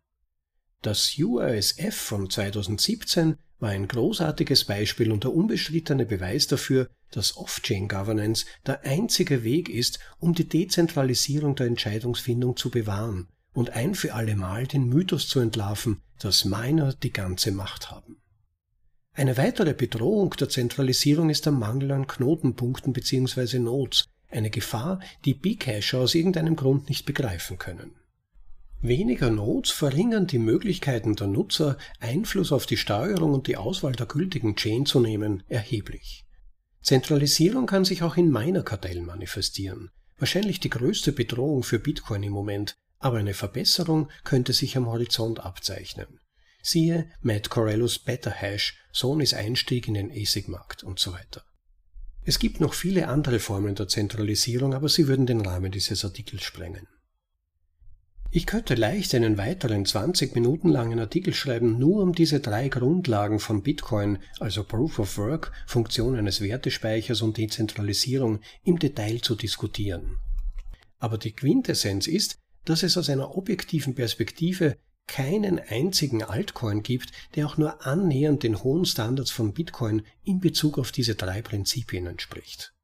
Das 0.82 1.16
URSF 1.18 1.96
von 1.96 2.30
2017 2.30 3.38
war 3.60 3.70
ein 3.70 3.88
großartiges 3.88 4.66
Beispiel 4.66 5.12
und 5.12 5.26
der 5.26 5.34
unbestrittene 5.34 6.06
Beweis 6.06 6.48
dafür, 6.48 6.90
dass 7.12 7.38
Off-Chain-Governance 7.38 8.46
der 8.66 8.84
einzige 8.84 9.44
Weg 9.44 9.70
ist, 9.70 10.00
um 10.20 10.34
die 10.34 10.48
Dezentralisierung 10.48 11.56
der 11.56 11.68
Entscheidungsfindung 11.68 12.56
zu 12.56 12.70
bewahren 12.70 13.28
und 13.54 13.72
ein 13.72 13.96
für 13.96 14.14
allemal 14.14 14.68
den 14.68 14.88
Mythos 14.88 15.28
zu 15.28 15.40
entlarven, 15.40 16.02
dass 16.20 16.46
Miner 16.46 16.94
die 16.94 17.12
ganze 17.12 17.52
Macht 17.52 17.92
haben. 17.92 18.18
Eine 19.14 19.38
weitere 19.38 19.74
Bedrohung 19.74 20.32
der 20.40 20.50
Zentralisierung 20.50 21.30
ist 21.30 21.46
der 21.46 21.52
Mangel 21.52 21.92
an 21.92 22.08
Knotenpunkten 22.08 22.94
bzw. 22.94 23.60
Nodes, 23.60 24.06
eine 24.30 24.50
Gefahr, 24.50 25.00
die 25.26 25.34
Bcacher 25.34 26.00
aus 26.00 26.16
irgendeinem 26.16 26.56
Grund 26.56 26.88
nicht 26.88 27.06
begreifen 27.06 27.58
können. 27.58 27.96
Weniger 28.82 29.30
Nodes 29.30 29.72
verringern 29.72 30.26
die 30.26 30.40
Möglichkeiten 30.40 31.16
der 31.16 31.28
Nutzer, 31.28 31.78
Einfluss 32.00 32.54
auf 32.54 32.66
die 32.66 32.78
Steuerung 32.78 33.34
und 33.34 33.48
die 33.48 33.58
Auswahl 33.58 33.92
der 33.92 34.06
gültigen 34.06 34.56
Chain 34.56 34.86
zu 34.86 35.02
nehmen, 35.02 35.44
erheblich. 35.50 36.24
Zentralisierung 36.82 37.66
kann 37.66 37.86
sich 37.86 38.04
auch 38.04 38.18
in 38.18 38.32
Minerkartellen 38.32 39.06
manifestieren. 39.06 39.92
Wahrscheinlich 40.18 40.60
die 40.60 40.70
größte 40.70 41.12
Bedrohung 41.12 41.64
für 41.64 41.80
Bitcoin 41.80 42.24
im 42.24 42.34
Moment, 42.34 42.76
aber 43.00 43.18
eine 43.18 43.34
Verbesserung 43.34 44.10
könnte 44.24 44.54
sich 44.54 44.76
am 44.76 44.88
Horizont 44.88 45.40
abzeichnen. 45.40 46.20
Siehe 46.62 47.10
Matt 47.22 47.50
Corellos 47.50 48.00
Better 48.00 48.32
Hash, 48.32 48.78
Sonys 48.92 49.34
Einstieg 49.34 49.88
in 49.88 49.94
den 49.94 50.12
ASIC-Markt 50.12 50.84
und 50.84 51.00
so 51.00 51.14
weiter. 51.14 51.44
Es 52.24 52.38
gibt 52.38 52.60
noch 52.60 52.74
viele 52.74 53.08
andere 53.08 53.40
Formen 53.40 53.76
der 53.76 53.88
Zentralisierung, 53.88 54.74
aber 54.74 54.90
sie 54.90 55.08
würden 55.08 55.26
den 55.26 55.42
Rahmen 55.42 55.72
dieses 55.72 56.04
Artikels 56.04 56.44
sprengen. 56.44 56.88
Ich 58.32 58.46
könnte 58.46 58.76
leicht 58.76 59.16
einen 59.16 59.40
weiteren 59.40 59.88
20 59.88 60.36
Minuten 60.36 60.70
langen 60.70 61.00
Artikel 61.00 61.34
schreiben, 61.34 61.80
nur 61.80 62.04
um 62.04 62.14
diese 62.14 62.40
drei 62.40 62.70
Grundlagen 62.70 63.40
von 63.40 63.64
Bitcoin, 63.64 64.20
also 64.40 64.64
Proof 64.64 65.00
of 65.00 65.18
Work, 65.18 65.52
Funktion 65.66 66.16
eines 66.16 66.40
Wertespeichers 66.40 67.24
und 67.24 67.38
Dezentralisierung, 67.38 68.42
im 68.64 68.78
Detail 68.78 69.20
zu 69.22 69.34
diskutieren. 69.34 70.18
Aber 71.00 71.18
die 71.18 71.32
Quintessenz 71.32 72.06
ist, 72.06 72.38
dass 72.66 72.84
es 72.84 72.98
aus 72.98 73.10
einer 73.10 73.36
objektiven 73.36 73.96
Perspektive 73.96 74.78
keinen 75.08 75.58
einzigen 75.58 76.22
Altcoin 76.22 76.84
gibt, 76.84 77.12
der 77.34 77.48
auch 77.48 77.58
nur 77.58 77.84
annähernd 77.88 78.44
den 78.44 78.62
hohen 78.62 78.86
Standards 78.86 79.32
von 79.32 79.54
Bitcoin 79.54 80.04
in 80.24 80.40
Bezug 80.40 80.78
auf 80.78 80.92
diese 80.92 81.16
drei 81.16 81.42
Prinzipien 81.42 82.06
entspricht. 82.06 82.76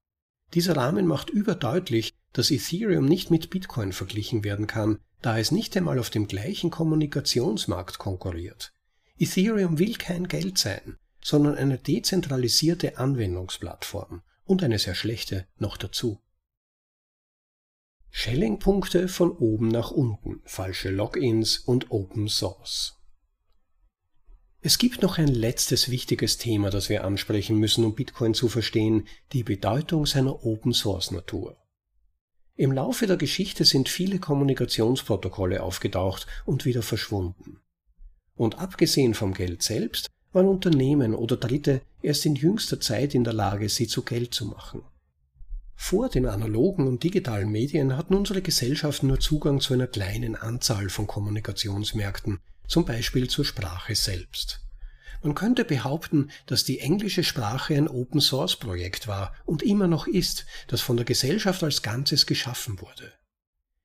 Dieser 0.56 0.76
Rahmen 0.76 1.06
macht 1.06 1.30
überdeutlich, 1.30 2.14
dass 2.34 2.50
Ethereum 2.50 3.06
nicht 3.06 3.30
mit 3.30 3.52
Bitcoin 3.52 3.94
verglichen 3.94 4.44
werden 4.44 4.66
kann, 4.66 4.98
da 5.26 5.40
es 5.40 5.52
nicht 5.52 5.76
einmal 5.76 5.98
auf 5.98 6.12
dem 6.12 6.28
gleichen 6.28 6.70
Kommunikationsmarkt 6.70 7.98
konkurriert. 7.98 8.74
Ethereum 9.18 9.80
will 9.80 9.96
kein 9.96 10.28
Geld 10.28 10.60
sein, 10.60 10.98
sondern 11.20 11.56
eine 11.56 11.80
dezentralisierte 11.80 13.00
Anwendungsplattform 13.00 14.22
und 14.44 14.62
eine 14.62 14.78
sehr 14.78 14.94
schlechte 14.94 15.48
noch 15.58 15.78
dazu. 15.78 16.22
Schelling-Punkte 18.12 19.08
von 19.08 19.32
oben 19.32 19.70
nach 19.70 19.90
unten, 19.90 20.42
falsche 20.46 20.92
Logins 20.92 21.58
und 21.58 21.90
Open 21.90 22.28
Source. 22.28 22.94
Es 24.62 24.78
gibt 24.78 25.02
noch 25.02 25.18
ein 25.18 25.28
letztes 25.28 25.90
wichtiges 25.90 26.38
Thema, 26.38 26.70
das 26.70 26.88
wir 26.88 27.04
ansprechen 27.04 27.58
müssen, 27.58 27.84
um 27.84 27.96
Bitcoin 27.96 28.36
zu 28.36 28.48
verstehen, 28.48 29.08
die 29.34 29.44
Bedeutung 29.44 30.06
seiner 30.06 30.46
Open 30.46 30.72
Source 30.72 31.10
Natur. 31.10 31.58
Im 32.58 32.72
Laufe 32.72 33.06
der 33.06 33.18
Geschichte 33.18 33.66
sind 33.66 33.90
viele 33.90 34.20
Kommunikationsprotokolle 34.20 35.62
aufgetaucht 35.62 36.26
und 36.46 36.64
wieder 36.64 36.84
verschwunden. 36.84 37.60
Und 38.36 38.60
abgesehen 38.60 39.14
vom 39.14 39.34
Geld 39.34 39.62
selbst 39.62 40.10
waren 40.32 40.48
Unternehmen 40.48 41.14
oder 41.14 41.36
Dritte 41.36 41.82
erst 42.02 42.26
in 42.26 42.36
jüngster 42.36 42.80
Zeit 42.80 43.14
in 43.14 43.26
der 43.26 43.34
Lage, 43.34 43.68
sie 43.68 43.88
zu 43.88 44.04
Geld 44.04 44.34
zu 44.34 44.46
machen. 44.46 44.84
Vor 45.76 46.08
den 46.08 46.26
analogen 46.26 46.88
und 46.88 47.04
digitalen 47.04 47.52
Medien 47.52 47.98
hatten 47.98 48.16
unsere 48.16 48.42
Gesellschaften 48.42 49.08
nur 49.08 49.20
Zugang 49.20 49.60
zu 49.60 49.74
einer 49.74 49.88
kleinen 49.88 50.38
Anzahl 50.38 50.90
von 50.90 51.08
Kommunikationsmärkten, 51.08 52.40
zum 52.68 52.86
Beispiel 52.86 53.30
zur 53.30 53.44
Sprache 53.44 53.96
selbst. 53.96 54.65
Man 55.26 55.34
könnte 55.34 55.66
behaupten, 55.66 56.30
dass 56.46 56.66
die 56.66 56.82
englische 56.82 57.24
Sprache 57.24 57.74
ein 57.74 57.88
Open 57.88 58.22
Source 58.22 58.58
Projekt 58.58 59.08
war 59.08 59.34
und 59.44 59.64
immer 59.64 59.88
noch 59.88 60.06
ist, 60.06 60.46
das 60.68 60.82
von 60.82 60.98
der 60.98 61.06
Gesellschaft 61.06 61.64
als 61.64 61.82
Ganzes 61.82 62.28
geschaffen 62.28 62.80
wurde. 62.80 63.12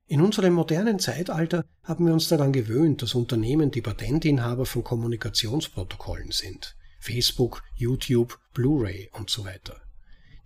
In 0.07 0.21
unserem 0.21 0.53
modernen 0.53 0.99
Zeitalter 0.99 1.65
haben 1.83 2.05
wir 2.05 2.13
uns 2.13 2.29
daran 2.29 2.53
gewöhnt, 2.53 3.01
dass 3.01 3.15
Unternehmen 3.15 3.71
die 3.71 3.81
Patentinhaber 3.81 4.67
von 4.67 4.85
Kommunikationsprotokollen 4.85 6.31
sind. 6.31 6.77
Facebook, 6.99 7.63
YouTube, 7.75 8.39
Blu-ray 8.53 9.09
und 9.15 9.31
so 9.31 9.47
weiter. 9.47 9.81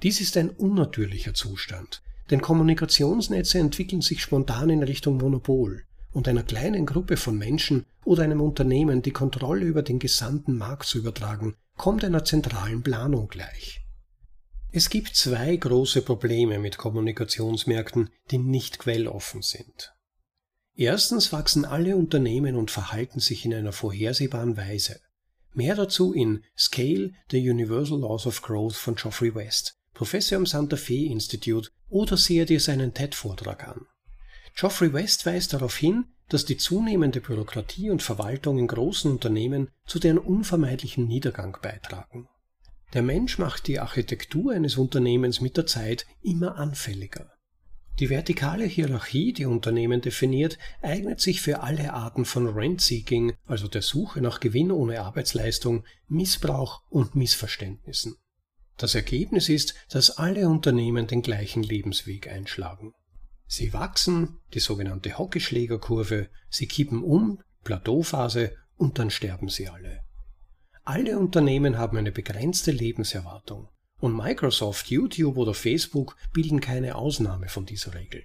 Dies 0.04 0.20
ist 0.20 0.36
ein 0.36 0.50
unnatürlicher 0.50 1.34
Zustand, 1.34 2.02
denn 2.30 2.40
Kommunikationsnetze 2.40 3.58
entwickeln 3.58 4.00
sich 4.00 4.22
spontan 4.22 4.70
in 4.70 4.84
Richtung 4.84 5.16
Monopol 5.16 5.86
und 6.14 6.28
einer 6.28 6.44
kleinen 6.44 6.86
Gruppe 6.86 7.18
von 7.18 7.36
Menschen 7.36 7.84
oder 8.04 8.22
einem 8.22 8.40
Unternehmen 8.40 9.02
die 9.02 9.10
Kontrolle 9.10 9.66
über 9.66 9.82
den 9.82 9.98
gesamten 9.98 10.56
Markt 10.56 10.86
zu 10.86 10.98
übertragen, 10.98 11.56
kommt 11.76 12.04
einer 12.04 12.24
zentralen 12.24 12.82
Planung 12.82 13.28
gleich. 13.28 13.80
Es 14.70 14.90
gibt 14.90 15.14
zwei 15.14 15.54
große 15.56 16.02
Probleme 16.02 16.58
mit 16.58 16.78
Kommunikationsmärkten, 16.78 18.10
die 18.30 18.38
nicht 18.38 18.78
quelloffen 18.78 19.42
sind. 19.42 19.92
Erstens 20.76 21.32
wachsen 21.32 21.64
alle 21.64 21.96
Unternehmen 21.96 22.56
und 22.56 22.70
verhalten 22.70 23.20
sich 23.20 23.44
in 23.44 23.54
einer 23.54 23.72
vorhersehbaren 23.72 24.56
Weise. 24.56 25.00
Mehr 25.52 25.76
dazu 25.76 26.12
in 26.12 26.42
Scale, 26.56 27.12
The 27.30 27.48
Universal 27.48 28.00
Laws 28.00 28.26
of 28.26 28.42
Growth 28.42 28.74
von 28.74 28.96
Geoffrey 28.96 29.34
West, 29.34 29.76
Professor 29.92 30.36
am 30.36 30.46
Santa 30.46 30.76
Fe 30.76 31.06
Institute 31.06 31.70
oder 31.88 32.16
sehe 32.16 32.44
dir 32.44 32.58
seinen 32.58 32.94
TED-Vortrag 32.94 33.68
an. 33.68 33.86
Geoffrey 34.56 34.92
West 34.92 35.26
weist 35.26 35.52
darauf 35.52 35.76
hin, 35.76 36.06
dass 36.28 36.44
die 36.44 36.56
zunehmende 36.56 37.20
Bürokratie 37.20 37.90
und 37.90 38.02
Verwaltung 38.02 38.58
in 38.58 38.68
großen 38.68 39.10
Unternehmen 39.10 39.68
zu 39.84 39.98
deren 39.98 40.18
unvermeidlichen 40.18 41.06
Niedergang 41.06 41.58
beitragen. 41.60 42.28
Der 42.92 43.02
Mensch 43.02 43.38
macht 43.38 43.66
die 43.66 43.80
Architektur 43.80 44.52
eines 44.52 44.76
Unternehmens 44.76 45.40
mit 45.40 45.56
der 45.56 45.66
Zeit 45.66 46.06
immer 46.22 46.56
anfälliger. 46.56 47.30
Die 48.00 48.10
vertikale 48.10 48.64
Hierarchie, 48.64 49.32
die 49.32 49.46
Unternehmen 49.46 50.00
definiert, 50.00 50.58
eignet 50.82 51.20
sich 51.20 51.40
für 51.40 51.60
alle 51.60 51.92
Arten 51.92 52.24
von 52.24 52.48
Rent-Seeking, 52.48 53.34
also 53.46 53.68
der 53.68 53.82
Suche 53.82 54.20
nach 54.20 54.40
Gewinn 54.40 54.72
ohne 54.72 55.00
Arbeitsleistung, 55.00 55.84
Missbrauch 56.08 56.82
und 56.88 57.14
Missverständnissen. 57.14 58.16
Das 58.76 58.96
Ergebnis 58.96 59.48
ist, 59.48 59.74
dass 59.90 60.18
alle 60.18 60.48
Unternehmen 60.48 61.06
den 61.06 61.22
gleichen 61.22 61.62
Lebensweg 61.62 62.28
einschlagen. 62.28 62.94
Sie 63.56 63.72
wachsen, 63.72 64.40
die 64.52 64.58
sogenannte 64.58 65.16
Hockeyschlägerkurve, 65.16 66.28
sie 66.50 66.66
kippen 66.66 67.04
um, 67.04 67.40
Plateauphase 67.62 68.50
und 68.76 68.98
dann 68.98 69.12
sterben 69.12 69.48
sie 69.48 69.68
alle. 69.68 70.02
Alle 70.82 71.16
Unternehmen 71.20 71.78
haben 71.78 71.96
eine 71.96 72.10
begrenzte 72.10 72.72
Lebenserwartung 72.72 73.68
und 74.00 74.16
Microsoft, 74.16 74.90
YouTube 74.90 75.36
oder 75.36 75.54
Facebook 75.54 76.16
bilden 76.32 76.60
keine 76.60 76.96
Ausnahme 76.96 77.48
von 77.48 77.64
dieser 77.64 77.94
Regel. 77.94 78.24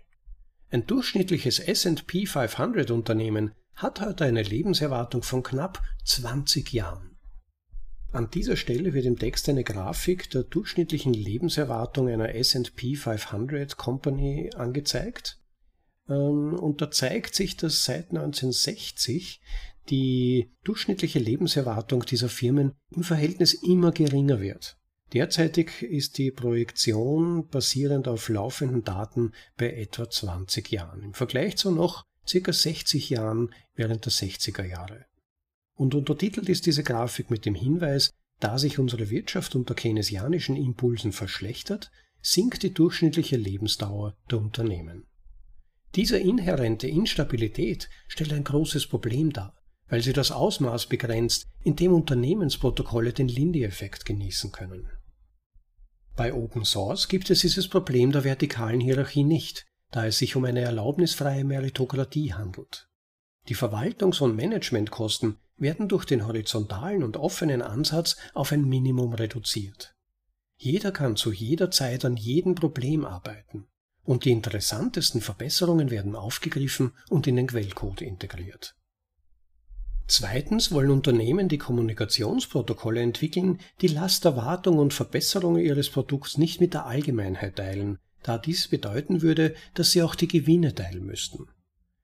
Ein 0.71 0.88
durchschnittliches 0.88 1.59
SP 1.61 2.25
500 2.25 2.89
Unternehmen 2.89 3.51
hat 3.75 4.01
heute 4.01 4.25
eine 4.25 4.41
Lebenserwartung 4.41 5.21
von 5.21 5.43
knapp 5.43 5.84
20 6.05 6.73
Jahren. 6.73 7.09
An 8.12 8.32
dieser 8.32 8.55
Stelle 8.55 8.93
wird 8.93 9.05
im 9.05 9.20
Text 9.20 9.47
eine 9.49 9.64
Grafik 9.64 10.32
der 10.32 10.43
durchschnittlichen 10.43 11.14
Lebenserwartung 11.14 12.07
einer 12.07 12.34
S&P 12.34 12.95
500 12.95 13.78
Company 13.78 14.49
angezeigt. 14.55 15.39
Ähm, 16.07 16.55
und 16.55 16.82
da 16.82 16.89
zeigt 16.89 17.36
sich, 17.36 17.55
dass 17.55 17.86
seit 17.86 18.10
1960 18.10 19.41
die 19.89 20.51
durchschnittliche 20.64 21.20
Lebenserwartung 21.20 22.03
dieser 22.03 22.30
Firmen 22.30 22.74
im 22.89 23.03
Verhältnis 23.03 23.53
immer 23.53 23.91
geringer 23.91 24.39
wird. 24.41 24.78
Derzeitig 25.14 25.82
ist 25.84 26.18
die 26.18 26.32
Projektion 26.32 27.47
basierend 27.47 28.07
auf 28.07 28.30
laufenden 28.30 28.84
Daten 28.84 29.34
bei 29.57 29.74
etwa 29.74 30.10
20 30.10 30.72
Jahren, 30.72 31.01
im 31.01 31.14
Vergleich 31.14 31.57
zu 31.57 31.72
noch 31.72 32.03
ca. 32.30 32.53
60 32.53 33.10
Jahren 33.10 33.53
während 33.76 34.05
der 34.05 34.12
60er 34.12 34.66
Jahre 34.66 35.09
und 35.80 35.95
untertitelt 35.95 36.49
ist 36.49 36.65
diese 36.65 36.84
Grafik 36.84 37.32
mit 37.32 37.45
dem 37.45 37.55
Hinweis, 37.55 38.11
da 38.41 38.57
sich 38.57 38.80
unsere 38.80 39.09
Wirtschaft 39.09 39.55
unter 39.55 39.75
keynesianischen 39.75 40.57
Impulsen 40.57 41.13
verschlechtert, 41.13 41.89
sinkt 42.21 42.63
die 42.63 42.73
durchschnittliche 42.73 43.38
Lebensdauer 43.38 44.17
der 44.30 44.39
Unternehmen. 44.39 45.05
Diese 45.95 46.19
inhärente 46.19 46.88
Instabilität 46.88 47.89
stellt 48.09 48.34
ein 48.34 48.43
großes 48.43 48.88
Problem 48.88 49.32
dar, 49.32 49.55
weil 49.88 50.01
sie 50.01 50.11
das 50.11 50.32
Ausmaß 50.32 50.88
begrenzt, 50.88 51.47
in 51.63 51.77
dem 51.77 51.93
Unternehmensprotokolle 51.93 53.13
den 53.13 53.30
Lindy-Effekt 53.30 54.05
genießen 54.05 54.51
können. 54.51 54.89
Bei 56.17 56.34
Open 56.34 56.65
Source 56.65 57.07
gibt 57.07 57.30
es 57.30 57.39
dieses 57.39 57.69
Problem 57.69 58.11
der 58.11 58.25
vertikalen 58.25 58.82
Hierarchie 58.82 59.23
nicht, 59.23 59.65
da 59.91 60.05
es 60.05 60.17
sich 60.17 60.36
um 60.36 60.43
eine 60.43 60.59
erlaubnisfreie 60.59 61.45
Meritokratie 61.45 62.34
handelt. 62.34 62.89
Die 63.47 63.55
Verwaltungs- 63.55 64.21
und 64.21 64.36
Managementkosten 64.36 65.38
werden 65.60 65.88
durch 65.88 66.05
den 66.05 66.26
horizontalen 66.26 67.03
und 67.03 67.18
offenen 67.18 67.62
Ansatz 67.62 68.18
auf 68.34 68.51
ein 68.51 68.66
Minimum 68.66 69.14
reduziert. 69.14 69.95
Jeder 70.57 70.91
kann 70.91 71.16
zu 71.16 71.32
jeder 71.32 71.72
Zeit 71.72 72.03
an 72.05 72.18
jedem 72.18 72.55
Problem 72.55 73.05
arbeiten 73.05 73.68
und 74.03 74.26
die 74.26 74.32
interessantesten 74.32 75.22
Verbesserungen 75.22 75.91
werden 75.91 76.16
aufgegriffen 76.16 76.93
und 77.10 77.28
in 77.28 77.36
den 77.36 77.47
Quellcode 77.47 78.01
integriert. 78.01 78.76
Zweitens 80.07 80.72
wollen 80.72 80.89
Unternehmen, 80.89 81.47
die 81.47 81.60
Kommunikationsprotokolle 81.60 82.99
entwickeln, 83.01 83.60
die 83.82 83.88
Last 83.88 84.26
der 84.26 84.36
Wartung 84.36 84.80
und 84.80 84.95
Verbesserung 84.95 85.57
ihres 85.60 85.91
Produkts 85.91 86.39
nicht 86.39 86.60
mit 86.60 86.74
der 86.74 86.88
Allgemeinheit 86.88 87.57
teilen, 87.57 87.99
da 88.24 88.39
dies 88.39 88.68
bedeuten 88.68 89.22
würde, 89.22 89.53
dass 89.76 89.91
sie 89.91 90.01
auch 90.01 90.16
die 90.16 90.28
Gewinne 90.28 90.74
teilen 90.74 91.05
müssten. 91.05 91.47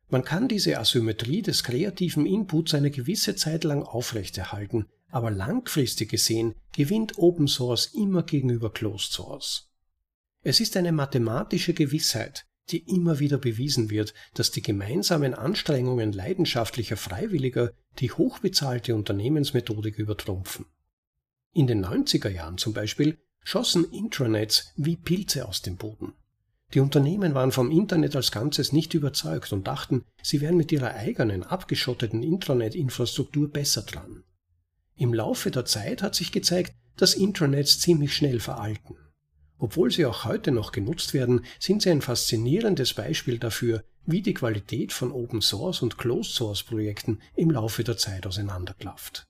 Man 0.10 0.24
kann 0.24 0.48
diese 0.48 0.78
Asymmetrie 0.78 1.42
des 1.42 1.64
kreativen 1.64 2.26
Inputs 2.26 2.74
eine 2.74 2.92
gewisse 2.92 3.36
Zeit 3.36 3.64
lang 3.64 3.84
aufrechterhalten, 3.84 4.86
aber 5.10 5.32
langfristig 5.32 6.10
gesehen 6.10 6.54
gewinnt 6.76 7.18
Open 7.18 7.48
Source 7.48 7.88
immer 7.88 8.24
gegenüber 8.24 8.72
Closed 8.72 9.12
Source. 9.12 9.72
Es 10.42 10.60
ist 10.60 10.78
eine 10.78 10.92
mathematische 10.92 11.74
Gewissheit, 11.74 12.46
die 12.70 12.80
immer 12.90 13.20
wieder 13.20 13.38
bewiesen 13.38 13.90
wird, 13.90 14.14
dass 14.34 14.52
die 14.52 14.62
gemeinsamen 14.62 15.34
Anstrengungen 15.34 16.12
leidenschaftlicher 16.12 16.98
Freiwilliger 16.98 17.72
die 18.00 18.12
hochbezahlte 18.12 18.96
Unternehmensmethodik 18.96 19.98
übertrumpfen. 19.98 20.66
In 21.54 21.68
den 21.68 21.86
90er 21.86 22.30
Jahren 22.30 22.58
zum 22.58 22.74
Beispiel 22.74 23.18
schossen 23.44 23.90
Intranets 23.92 24.74
wie 24.76 24.98
Pilze 24.98 25.48
aus 25.48 25.62
dem 25.62 25.78
Boden. 25.78 26.14
Die 26.76 26.82
Unternehmen 26.82 27.34
waren 27.34 27.54
vom 27.54 27.72
Internet 27.72 28.18
als 28.18 28.34
Ganzes 28.34 28.74
nicht 28.74 28.94
überzeugt 28.94 29.54
und 29.54 29.66
dachten, 29.66 30.04
sie 30.22 30.42
wären 30.42 30.58
mit 30.58 30.74
ihrer 30.74 30.94
eigenen 30.94 31.44
abgeschotteten 31.44 32.22
Intranet-Infrastruktur 32.22 33.50
besser 33.50 33.84
dran. 33.84 34.26
Im 34.98 35.14
Laufe 35.14 35.52
der 35.52 35.64
Zeit 35.64 36.04
hat 36.04 36.16
sich 36.16 36.34
gezeigt, 36.34 36.76
dass 36.98 37.14
Intranets 37.14 37.80
ziemlich 37.80 38.14
schnell 38.14 38.42
veralten. 38.42 38.98
Obwohl 39.58 39.90
sie 39.90 40.06
auch 40.06 40.26
heute 40.26 40.52
noch 40.52 40.74
genutzt 40.74 41.14
werden, 41.14 41.46
sind 41.60 41.82
sie 41.82 41.92
ein 41.92 42.02
faszinierendes 42.02 42.94
Beispiel 42.94 43.40
dafür, 43.40 43.86
wie 44.06 44.22
die 44.22 44.34
Qualität 44.34 44.92
von 44.92 45.14
Open 45.14 45.42
Source 45.42 45.82
und 45.82 45.98
Closed 45.98 46.34
Source 46.34 46.64
Projekten 46.64 47.22
im 47.36 47.52
Laufe 47.52 47.86
der 47.86 47.96
Zeit 47.96 48.28
auseinanderklafft. 48.28 49.26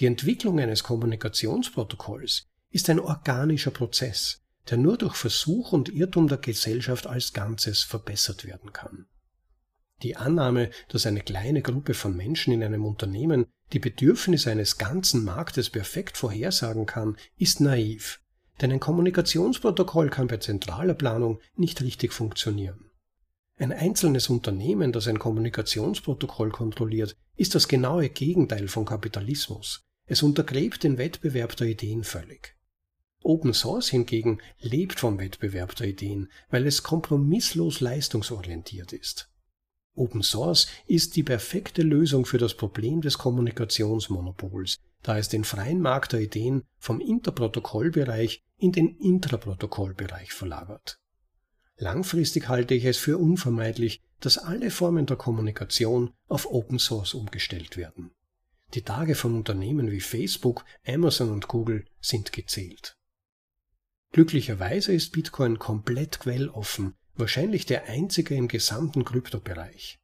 Die 0.00 0.06
Entwicklung 0.06 0.58
eines 0.58 0.82
Kommunikationsprotokolls 0.82 2.48
ist 2.70 2.90
ein 2.90 2.98
organischer 2.98 3.70
Prozess, 3.70 4.43
der 4.70 4.78
nur 4.78 4.96
durch 4.96 5.14
Versuch 5.14 5.72
und 5.72 5.88
Irrtum 5.88 6.28
der 6.28 6.38
Gesellschaft 6.38 7.06
als 7.06 7.32
Ganzes 7.32 7.82
verbessert 7.82 8.46
werden 8.46 8.72
kann. 8.72 9.06
Die 10.02 10.16
Annahme, 10.16 10.70
dass 10.88 11.06
eine 11.06 11.20
kleine 11.20 11.62
Gruppe 11.62 11.94
von 11.94 12.16
Menschen 12.16 12.52
in 12.52 12.62
einem 12.62 12.84
Unternehmen 12.84 13.46
die 13.72 13.78
Bedürfnisse 13.78 14.50
eines 14.50 14.78
ganzen 14.78 15.24
Marktes 15.24 15.70
perfekt 15.70 16.18
vorhersagen 16.18 16.86
kann, 16.86 17.16
ist 17.36 17.60
naiv, 17.60 18.20
denn 18.60 18.72
ein 18.72 18.80
Kommunikationsprotokoll 18.80 20.10
kann 20.10 20.26
bei 20.26 20.36
zentraler 20.38 20.94
Planung 20.94 21.40
nicht 21.56 21.80
richtig 21.80 22.12
funktionieren. 22.12 22.90
Ein 23.56 23.72
einzelnes 23.72 24.28
Unternehmen, 24.28 24.92
das 24.92 25.06
ein 25.06 25.18
Kommunikationsprotokoll 25.18 26.50
kontrolliert, 26.50 27.16
ist 27.36 27.54
das 27.54 27.68
genaue 27.68 28.08
Gegenteil 28.08 28.68
von 28.68 28.84
Kapitalismus. 28.84 29.84
Es 30.06 30.22
untergräbt 30.22 30.82
den 30.82 30.98
Wettbewerb 30.98 31.56
der 31.56 31.68
Ideen 31.68 32.04
völlig. 32.04 32.56
Open 33.24 33.54
Source 33.54 33.88
hingegen 33.88 34.38
lebt 34.60 35.00
vom 35.00 35.18
Wettbewerb 35.18 35.74
der 35.76 35.88
Ideen, 35.88 36.30
weil 36.50 36.66
es 36.66 36.82
kompromisslos 36.82 37.80
leistungsorientiert 37.80 38.92
ist. 38.92 39.30
Open 39.94 40.22
Source 40.22 40.66
ist 40.86 41.16
die 41.16 41.22
perfekte 41.22 41.82
Lösung 41.82 42.26
für 42.26 42.36
das 42.36 42.54
Problem 42.54 43.00
des 43.00 43.16
Kommunikationsmonopols, 43.16 44.78
da 45.02 45.16
es 45.16 45.30
den 45.30 45.44
freien 45.44 45.80
Markt 45.80 46.12
der 46.12 46.20
Ideen 46.20 46.64
vom 46.76 47.00
Interprotokollbereich 47.00 48.42
in 48.58 48.72
den 48.72 48.98
Intraprotokollbereich 48.98 50.32
verlagert. 50.32 50.98
Langfristig 51.76 52.48
halte 52.48 52.74
ich 52.74 52.84
es 52.84 52.98
für 52.98 53.16
unvermeidlich, 53.16 54.02
dass 54.20 54.36
alle 54.36 54.70
Formen 54.70 55.06
der 55.06 55.16
Kommunikation 55.16 56.12
auf 56.28 56.46
Open 56.50 56.78
Source 56.78 57.14
umgestellt 57.14 57.78
werden. 57.78 58.10
Die 58.74 58.82
Tage 58.82 59.14
von 59.14 59.34
Unternehmen 59.34 59.90
wie 59.90 60.00
Facebook, 60.00 60.66
Amazon 60.86 61.30
und 61.30 61.48
Google 61.48 61.86
sind 62.00 62.30
gezählt. 62.32 62.98
Glücklicherweise 64.14 64.92
ist 64.92 65.10
Bitcoin 65.10 65.58
komplett 65.58 66.20
quelloffen, 66.20 66.94
wahrscheinlich 67.14 67.66
der 67.66 67.86
einzige 67.86 68.36
im 68.36 68.46
gesamten 68.46 69.04
Kryptobereich. 69.04 69.98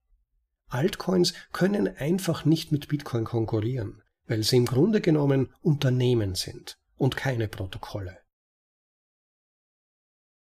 Altcoins 0.66 1.32
können 1.52 1.86
einfach 1.86 2.44
nicht 2.44 2.72
mit 2.72 2.88
Bitcoin 2.88 3.22
konkurrieren, 3.22 4.02
weil 4.26 4.42
sie 4.42 4.56
im 4.56 4.66
Grunde 4.66 5.00
genommen 5.00 5.54
Unternehmen 5.61 6.34
sind 6.34 6.76
und 6.96 7.16
keine 7.16 7.46
Protokolle. 7.46 8.18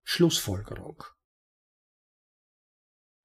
Schlussfolgerung 0.02 1.04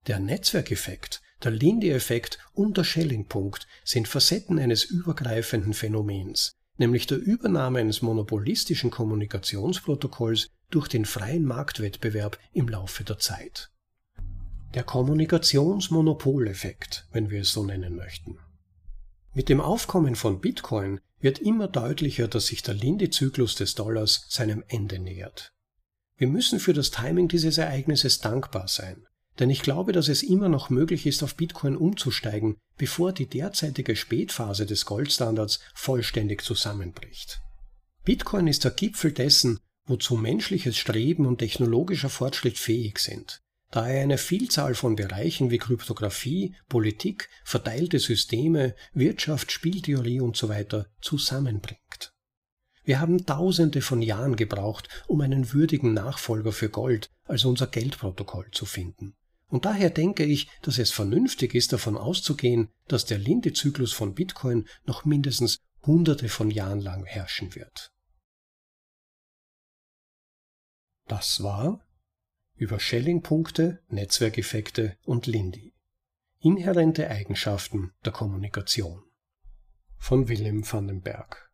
Der 0.09 0.19
Netzwerkeffekt, 0.19 1.23
der 1.43 1.53
Lindy-Effekt 1.53 2.39
und 2.53 2.77
der 2.77 2.85
Schelling-Punkt 2.85 3.67
sind 3.83 4.07
Facetten 4.07 4.59
eines 4.59 4.85
übergreifenden 4.85 5.73
Phänomens, 5.73 6.58
nämlich 6.79 7.07
der 7.07 7.19
Übernahme 7.19 7.81
eines 7.81 8.01
monopolistischen 8.03 8.91
Kommunikationsprotokolls 8.91 10.49
durch 10.71 10.89
den 10.89 11.05
freien 11.05 11.45
Marktwettbewerb 11.45 12.39
im 12.53 12.69
Laufe 12.69 13.05
der 13.05 13.19
Zeit. 13.19 13.71
Der 14.75 14.85
Kommunikationsmonopoleffekt, 14.85 17.07
wenn 17.13 17.29
wir 17.31 17.43
es 17.43 17.53
so 17.53 17.65
nennen 17.65 17.95
möchten. 17.97 18.39
Mit 19.35 19.49
dem 19.49 19.61
Aufkommen 19.61 20.15
von 20.15 20.41
Bitcoin 20.41 21.01
wird 21.21 21.39
immer 21.39 21.69
deutlicher, 21.69 22.29
dass 22.29 22.49
sich 22.49 22.63
der 22.63 22.75
Lindy-Zyklus 22.75 23.55
des 23.55 23.75
Dollars 23.75 24.27
seinem 24.29 24.63
Ende 24.69 24.99
nähert. 24.99 25.53
Wir 26.17 26.29
müssen 26.29 26.61
für 26.61 26.73
das 26.73 26.91
Timing 26.91 27.29
dieses 27.29 27.59
Ereignisses 27.59 28.19
dankbar 28.19 28.69
sein, 28.69 29.07
denn 29.39 29.51
ich 29.51 29.63
glaube, 29.63 29.93
dass 29.93 30.09
es 30.09 30.23
immer 30.23 30.49
noch 30.49 30.71
möglich 30.71 31.07
ist, 31.07 31.23
auf 31.23 31.37
Bitcoin 31.37 31.77
umzusteigen, 31.77 32.57
bevor 32.79 33.13
die 33.13 33.27
derzeitige 33.27 33.97
Spätphase 33.97 34.65
des 34.65 34.87
Goldstandards 34.87 35.61
vollständig 35.75 36.43
zusammenbricht. 36.43 37.43
Bitcoin 38.05 38.47
ist 38.47 38.65
der 38.65 38.71
Gipfel 38.71 39.13
dessen, 39.13 39.61
wozu 39.85 40.17
menschliches 40.17 40.77
Streben 40.77 41.27
und 41.27 41.39
technologischer 41.39 42.09
Fortschritt 42.09 42.57
fähig 42.57 42.99
sind, 43.01 43.43
da 43.71 43.89
er 43.89 44.03
eine 44.03 44.19
Vielzahl 44.19 44.75
von 44.75 44.97
Bereichen 44.97 45.51
wie 45.51 45.59
Kryptographie, 45.59 46.55
Politik, 46.69 47.29
verteilte 47.45 47.99
Systeme, 47.99 48.75
Wirtschaft, 48.95 49.53
Spieltheorie 49.53 50.21
usw. 50.21 50.65
So 50.71 50.85
zusammenbringt. 51.01 52.15
Wir 52.85 53.01
haben 53.01 53.27
Tausende 53.27 53.83
von 53.83 54.01
Jahren 54.01 54.37
gebraucht, 54.37 54.89
um 55.07 55.21
einen 55.21 55.53
würdigen 55.53 55.93
Nachfolger 55.93 56.53
für 56.53 56.71
Gold, 56.71 57.11
also 57.25 57.51
unser 57.51 57.67
Geldprotokoll, 57.67 58.51
zu 58.53 58.65
finden. 58.65 59.15
Und 59.49 59.65
daher 59.65 59.91
denke 59.91 60.25
ich, 60.25 60.49
dass 60.63 60.79
es 60.79 60.91
vernünftig 60.91 61.55
ist, 61.55 61.73
davon 61.73 61.97
auszugehen, 61.97 62.69
dass 62.87 63.07
der 63.07 63.19
Linde-Zyklus 63.19 63.93
von 63.93 64.15
Bitcoin 64.15 64.69
noch 64.85 65.05
mindestens 65.05 65.59
hunderte 65.83 66.29
von 66.29 66.51
Jahren 66.51 66.81
lang 66.81 67.05
herrschen 67.05 67.55
wird. 67.55 67.93
Das 71.07 71.43
war 71.43 71.85
über 72.57 72.79
Schelling-Punkte, 72.79 73.83
Netzwerkeffekte 73.89 74.99
und 75.05 75.27
Lindy. 75.27 75.75
Inhärente 76.41 77.09
Eigenschaften 77.09 77.93
der 78.05 78.13
Kommunikation 78.13 79.03
von 79.97 80.29
Willem 80.29 80.71
van 80.71 80.87
den 80.87 81.01
Berg 81.01 81.49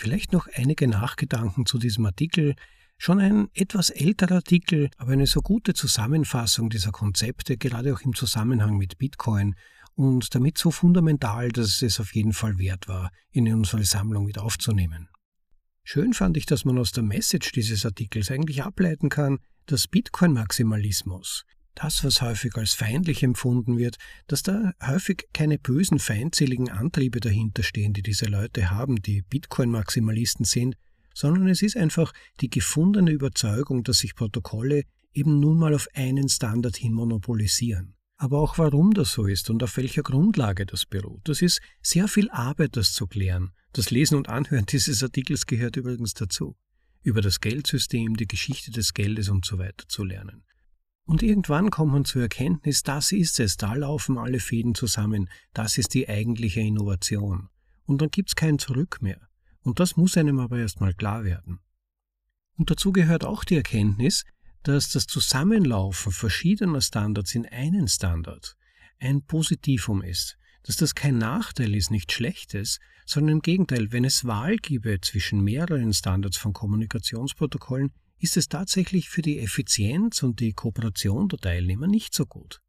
Vielleicht 0.00 0.32
noch 0.32 0.46
einige 0.54 0.86
Nachgedanken 0.86 1.66
zu 1.66 1.76
diesem 1.76 2.06
Artikel. 2.06 2.54
Schon 3.00 3.20
ein 3.20 3.48
etwas 3.54 3.90
älterer 3.90 4.36
Artikel, 4.36 4.90
aber 4.96 5.12
eine 5.12 5.28
so 5.28 5.40
gute 5.40 5.72
Zusammenfassung 5.72 6.68
dieser 6.68 6.90
Konzepte, 6.90 7.56
gerade 7.56 7.94
auch 7.94 8.00
im 8.00 8.12
Zusammenhang 8.12 8.76
mit 8.76 8.98
Bitcoin 8.98 9.54
und 9.94 10.34
damit 10.34 10.58
so 10.58 10.72
fundamental, 10.72 11.48
dass 11.50 11.80
es 11.80 12.00
auf 12.00 12.12
jeden 12.14 12.32
Fall 12.32 12.58
wert 12.58 12.88
war, 12.88 13.12
in 13.30 13.52
unsere 13.54 13.84
Sammlung 13.84 14.24
mit 14.24 14.38
aufzunehmen. 14.38 15.08
Schön 15.84 16.12
fand 16.12 16.36
ich, 16.36 16.44
dass 16.44 16.64
man 16.64 16.76
aus 16.76 16.90
der 16.90 17.04
Message 17.04 17.52
dieses 17.52 17.86
Artikels 17.86 18.32
eigentlich 18.32 18.64
ableiten 18.64 19.08
kann, 19.08 19.38
dass 19.66 19.86
Bitcoin-Maximalismus, 19.86 21.44
das, 21.76 22.02
was 22.02 22.20
häufig 22.20 22.56
als 22.56 22.74
feindlich 22.74 23.22
empfunden 23.22 23.78
wird, 23.78 23.96
dass 24.26 24.42
da 24.42 24.72
häufig 24.84 25.28
keine 25.32 25.58
bösen, 25.58 26.00
feindseligen 26.00 26.68
Antriebe 26.68 27.20
dahinter 27.20 27.62
stehen, 27.62 27.92
die 27.92 28.02
diese 28.02 28.26
Leute 28.26 28.70
haben, 28.70 28.96
die 28.96 29.22
Bitcoin-Maximalisten 29.22 30.44
sind, 30.44 30.74
sondern 31.14 31.48
es 31.48 31.62
ist 31.62 31.76
einfach 31.76 32.12
die 32.40 32.50
gefundene 32.50 33.10
Überzeugung, 33.10 33.84
dass 33.84 33.98
sich 33.98 34.14
Protokolle 34.14 34.84
eben 35.12 35.40
nun 35.40 35.58
mal 35.58 35.74
auf 35.74 35.88
einen 35.94 36.28
Standard 36.28 36.76
hin 36.76 36.92
monopolisieren. 36.92 37.94
Aber 38.16 38.40
auch 38.40 38.58
warum 38.58 38.94
das 38.94 39.12
so 39.12 39.26
ist 39.26 39.48
und 39.48 39.62
auf 39.62 39.76
welcher 39.76 40.02
Grundlage 40.02 40.66
das 40.66 40.86
beruht, 40.86 41.20
das 41.24 41.40
ist 41.40 41.60
sehr 41.80 42.08
viel 42.08 42.28
Arbeit, 42.30 42.76
das 42.76 42.92
zu 42.92 43.06
klären. 43.06 43.52
Das 43.72 43.90
Lesen 43.90 44.16
und 44.16 44.28
Anhören 44.28 44.66
dieses 44.70 45.02
Artikels 45.02 45.46
gehört 45.46 45.76
übrigens 45.76 46.14
dazu. 46.14 46.56
Über 47.02 47.20
das 47.20 47.40
Geldsystem, 47.40 48.16
die 48.16 48.26
Geschichte 48.26 48.72
des 48.72 48.92
Geldes 48.92 49.28
und 49.28 49.44
so 49.44 49.58
weiter 49.58 49.86
zu 49.86 50.02
lernen. 50.02 50.44
Und 51.04 51.22
irgendwann 51.22 51.70
kommt 51.70 51.92
man 51.92 52.04
zur 52.04 52.22
Erkenntnis, 52.22 52.82
das 52.82 53.12
ist 53.12 53.40
es, 53.40 53.56
da 53.56 53.72
laufen 53.74 54.18
alle 54.18 54.40
Fäden 54.40 54.74
zusammen, 54.74 55.30
das 55.54 55.78
ist 55.78 55.94
die 55.94 56.08
eigentliche 56.08 56.60
Innovation. 56.60 57.48
Und 57.86 58.02
dann 58.02 58.10
gibt's 58.10 58.36
kein 58.36 58.58
Zurück 58.58 58.98
mehr. 59.00 59.27
Und 59.68 59.80
das 59.80 59.98
muss 59.98 60.16
einem 60.16 60.40
aber 60.40 60.60
erstmal 60.60 60.94
klar 60.94 61.24
werden. 61.24 61.60
Und 62.56 62.70
dazu 62.70 62.90
gehört 62.90 63.22
auch 63.22 63.44
die 63.44 63.56
Erkenntnis, 63.56 64.24
dass 64.62 64.88
das 64.88 65.06
Zusammenlaufen 65.06 66.10
verschiedener 66.10 66.80
Standards 66.80 67.34
in 67.34 67.44
einen 67.44 67.86
Standard 67.86 68.56
ein 68.98 69.26
Positivum 69.26 70.00
ist, 70.00 70.38
dass 70.62 70.76
das 70.76 70.94
kein 70.94 71.18
Nachteil 71.18 71.74
ist, 71.74 71.90
nicht 71.90 72.12
Schlechtes, 72.12 72.80
sondern 73.04 73.36
im 73.36 73.42
Gegenteil, 73.42 73.92
wenn 73.92 74.06
es 74.06 74.24
Wahl 74.24 74.56
gäbe 74.56 75.02
zwischen 75.02 75.44
mehreren 75.44 75.92
Standards 75.92 76.38
von 76.38 76.54
Kommunikationsprotokollen, 76.54 77.92
ist 78.18 78.38
es 78.38 78.48
tatsächlich 78.48 79.10
für 79.10 79.20
die 79.20 79.38
Effizienz 79.38 80.22
und 80.22 80.40
die 80.40 80.54
Kooperation 80.54 81.28
der 81.28 81.40
Teilnehmer 81.40 81.88
nicht 81.88 82.14
so 82.14 82.24
gut. 82.24 82.62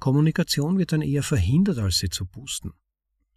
Kommunikation 0.00 0.76
wird 0.76 0.92
dann 0.92 1.00
eher 1.00 1.22
verhindert, 1.22 1.78
als 1.78 1.96
sie 1.96 2.10
zu 2.10 2.26
boosten. 2.26 2.74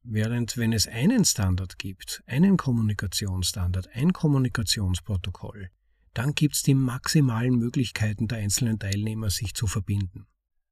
Während 0.07 0.55
wenn 0.57 0.71
es 0.71 0.87
einen 0.87 1.25
Standard 1.25 1.79
gibt, 1.79 2.21
einen 2.27 2.57
Kommunikationsstandard, 2.57 3.89
ein 3.93 4.13
Kommunikationsprotokoll, 4.13 5.71
dann 6.13 6.35
gibt 6.35 6.55
es 6.55 6.61
die 6.61 6.75
maximalen 6.75 7.55
Möglichkeiten 7.57 8.27
der 8.27 8.37
einzelnen 8.37 8.77
Teilnehmer, 8.77 9.31
sich 9.31 9.55
zu 9.55 9.65
verbinden. 9.65 10.27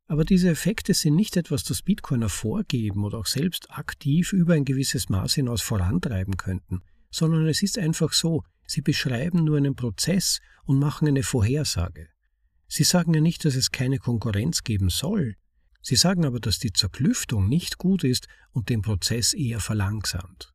Aber 0.06 0.24
diese 0.24 0.50
Effekte 0.50 0.94
sind 0.94 1.16
nicht 1.16 1.36
etwas, 1.36 1.64
das 1.64 1.82
Bitcoiner 1.82 2.30
vorgeben 2.30 3.04
oder 3.04 3.18
auch 3.18 3.26
selbst 3.26 3.72
aktiv 3.72 4.34
über 4.34 4.54
ein 4.54 4.66
gewisses 4.66 5.10
Maß 5.10 5.34
hinaus 5.34 5.64
vorantreiben 5.64 6.38
könnten, 6.38 6.82
sondern 7.10 7.48
es 7.48 7.64
ist 7.64 7.80
einfach 7.80 8.14
so, 8.14 8.44
Sie 8.68 8.82
beschreiben 8.82 9.44
nur 9.44 9.58
einen 9.58 9.76
Prozess 9.76 10.42
und 10.64 10.78
machen 10.78 11.08
eine 11.08 11.24
Vorhersage. 11.24 12.08
Sie 12.68 12.84
sagen 12.84 13.14
ja 13.14 13.22
nicht, 13.22 13.46
dass 13.46 13.56
es 13.56 13.72
keine 13.72 13.98
Konkurrenz 13.98 14.64
geben 14.64 14.90
soll. 14.90 15.36
Sie 15.86 15.98
sagen 15.98 16.26
aber, 16.26 16.40
dass 16.40 16.60
die 16.60 16.72
Zerklüftung 16.72 17.50
nicht 17.50 17.78
gut 17.78 18.06
ist 18.06 18.28
und 18.52 18.70
den 18.70 18.82
Prozess 18.82 19.34
eher 19.34 19.60
verlangsamt. 19.60 20.54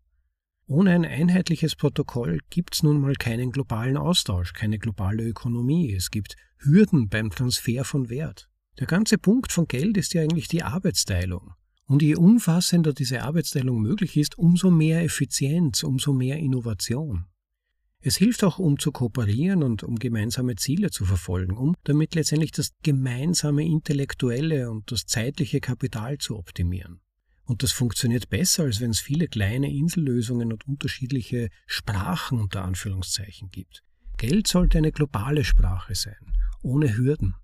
Ohne 0.66 0.90
ein 0.90 1.04
einheitliches 1.04 1.76
Protokoll 1.76 2.40
gibt 2.50 2.74
es 2.74 2.82
nun 2.82 3.00
mal 3.00 3.14
keinen 3.14 3.52
globalen 3.52 3.98
Austausch, 3.98 4.54
keine 4.54 4.78
globale 4.78 5.22
Ökonomie. 5.22 5.94
Es 5.94 6.10
gibt 6.10 6.34
Hürden 6.58 7.08
beim 7.08 7.30
Transfer 7.30 7.84
von 7.84 8.08
Wert. 8.08 8.48
Der 8.78 8.86
ganze 8.86 9.18
Punkt 9.18 9.52
von 9.52 9.66
Geld 9.66 9.96
ist 9.98 10.14
ja 10.14 10.22
eigentlich 10.22 10.48
die 10.48 10.62
Arbeitsteilung. 10.62 11.52
Und 11.84 12.02
je 12.02 12.16
umfassender 12.16 12.92
diese 12.92 13.22
Arbeitsteilung 13.22 13.80
möglich 13.80 14.16
ist, 14.16 14.38
umso 14.38 14.70
mehr 14.70 15.02
Effizienz, 15.02 15.82
umso 15.82 16.12
mehr 16.12 16.38
Innovation. 16.38 17.26
Es 18.08 18.16
hilft 18.16 18.42
auch, 18.42 18.58
um 18.58 18.78
zu 18.78 18.90
kooperieren 18.90 19.62
und 19.62 19.82
um 19.82 19.96
gemeinsame 19.96 20.56
Ziele 20.56 20.90
zu 20.90 21.04
verfolgen, 21.04 21.58
um 21.58 21.74
damit 21.84 22.14
letztendlich 22.14 22.52
das 22.52 22.70
gemeinsame 22.82 23.66
intellektuelle 23.66 24.70
und 24.70 24.90
das 24.90 25.04
zeitliche 25.04 25.60
Kapital 25.60 26.16
zu 26.16 26.38
optimieren. 26.38 27.02
Und 27.44 27.62
das 27.62 27.72
funktioniert 27.72 28.30
besser, 28.30 28.62
als 28.62 28.80
wenn 28.80 28.92
es 28.92 29.00
viele 29.00 29.28
kleine 29.28 29.70
Insellösungen 29.70 30.54
und 30.54 30.66
unterschiedliche 30.66 31.50
Sprachen 31.66 32.40
unter 32.40 32.64
Anführungszeichen 32.64 33.50
gibt. 33.50 33.84
Geld 34.16 34.46
sollte 34.46 34.78
eine 34.78 34.90
globale 34.92 35.44
Sprache 35.44 35.94
sein, 35.94 36.32
ohne 36.62 36.96
Hürden. 36.96 37.34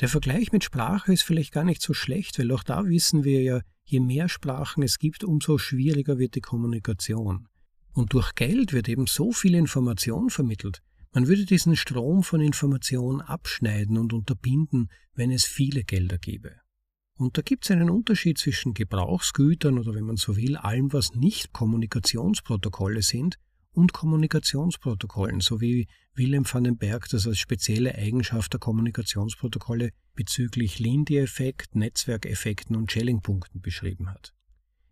Der 0.00 0.08
Vergleich 0.08 0.52
mit 0.52 0.64
Sprache 0.64 1.12
ist 1.12 1.22
vielleicht 1.22 1.52
gar 1.52 1.64
nicht 1.64 1.82
so 1.82 1.92
schlecht, 1.92 2.38
weil 2.38 2.50
auch 2.52 2.62
da 2.62 2.86
wissen 2.86 3.24
wir 3.24 3.42
ja, 3.42 3.60
je 3.84 4.00
mehr 4.00 4.30
Sprachen 4.30 4.82
es 4.82 4.98
gibt, 4.98 5.22
umso 5.22 5.58
schwieriger 5.58 6.16
wird 6.16 6.34
die 6.34 6.40
Kommunikation. 6.40 7.46
Und 7.98 8.12
durch 8.12 8.36
Geld 8.36 8.72
wird 8.72 8.88
eben 8.88 9.08
so 9.08 9.32
viel 9.32 9.56
Information 9.56 10.30
vermittelt. 10.30 10.84
Man 11.12 11.26
würde 11.26 11.44
diesen 11.44 11.74
Strom 11.74 12.22
von 12.22 12.40
Information 12.40 13.20
abschneiden 13.20 13.98
und 13.98 14.12
unterbinden, 14.12 14.88
wenn 15.14 15.32
es 15.32 15.46
viele 15.46 15.82
Gelder 15.82 16.16
gäbe. 16.16 16.60
Und 17.16 17.36
da 17.36 17.42
gibt 17.42 17.64
es 17.64 17.72
einen 17.72 17.90
Unterschied 17.90 18.38
zwischen 18.38 18.72
Gebrauchsgütern 18.72 19.80
oder 19.80 19.96
wenn 19.96 20.04
man 20.04 20.14
so 20.14 20.36
will, 20.36 20.56
allem, 20.56 20.92
was 20.92 21.16
nicht 21.16 21.52
Kommunikationsprotokolle 21.52 23.02
sind, 23.02 23.34
und 23.72 23.92
Kommunikationsprotokollen, 23.92 25.40
so 25.40 25.60
wie 25.60 25.88
Willem 26.14 26.44
van 26.48 26.62
den 26.62 26.78
Berg 26.78 27.08
das 27.08 27.26
als 27.26 27.38
spezielle 27.38 27.96
Eigenschaft 27.96 28.52
der 28.52 28.60
Kommunikationsprotokolle 28.60 29.90
bezüglich 30.14 30.78
Lindy-Effekt, 30.78 31.74
Netzwerkeffekten 31.74 32.76
und 32.76 32.92
Schelling-Punkten 32.92 33.60
beschrieben 33.60 34.08
hat. 34.08 34.34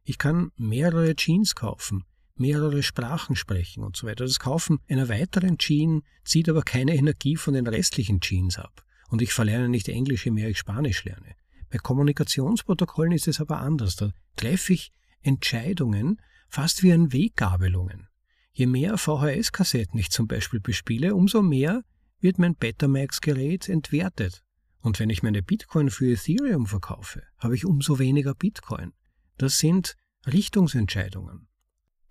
Ich 0.03 0.19
kann 0.19 0.51
mehrere 0.57 1.15
Jeans 1.15 1.55
kaufen, 1.55 2.03
mehrere 2.39 2.83
Sprachen 2.83 3.37
sprechen 3.37 3.83
und 3.83 3.97
so 3.97 4.07
weiter. 4.07 4.25
Das 4.25 4.39
Kaufen 4.39 4.79
einer 4.89 5.09
weiteren 5.09 5.59
Jeans 5.59 6.05
zieht 6.25 6.49
aber 6.49 6.63
keine 6.63 6.95
Energie 6.95 7.37
von 7.37 7.55
den 7.55 7.67
restlichen 7.67 8.21
Jeans 8.21 8.59
ab. 8.59 8.85
Und 9.09 9.23
ich 9.23 9.33
verlerne 9.33 9.69
nicht 9.69 9.89
Englisch, 9.89 10.25
je 10.25 10.33
mehr 10.33 10.49
ich 10.49 10.59
Spanisch 10.59 11.05
lerne. 11.05 11.35
Bei 11.71 11.79
Kommunikationsprotokollen 11.79 13.13
ist 13.13 13.29
es 13.29 13.41
aber 13.41 13.59
anders. 13.59 13.97
Da 13.97 14.13
treffe 14.37 14.73
ich 14.73 14.93
Entscheidungen 15.23 16.21
fast 16.49 16.83
wie 16.83 16.93
an 16.93 17.13
Weggabelungen. 17.13 18.09
Je 18.53 18.67
mehr 18.67 18.97
VHS-Kassetten 18.97 19.99
ich 19.99 20.11
zum 20.11 20.27
Beispiel 20.27 20.61
bespiele, 20.61 21.15
umso 21.15 21.43
mehr 21.43 21.83
wird 22.21 22.39
mein 22.39 22.57
Betamax-Gerät 22.57 23.69
entwertet. 23.69 24.43
Und 24.81 24.99
wenn 25.01 25.11
ich 25.11 25.23
meine 25.23 25.43
Bitcoin 25.43 25.91
für 25.91 26.13
Ethereum 26.13 26.67
verkaufe, 26.67 27.23
habe 27.39 27.55
ich 27.55 27.67
umso 27.67 27.99
weniger 27.99 28.35
Bitcoin. 28.35 28.93
Das 29.37 29.59
sind 29.59 29.97
Richtungsentscheidungen. 30.27 31.49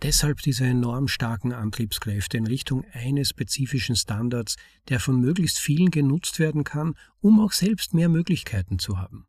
Deshalb 0.02 0.42
diese 0.42 0.66
enorm 0.66 1.08
starken 1.08 1.54
Antriebskräfte 1.54 2.38
in 2.38 2.48
Richtung 2.48 2.84
eines 2.92 3.30
spezifischen 3.30 3.96
Standards, 3.96 4.56
der 4.90 5.00
von 5.00 5.20
möglichst 5.20 5.58
vielen 5.58 5.90
genutzt 5.90 6.40
werden 6.40 6.64
kann, 6.64 6.96
um 7.22 7.40
auch 7.40 7.54
selbst 7.54 7.94
mehr 7.94 8.10
Möglichkeiten 8.10 8.78
zu 8.78 8.98
haben. 8.98 9.26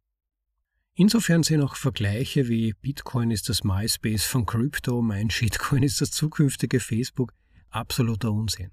Insofern 0.94 1.42
sind 1.42 1.60
auch 1.60 1.76
Vergleiche 1.76 2.48
wie 2.48 2.72
Bitcoin 2.72 3.30
ist 3.30 3.48
das 3.48 3.64
MySpace 3.64 4.24
von 4.24 4.46
Crypto, 4.46 5.02
mein 5.02 5.30
Shitcoin 5.30 5.82
ist 5.82 6.00
das 6.00 6.10
zukünftige 6.10 6.80
Facebook 6.80 7.32
absoluter 7.68 8.32
Unsinn. 8.32 8.70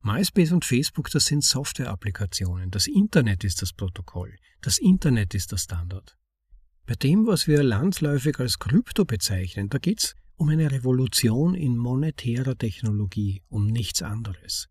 MySpace 0.00 0.52
und 0.52 0.64
Facebook, 0.64 1.10
das 1.10 1.24
sind 1.24 1.42
Software-Applikationen. 1.42 2.70
Das 2.70 2.86
Internet 2.86 3.42
ist 3.42 3.62
das 3.62 3.72
Protokoll. 3.72 4.36
Das 4.60 4.78
Internet 4.78 5.34
ist 5.34 5.50
der 5.50 5.56
Standard. 5.56 6.16
Bei 6.86 6.94
dem, 6.94 7.26
was 7.26 7.48
wir 7.48 7.62
landläufig 7.62 8.38
als 8.38 8.58
Krypto 8.58 9.06
bezeichnen, 9.06 9.70
da 9.70 9.78
geht 9.78 10.00
es 10.00 10.14
um 10.36 10.48
eine 10.48 10.70
Revolution 10.70 11.54
in 11.54 11.76
monetärer 11.76 12.56
Technologie, 12.56 13.42
um 13.48 13.66
nichts 13.66 14.02
anderes. 14.02 14.68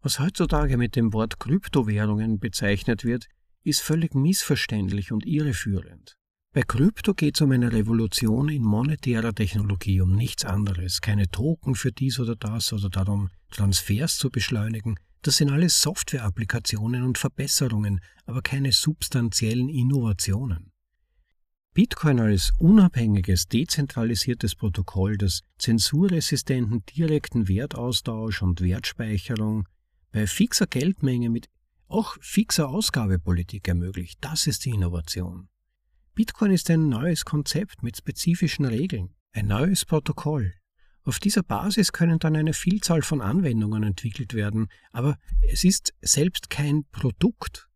Was 0.00 0.18
heutzutage 0.18 0.76
mit 0.76 0.96
dem 0.96 1.12
Wort 1.12 1.38
Kryptowährungen 1.38 2.38
bezeichnet 2.38 3.04
wird, 3.04 3.26
ist 3.62 3.82
völlig 3.82 4.14
missverständlich 4.14 5.12
und 5.12 5.24
irreführend. 5.24 6.16
Bei 6.54 6.62
Krypto 6.62 7.14
geht 7.14 7.36
es 7.36 7.40
um 7.40 7.52
eine 7.52 7.72
Revolution 7.72 8.48
in 8.48 8.62
monetärer 8.62 9.32
Technologie, 9.32 10.00
um 10.00 10.14
nichts 10.14 10.44
anderes. 10.44 11.00
Keine 11.00 11.28
Token 11.28 11.74
für 11.74 11.92
dies 11.92 12.18
oder 12.18 12.36
das 12.36 12.72
oder 12.72 12.90
darum, 12.90 13.30
Transfers 13.50 14.18
zu 14.18 14.28
beschleunigen. 14.28 14.96
Das 15.22 15.36
sind 15.36 15.50
alles 15.50 15.80
Software-Applikationen 15.80 17.04
und 17.04 17.16
Verbesserungen, 17.16 18.00
aber 18.26 18.42
keine 18.42 18.72
substanziellen 18.72 19.68
Innovationen. 19.68 20.71
Bitcoin 21.74 22.20
als 22.20 22.52
unabhängiges, 22.58 23.48
dezentralisiertes 23.48 24.54
Protokoll, 24.54 25.16
das 25.16 25.40
zensurresistenten 25.56 26.84
direkten 26.84 27.48
Wertaustausch 27.48 28.42
und 28.42 28.60
Wertspeicherung 28.60 29.66
bei 30.10 30.26
fixer 30.26 30.66
Geldmenge 30.66 31.30
mit 31.30 31.48
auch 31.88 32.18
fixer 32.20 32.68
Ausgabepolitik 32.68 33.68
ermöglicht, 33.68 34.18
das 34.20 34.46
ist 34.46 34.66
die 34.66 34.70
Innovation. 34.70 35.48
Bitcoin 36.14 36.50
ist 36.50 36.68
ein 36.68 36.90
neues 36.90 37.24
Konzept 37.24 37.82
mit 37.82 37.96
spezifischen 37.96 38.66
Regeln, 38.66 39.14
ein 39.32 39.46
neues 39.46 39.86
Protokoll. 39.86 40.52
Auf 41.04 41.20
dieser 41.20 41.42
Basis 41.42 41.90
können 41.92 42.18
dann 42.18 42.36
eine 42.36 42.52
Vielzahl 42.52 43.00
von 43.00 43.22
Anwendungen 43.22 43.82
entwickelt 43.82 44.34
werden, 44.34 44.68
aber 44.92 45.16
es 45.50 45.64
ist 45.64 45.94
selbst 46.02 46.50
kein 46.50 46.84
Produkt. 46.92 47.70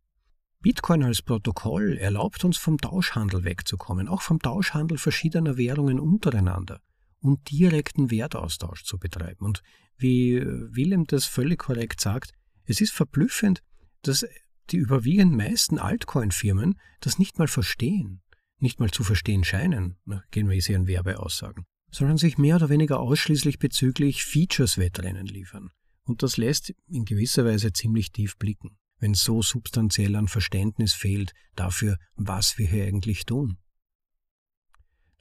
Bitcoin 0.67 1.05
als 1.05 1.23
Protokoll 1.23 1.97
erlaubt 1.97 2.45
uns 2.45 2.57
vom 2.57 2.79
Tauschhandel 2.79 3.45
wegzukommen, 3.45 4.09
auch 4.09 4.21
vom 4.21 4.41
Tauschhandel 4.41 4.99
verschiedener 4.99 5.57
Währungen 5.57 6.01
untereinander 6.01 6.81
und 7.21 7.53
direkten 7.53 8.11
Wertaustausch 8.11 8.83
zu 8.83 8.99
betreiben. 8.99 9.45
Und 9.45 9.63
wie 9.97 10.43
Willem 10.45 11.05
das 11.05 11.25
völlig 11.25 11.61
korrekt 11.61 12.01
sagt, 12.01 12.33
es 12.65 12.81
ist 12.81 12.93
verblüffend, 12.93 13.63
dass 14.03 14.27
die 14.71 14.79
überwiegend 14.79 15.37
meisten 15.37 15.79
Altcoin-Firmen 15.79 16.81
das 16.99 17.21
nicht 17.21 17.39
mal 17.39 17.47
verstehen 17.47 18.23
nicht 18.59 18.81
mal 18.81 18.91
zu 18.91 19.05
verstehen 19.05 19.45
scheinen, 19.45 19.99
gehen 20.33 20.49
wir 20.49 20.57
hier 20.57 20.75
in 20.75 20.89
Werbeaussagen, 20.89 21.65
sondern 21.93 22.17
sich 22.17 22.39
mehr 22.39 22.57
oder 22.57 22.71
weniger 22.71 22.99
ausschließlich 22.99 23.61
bezüglich 23.61 24.25
Features-Wettrennen 24.25 25.27
liefern. 25.27 25.71
Und 26.03 26.25
das 26.25 26.39
lässt 26.39 26.75
in 26.89 27.05
gewisser 27.05 27.45
Weise 27.45 27.73
ziemlich 27.73 28.11
tief 28.11 28.37
blicken, 28.37 28.79
wenn 28.99 29.15
so 29.15 29.43
substanziell 29.43 30.17
an 30.17 30.29
Verständnis 30.29 30.93
fehlt 30.93 31.33
dafür, 31.55 31.97
was 32.15 32.59
wir 32.59 32.67
hier 32.67 32.85
eigentlich 32.85 33.27
tun. 33.27 33.59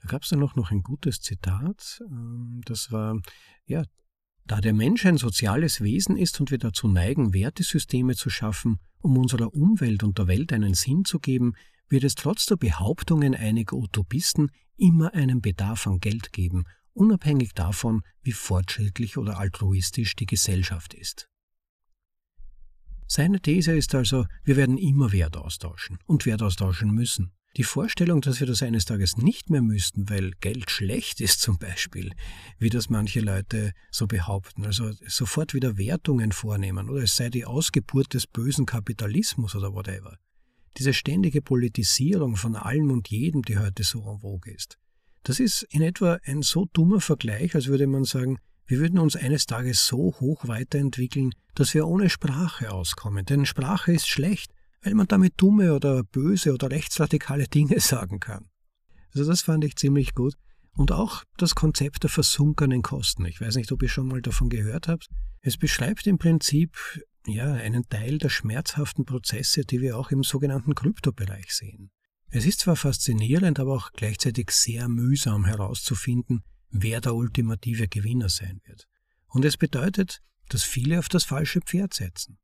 Da 0.00 0.08
gab 0.08 0.22
es 0.22 0.28
dann 0.28 0.42
auch 0.42 0.54
noch 0.54 0.70
ein 0.70 0.82
gutes 0.82 1.20
Zitat, 1.20 2.00
ähm, 2.08 2.60
das 2.64 2.92
war, 2.92 3.20
ja, 3.64 3.84
da 4.44 4.60
der 4.60 4.74
Mensch 4.74 5.04
ein 5.04 5.16
soziales 5.16 5.80
Wesen 5.80 6.16
ist 6.16 6.40
und 6.40 6.50
wir 6.50 6.58
dazu 6.58 6.86
neigen, 6.86 7.34
Wertesysteme 7.34 8.14
zu 8.14 8.30
schaffen, 8.30 8.78
um 9.00 9.18
unserer 9.18 9.52
Umwelt 9.52 10.04
und 10.04 10.18
der 10.18 10.28
Welt 10.28 10.52
einen 10.52 10.74
Sinn 10.74 11.04
zu 11.04 11.18
geben, 11.18 11.54
wird 11.88 12.04
es 12.04 12.14
trotz 12.14 12.46
der 12.46 12.56
Behauptungen 12.56 13.34
einiger 13.34 13.76
Utopisten 13.76 14.50
immer 14.76 15.14
einen 15.14 15.40
Bedarf 15.40 15.86
an 15.86 15.98
Geld 15.98 16.32
geben, 16.32 16.64
unabhängig 16.92 17.54
davon, 17.54 18.02
wie 18.22 18.32
fortschrittlich 18.32 19.16
oder 19.16 19.38
altruistisch 19.38 20.14
die 20.14 20.26
Gesellschaft 20.26 20.94
ist. 20.94 21.28
Seine 23.08 23.40
These 23.40 23.76
ist 23.76 23.94
also, 23.94 24.26
wir 24.42 24.56
werden 24.56 24.78
immer 24.78 25.12
Wert 25.12 25.36
austauschen 25.36 25.98
und 26.06 26.26
Wert 26.26 26.42
austauschen 26.42 26.90
müssen. 26.90 27.32
Die 27.56 27.64
Vorstellung, 27.64 28.20
dass 28.20 28.40
wir 28.40 28.46
das 28.46 28.62
eines 28.62 28.84
Tages 28.84 29.16
nicht 29.16 29.48
mehr 29.48 29.62
müssten, 29.62 30.10
weil 30.10 30.32
Geld 30.40 30.70
schlecht 30.70 31.22
ist 31.22 31.40
zum 31.40 31.58
Beispiel, 31.58 32.12
wie 32.58 32.68
das 32.68 32.90
manche 32.90 33.20
Leute 33.20 33.72
so 33.90 34.06
behaupten, 34.06 34.66
also 34.66 34.90
sofort 35.06 35.54
wieder 35.54 35.78
Wertungen 35.78 36.32
vornehmen 36.32 36.90
oder 36.90 37.04
es 37.04 37.16
sei 37.16 37.30
die 37.30 37.46
Ausgeburt 37.46 38.12
des 38.12 38.26
bösen 38.26 38.66
Kapitalismus 38.66 39.54
oder 39.54 39.72
whatever, 39.72 40.18
diese 40.76 40.92
ständige 40.92 41.40
Politisierung 41.40 42.36
von 42.36 42.56
allem 42.56 42.90
und 42.90 43.08
jedem, 43.08 43.40
die 43.40 43.56
heute 43.56 43.84
so 43.84 44.00
en 44.00 44.18
vogue 44.18 44.52
ist. 44.52 44.76
Das 45.22 45.40
ist 45.40 45.62
in 45.70 45.80
etwa 45.80 46.18
ein 46.24 46.42
so 46.42 46.66
dummer 46.74 47.00
Vergleich, 47.00 47.54
als 47.54 47.68
würde 47.68 47.86
man 47.86 48.04
sagen, 48.04 48.38
wir 48.66 48.78
würden 48.78 48.98
uns 48.98 49.16
eines 49.16 49.46
Tages 49.46 49.86
so 49.86 50.14
hoch 50.20 50.48
weiterentwickeln, 50.48 51.30
dass 51.54 51.74
wir 51.74 51.86
ohne 51.86 52.10
Sprache 52.10 52.72
auskommen. 52.72 53.24
Denn 53.24 53.46
Sprache 53.46 53.92
ist 53.92 54.08
schlecht, 54.08 54.52
weil 54.82 54.94
man 54.94 55.06
damit 55.06 55.34
dumme 55.36 55.74
oder 55.74 56.02
böse 56.02 56.52
oder 56.52 56.70
rechtsradikale 56.70 57.46
Dinge 57.46 57.80
sagen 57.80 58.20
kann. 58.20 58.48
Also 59.14 59.28
das 59.28 59.42
fand 59.42 59.64
ich 59.64 59.76
ziemlich 59.76 60.14
gut. 60.14 60.34
Und 60.72 60.92
auch 60.92 61.24
das 61.38 61.54
Konzept 61.54 62.02
der 62.02 62.10
versunkenen 62.10 62.82
Kosten. 62.82 63.24
Ich 63.24 63.40
weiß 63.40 63.56
nicht, 63.56 63.72
ob 63.72 63.82
ihr 63.82 63.88
schon 63.88 64.08
mal 64.08 64.20
davon 64.20 64.50
gehört 64.50 64.88
habt. 64.88 65.08
Es 65.40 65.56
beschreibt 65.56 66.06
im 66.06 66.18
Prinzip 66.18 66.76
ja, 67.26 67.52
einen 67.52 67.88
Teil 67.88 68.18
der 68.18 68.28
schmerzhaften 68.28 69.04
Prozesse, 69.04 69.62
die 69.62 69.80
wir 69.80 69.96
auch 69.96 70.10
im 70.10 70.22
sogenannten 70.22 70.74
Kryptobereich 70.74 71.52
sehen. 71.54 71.90
Es 72.30 72.44
ist 72.44 72.60
zwar 72.60 72.76
faszinierend, 72.76 73.58
aber 73.58 73.74
auch 73.74 73.92
gleichzeitig 73.92 74.50
sehr 74.50 74.88
mühsam 74.88 75.44
herauszufinden, 75.44 76.42
wer 76.70 77.00
der 77.00 77.14
ultimative 77.14 77.88
Gewinner 77.88 78.28
sein 78.28 78.60
wird. 78.64 78.86
Und 79.28 79.44
es 79.44 79.56
bedeutet, 79.56 80.22
dass 80.48 80.62
viele 80.62 80.98
auf 80.98 81.08
das 81.08 81.24
falsche 81.24 81.60
Pferd 81.60 81.94
setzen. 81.94 82.38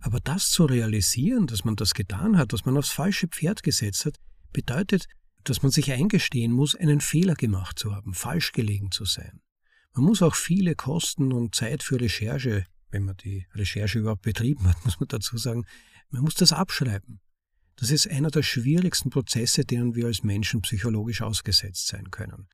Aber 0.00 0.20
das 0.20 0.50
zu 0.50 0.64
realisieren, 0.64 1.46
dass 1.46 1.64
man 1.64 1.76
das 1.76 1.94
getan 1.94 2.36
hat, 2.36 2.52
dass 2.52 2.64
man 2.64 2.76
aufs 2.76 2.90
falsche 2.90 3.28
Pferd 3.28 3.62
gesetzt 3.62 4.04
hat, 4.04 4.18
bedeutet, 4.52 5.06
dass 5.44 5.62
man 5.62 5.70
sich 5.70 5.92
eingestehen 5.92 6.52
muss, 6.52 6.74
einen 6.74 7.00
Fehler 7.00 7.34
gemacht 7.34 7.78
zu 7.78 7.94
haben, 7.94 8.14
falsch 8.14 8.52
gelegen 8.52 8.90
zu 8.90 9.04
sein. 9.04 9.40
Man 9.94 10.04
muss 10.04 10.22
auch 10.22 10.34
viele 10.34 10.74
Kosten 10.74 11.32
und 11.32 11.54
Zeit 11.54 11.82
für 11.82 12.00
Recherche, 12.00 12.66
wenn 12.90 13.04
man 13.04 13.16
die 13.16 13.46
Recherche 13.54 14.00
überhaupt 14.00 14.22
betrieben 14.22 14.66
hat, 14.66 14.76
muss 14.84 15.00
man 15.00 15.08
dazu 15.08 15.36
sagen, 15.38 15.64
man 16.10 16.22
muss 16.22 16.34
das 16.34 16.52
abschreiben. 16.52 17.20
Das 17.76 17.90
ist 17.90 18.08
einer 18.08 18.30
der 18.30 18.42
schwierigsten 18.42 19.10
Prozesse, 19.10 19.64
denen 19.64 19.94
wir 19.94 20.06
als 20.06 20.22
Menschen 20.22 20.62
psychologisch 20.62 21.22
ausgesetzt 21.22 21.88
sein 21.88 22.10
können. 22.10 22.48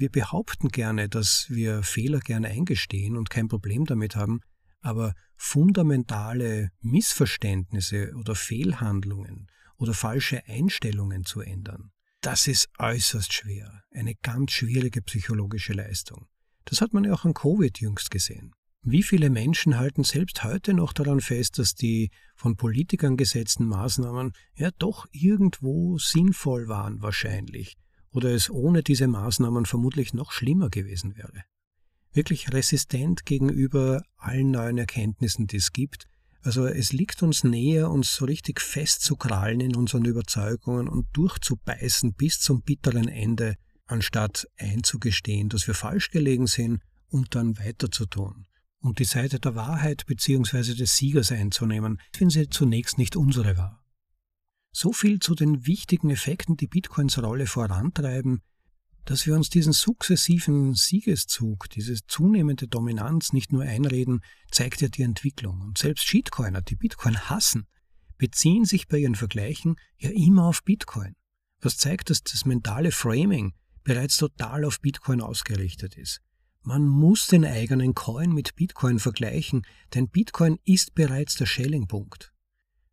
Wir 0.00 0.10
behaupten 0.10 0.68
gerne, 0.68 1.10
dass 1.10 1.44
wir 1.50 1.82
Fehler 1.82 2.20
gerne 2.20 2.48
eingestehen 2.48 3.18
und 3.18 3.28
kein 3.28 3.48
Problem 3.48 3.84
damit 3.84 4.16
haben, 4.16 4.40
aber 4.80 5.12
fundamentale 5.36 6.70
Missverständnisse 6.80 8.14
oder 8.16 8.34
Fehlhandlungen 8.34 9.48
oder 9.76 9.92
falsche 9.92 10.42
Einstellungen 10.46 11.26
zu 11.26 11.42
ändern, 11.42 11.90
das 12.22 12.46
ist 12.46 12.70
äußerst 12.78 13.30
schwer, 13.30 13.82
eine 13.90 14.14
ganz 14.14 14.52
schwierige 14.52 15.02
psychologische 15.02 15.74
Leistung. 15.74 16.28
Das 16.64 16.80
hat 16.80 16.94
man 16.94 17.04
ja 17.04 17.12
auch 17.12 17.26
an 17.26 17.34
Covid 17.34 17.78
jüngst 17.78 18.10
gesehen. 18.10 18.54
Wie 18.80 19.02
viele 19.02 19.28
Menschen 19.28 19.76
halten 19.76 20.04
selbst 20.04 20.42
heute 20.42 20.72
noch 20.72 20.94
daran 20.94 21.20
fest, 21.20 21.58
dass 21.58 21.74
die 21.74 22.10
von 22.36 22.56
Politikern 22.56 23.18
gesetzten 23.18 23.66
Maßnahmen 23.66 24.32
ja 24.54 24.70
doch 24.78 25.04
irgendwo 25.12 25.98
sinnvoll 25.98 26.68
waren 26.68 27.02
wahrscheinlich 27.02 27.76
oder 28.12 28.34
es 28.34 28.50
ohne 28.50 28.82
diese 28.82 29.06
Maßnahmen 29.06 29.66
vermutlich 29.66 30.14
noch 30.14 30.32
schlimmer 30.32 30.70
gewesen 30.70 31.16
wäre? 31.16 31.44
Wirklich 32.12 32.52
resistent 32.52 33.24
gegenüber 33.24 34.02
allen 34.16 34.50
neuen 34.50 34.78
Erkenntnissen, 34.78 35.46
die 35.46 35.56
es 35.56 35.72
gibt. 35.72 36.06
Also 36.42 36.66
es 36.66 36.92
liegt 36.92 37.22
uns 37.22 37.44
näher, 37.44 37.90
uns 37.90 38.14
so 38.14 38.24
richtig 38.24 38.60
festzukrallen 38.60 39.60
in 39.60 39.76
unseren 39.76 40.04
Überzeugungen 40.04 40.88
und 40.88 41.06
durchzubeißen 41.12 42.14
bis 42.14 42.40
zum 42.40 42.62
bitteren 42.62 43.08
Ende, 43.08 43.56
anstatt 43.86 44.46
einzugestehen, 44.56 45.48
dass 45.48 45.66
wir 45.66 45.74
falsch 45.74 46.10
gelegen 46.10 46.46
sind 46.46 46.80
und 47.08 47.34
dann 47.34 47.58
weiterzutun 47.58 48.46
und 48.80 48.98
die 48.98 49.04
Seite 49.04 49.38
der 49.38 49.54
Wahrheit 49.54 50.06
bzw. 50.06 50.74
des 50.74 50.96
Siegers 50.96 51.32
einzunehmen, 51.32 52.00
wenn 52.18 52.30
sie 52.30 52.48
zunächst 52.48 52.98
nicht 52.98 53.16
unsere 53.16 53.56
war. 53.56 53.79
So 54.72 54.92
viel 54.92 55.18
zu 55.18 55.34
den 55.34 55.66
wichtigen 55.66 56.10
Effekten, 56.10 56.56
die 56.56 56.68
Bitcoins 56.68 57.18
Rolle 57.18 57.46
vorantreiben, 57.46 58.42
dass 59.04 59.26
wir 59.26 59.34
uns 59.34 59.50
diesen 59.50 59.72
sukzessiven 59.72 60.74
Siegeszug, 60.74 61.68
diese 61.70 61.96
zunehmende 62.06 62.68
Dominanz 62.68 63.32
nicht 63.32 63.52
nur 63.52 63.62
einreden, 63.62 64.20
zeigt 64.50 64.80
ja 64.80 64.88
die 64.88 65.02
Entwicklung. 65.02 65.60
Und 65.60 65.78
selbst 65.78 66.06
Shitcoiner, 66.06 66.62
die 66.62 66.76
Bitcoin 66.76 67.18
hassen, 67.18 67.66
beziehen 68.18 68.64
sich 68.64 68.86
bei 68.86 68.98
ihren 68.98 69.14
Vergleichen 69.14 69.76
ja 69.98 70.10
immer 70.10 70.44
auf 70.44 70.62
Bitcoin. 70.62 71.16
Was 71.60 71.76
zeigt, 71.76 72.10
dass 72.10 72.22
das 72.22 72.44
mentale 72.44 72.92
Framing 72.92 73.54
bereits 73.82 74.18
total 74.18 74.64
auf 74.64 74.80
Bitcoin 74.80 75.20
ausgerichtet 75.20 75.96
ist. 75.96 76.20
Man 76.62 76.86
muss 76.86 77.26
den 77.26 77.44
eigenen 77.46 77.94
Coin 77.94 78.32
mit 78.32 78.54
Bitcoin 78.54 78.98
vergleichen, 78.98 79.62
denn 79.94 80.08
Bitcoin 80.08 80.58
ist 80.64 80.94
bereits 80.94 81.34
der 81.34 81.46
Schelling-Punkt. 81.46 82.29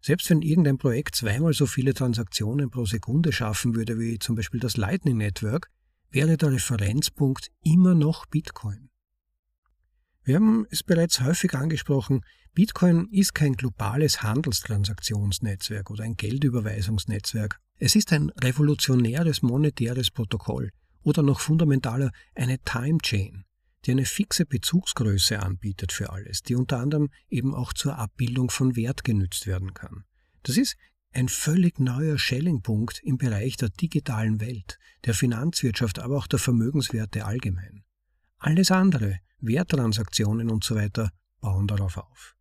Selbst 0.07 0.29
wenn 0.29 0.41
irgendein 0.41 0.77
Projekt 0.77 1.15
zweimal 1.15 1.51
so 1.51 1.65
viele 1.65 1.93
Transaktionen 1.93 2.69
pro 2.69 2.85
Sekunde 2.85 3.33
schaffen 3.33 3.75
würde 3.75 3.99
wie 3.99 4.19
zum 4.19 4.37
Beispiel 4.37 4.61
das 4.61 4.77
Lightning 4.77 5.17
Network, 5.17 5.69
wäre 6.11 6.37
der 6.37 6.53
Referenzpunkt 6.53 7.49
immer 7.61 7.93
noch 7.93 8.25
Bitcoin. 8.25 8.89
Wir 10.23 10.35
haben 10.35 10.65
es 10.69 10.81
bereits 10.81 11.19
häufig 11.19 11.53
angesprochen, 11.55 12.21
Bitcoin 12.53 13.09
ist 13.11 13.35
kein 13.35 13.51
globales 13.51 14.23
Handelstransaktionsnetzwerk 14.23 15.91
oder 15.91 16.05
ein 16.05 16.15
Geldüberweisungsnetzwerk. 16.15 17.59
Es 17.75 17.97
ist 17.97 18.13
ein 18.13 18.29
revolutionäres 18.41 19.41
monetäres 19.41 20.09
Protokoll 20.09 20.71
oder 21.03 21.21
noch 21.21 21.41
fundamentaler 21.41 22.11
eine 22.33 22.59
Time 22.59 22.99
Chain 22.99 23.43
die 23.87 23.91
eine 23.91 24.05
fixe 24.05 24.45
Bezugsgröße 24.45 25.41
anbietet 25.41 25.93
für 25.93 26.11
alles, 26.11 26.43
die 26.43 26.55
unter 26.55 26.79
anderem 26.79 27.09
eben 27.29 27.55
auch 27.55 27.71
zur 27.71 27.97
Abbildung 27.97 28.49
von 28.49 28.75
Wert 28.75 29.03
genützt 29.05 29.47
werden 29.47 29.73
kann. 29.73 30.03
Das 30.43 30.57
ist 30.57 30.75
ein 31.13 31.29
völlig 31.29 31.79
neuer 31.79 32.19
Schellingpunkt 32.19 33.01
im 33.03 33.17
Bereich 33.17 33.55
der 33.55 33.69
digitalen 33.69 34.41
Welt, 34.41 34.77
der 35.05 35.13
Finanzwirtschaft, 35.13 35.99
aber 35.99 36.17
auch 36.17 36.27
der 36.27 36.39
Vermögenswerte 36.39 37.25
allgemein. 37.25 37.83
Alles 38.37 38.71
andere, 38.71 39.19
Werttransaktionen 39.39 40.51
und 40.51 40.63
so 40.63 40.75
weiter, 40.75 41.11
bauen 41.39 41.67
darauf 41.67 41.97
auf. 41.97 42.35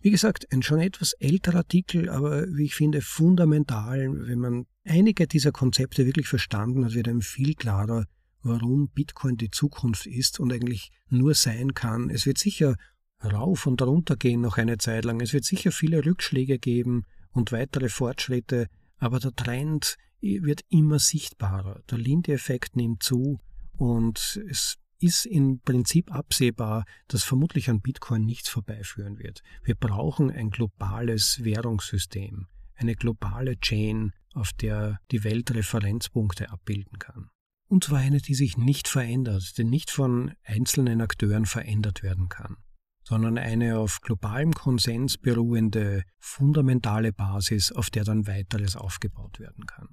Wie 0.00 0.10
gesagt, 0.10 0.50
ein 0.52 0.62
schon 0.62 0.80
etwas 0.80 1.12
älterer 1.12 1.58
Artikel, 1.58 2.08
aber 2.08 2.46
wie 2.48 2.64
ich 2.64 2.74
finde 2.74 3.00
fundamental, 3.00 4.26
wenn 4.26 4.38
man 4.38 4.66
einige 4.84 5.26
dieser 5.26 5.52
Konzepte 5.52 6.06
wirklich 6.06 6.26
verstanden 6.26 6.84
hat, 6.84 6.94
wird 6.94 7.06
einem 7.06 7.20
viel 7.20 7.54
klarer, 7.54 8.06
warum 8.42 8.88
Bitcoin 8.88 9.36
die 9.36 9.50
Zukunft 9.50 10.06
ist 10.06 10.40
und 10.40 10.52
eigentlich 10.52 10.90
nur 11.08 11.34
sein 11.34 11.74
kann. 11.74 12.10
Es 12.10 12.26
wird 12.26 12.38
sicher 12.38 12.76
rauf 13.22 13.66
und 13.66 13.82
runter 13.82 14.16
gehen 14.16 14.40
noch 14.40 14.56
eine 14.56 14.78
Zeit 14.78 15.04
lang. 15.04 15.20
Es 15.20 15.32
wird 15.32 15.44
sicher 15.44 15.72
viele 15.72 16.04
Rückschläge 16.04 16.58
geben 16.58 17.04
und 17.32 17.52
weitere 17.52 17.88
Fortschritte, 17.88 18.66
aber 18.98 19.18
der 19.20 19.34
Trend 19.34 19.96
wird 20.20 20.62
immer 20.68 20.98
sichtbarer. 20.98 21.82
Der 21.90 21.98
Linde-Effekt 21.98 22.76
nimmt 22.76 23.02
zu 23.02 23.38
und 23.76 24.40
es 24.48 24.76
ist 24.98 25.24
im 25.24 25.60
Prinzip 25.60 26.12
absehbar, 26.12 26.84
dass 27.08 27.24
vermutlich 27.24 27.70
an 27.70 27.80
Bitcoin 27.80 28.26
nichts 28.26 28.50
vorbeiführen 28.50 29.18
wird. 29.18 29.42
Wir 29.62 29.74
brauchen 29.74 30.30
ein 30.30 30.50
globales 30.50 31.42
Währungssystem, 31.42 32.48
eine 32.74 32.94
globale 32.94 33.58
Chain, 33.58 34.12
auf 34.34 34.52
der 34.52 34.98
die 35.10 35.24
Welt 35.24 35.54
Referenzpunkte 35.54 36.50
abbilden 36.50 36.98
kann 36.98 37.30
und 37.70 37.84
zwar 37.84 38.00
eine, 38.00 38.18
die 38.18 38.34
sich 38.34 38.56
nicht 38.56 38.88
verändert, 38.88 39.56
die 39.56 39.64
nicht 39.64 39.90
von 39.90 40.32
einzelnen 40.42 41.00
Akteuren 41.00 41.46
verändert 41.46 42.02
werden 42.02 42.28
kann, 42.28 42.56
sondern 43.04 43.38
eine 43.38 43.78
auf 43.78 44.00
globalem 44.00 44.52
Konsens 44.52 45.16
beruhende, 45.16 46.02
fundamentale 46.18 47.12
Basis, 47.12 47.70
auf 47.70 47.88
der 47.88 48.02
dann 48.02 48.26
weiteres 48.26 48.74
aufgebaut 48.74 49.38
werden 49.38 49.66
kann. 49.66 49.88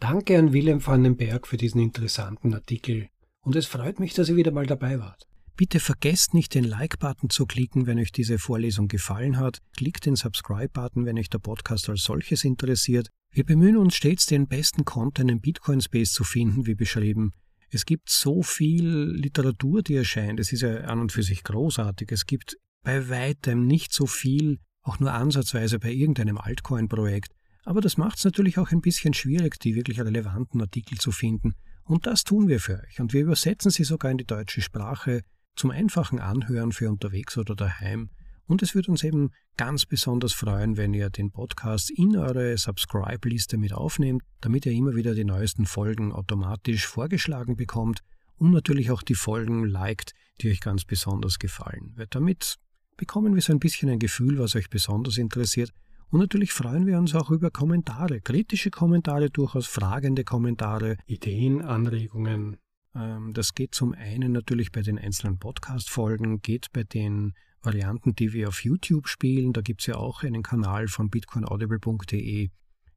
Danke 0.00 0.38
an 0.38 0.54
Wilhelm 0.54 0.84
van 0.84 1.04
den 1.04 1.16
Berg 1.16 1.46
für 1.46 1.58
diesen 1.58 1.80
interessanten 1.80 2.54
Artikel 2.54 3.08
und 3.42 3.54
es 3.54 3.66
freut 3.66 4.00
mich, 4.00 4.14
dass 4.14 4.30
ihr 4.30 4.36
wieder 4.36 4.52
mal 4.52 4.66
dabei 4.66 4.98
wart. 4.98 5.28
Bitte 5.56 5.80
vergesst 5.80 6.32
nicht, 6.34 6.54
den 6.54 6.64
Like-Button 6.64 7.28
zu 7.28 7.46
klicken, 7.46 7.86
wenn 7.86 7.98
euch 7.98 8.10
diese 8.10 8.38
Vorlesung 8.38 8.88
gefallen 8.88 9.38
hat. 9.38 9.58
Klickt 9.76 10.06
den 10.06 10.16
Subscribe-Button, 10.16 11.04
wenn 11.04 11.18
euch 11.18 11.28
der 11.28 11.38
Podcast 11.38 11.88
als 11.90 12.02
solches 12.04 12.44
interessiert. 12.44 13.08
Wir 13.30 13.44
bemühen 13.44 13.76
uns 13.76 13.94
stets, 13.94 14.26
den 14.26 14.48
besten 14.48 14.84
Content 14.84 15.30
im 15.30 15.40
Bitcoin-Space 15.40 16.12
zu 16.12 16.24
finden, 16.24 16.66
wie 16.66 16.74
beschrieben. 16.74 17.32
Es 17.70 17.86
gibt 17.86 18.10
so 18.10 18.42
viel 18.42 18.86
Literatur, 18.86 19.82
die 19.82 19.94
erscheint. 19.94 20.40
Es 20.40 20.52
ist 20.52 20.62
ja 20.62 20.82
an 20.82 21.00
und 21.00 21.12
für 21.12 21.22
sich 21.22 21.42
großartig. 21.42 22.12
Es 22.12 22.26
gibt 22.26 22.56
bei 22.82 23.08
weitem 23.08 23.66
nicht 23.66 23.92
so 23.92 24.06
viel, 24.06 24.58
auch 24.82 25.00
nur 25.00 25.12
ansatzweise 25.12 25.78
bei 25.78 25.90
irgendeinem 25.90 26.38
Altcoin-Projekt. 26.38 27.32
Aber 27.64 27.80
das 27.80 27.96
macht 27.96 28.18
es 28.18 28.24
natürlich 28.24 28.58
auch 28.58 28.72
ein 28.72 28.80
bisschen 28.80 29.14
schwierig, 29.14 29.58
die 29.60 29.74
wirklich 29.74 30.00
relevanten 30.00 30.60
Artikel 30.60 30.98
zu 30.98 31.12
finden. 31.12 31.54
Und 31.84 32.06
das 32.06 32.24
tun 32.24 32.48
wir 32.48 32.60
für 32.60 32.82
euch. 32.86 33.00
Und 33.00 33.12
wir 33.12 33.22
übersetzen 33.22 33.70
sie 33.70 33.84
sogar 33.84 34.10
in 34.10 34.18
die 34.18 34.26
deutsche 34.26 34.60
Sprache 34.60 35.22
zum 35.54 35.70
einfachen 35.70 36.18
Anhören 36.18 36.72
für 36.72 36.88
unterwegs 36.90 37.36
oder 37.38 37.54
daheim. 37.54 38.10
Und 38.46 38.62
es 38.62 38.74
würde 38.74 38.90
uns 38.90 39.04
eben 39.04 39.30
ganz 39.56 39.86
besonders 39.86 40.32
freuen, 40.32 40.76
wenn 40.76 40.94
ihr 40.94 41.10
den 41.10 41.30
Podcast 41.30 41.90
in 41.90 42.16
eure 42.16 42.56
Subscribe-Liste 42.58 43.56
mit 43.56 43.72
aufnehmt, 43.72 44.22
damit 44.40 44.66
ihr 44.66 44.72
immer 44.72 44.94
wieder 44.94 45.14
die 45.14 45.24
neuesten 45.24 45.66
Folgen 45.66 46.12
automatisch 46.12 46.86
vorgeschlagen 46.86 47.56
bekommt 47.56 48.00
und 48.36 48.50
natürlich 48.50 48.90
auch 48.90 49.02
die 49.02 49.14
Folgen 49.14 49.64
liked, 49.64 50.12
die 50.40 50.50
euch 50.50 50.60
ganz 50.60 50.84
besonders 50.84 51.38
gefallen. 51.38 51.92
Weil 51.96 52.08
damit 52.10 52.56
bekommen 52.96 53.34
wir 53.34 53.42
so 53.42 53.52
ein 53.52 53.60
bisschen 53.60 53.88
ein 53.88 53.98
Gefühl, 53.98 54.38
was 54.38 54.56
euch 54.56 54.68
besonders 54.68 55.18
interessiert. 55.18 55.70
Und 56.10 56.20
natürlich 56.20 56.52
freuen 56.52 56.86
wir 56.86 56.98
uns 56.98 57.14
auch 57.14 57.30
über 57.30 57.50
Kommentare, 57.50 58.20
kritische 58.20 58.70
Kommentare, 58.70 59.30
durchaus 59.30 59.66
fragende 59.66 60.24
Kommentare, 60.24 60.98
Ideen, 61.06 61.62
Anregungen. 61.62 62.58
Ähm, 62.94 63.32
das 63.32 63.54
geht 63.54 63.74
zum 63.74 63.92
einen 63.92 64.32
natürlich 64.32 64.72
bei 64.72 64.82
den 64.82 64.98
einzelnen 64.98 65.38
Podcast-Folgen, 65.38 66.40
geht 66.40 66.72
bei 66.72 66.84
den 66.84 67.34
Varianten, 67.62 68.14
die 68.14 68.32
wir 68.32 68.48
auf 68.48 68.64
YouTube 68.64 69.08
spielen. 69.08 69.52
Da 69.52 69.60
gibt 69.60 69.82
es 69.82 69.86
ja 69.86 69.96
auch 69.96 70.22
einen 70.22 70.42
Kanal 70.42 70.88
von 70.88 71.10
bitcoinaudible.de. 71.10 72.50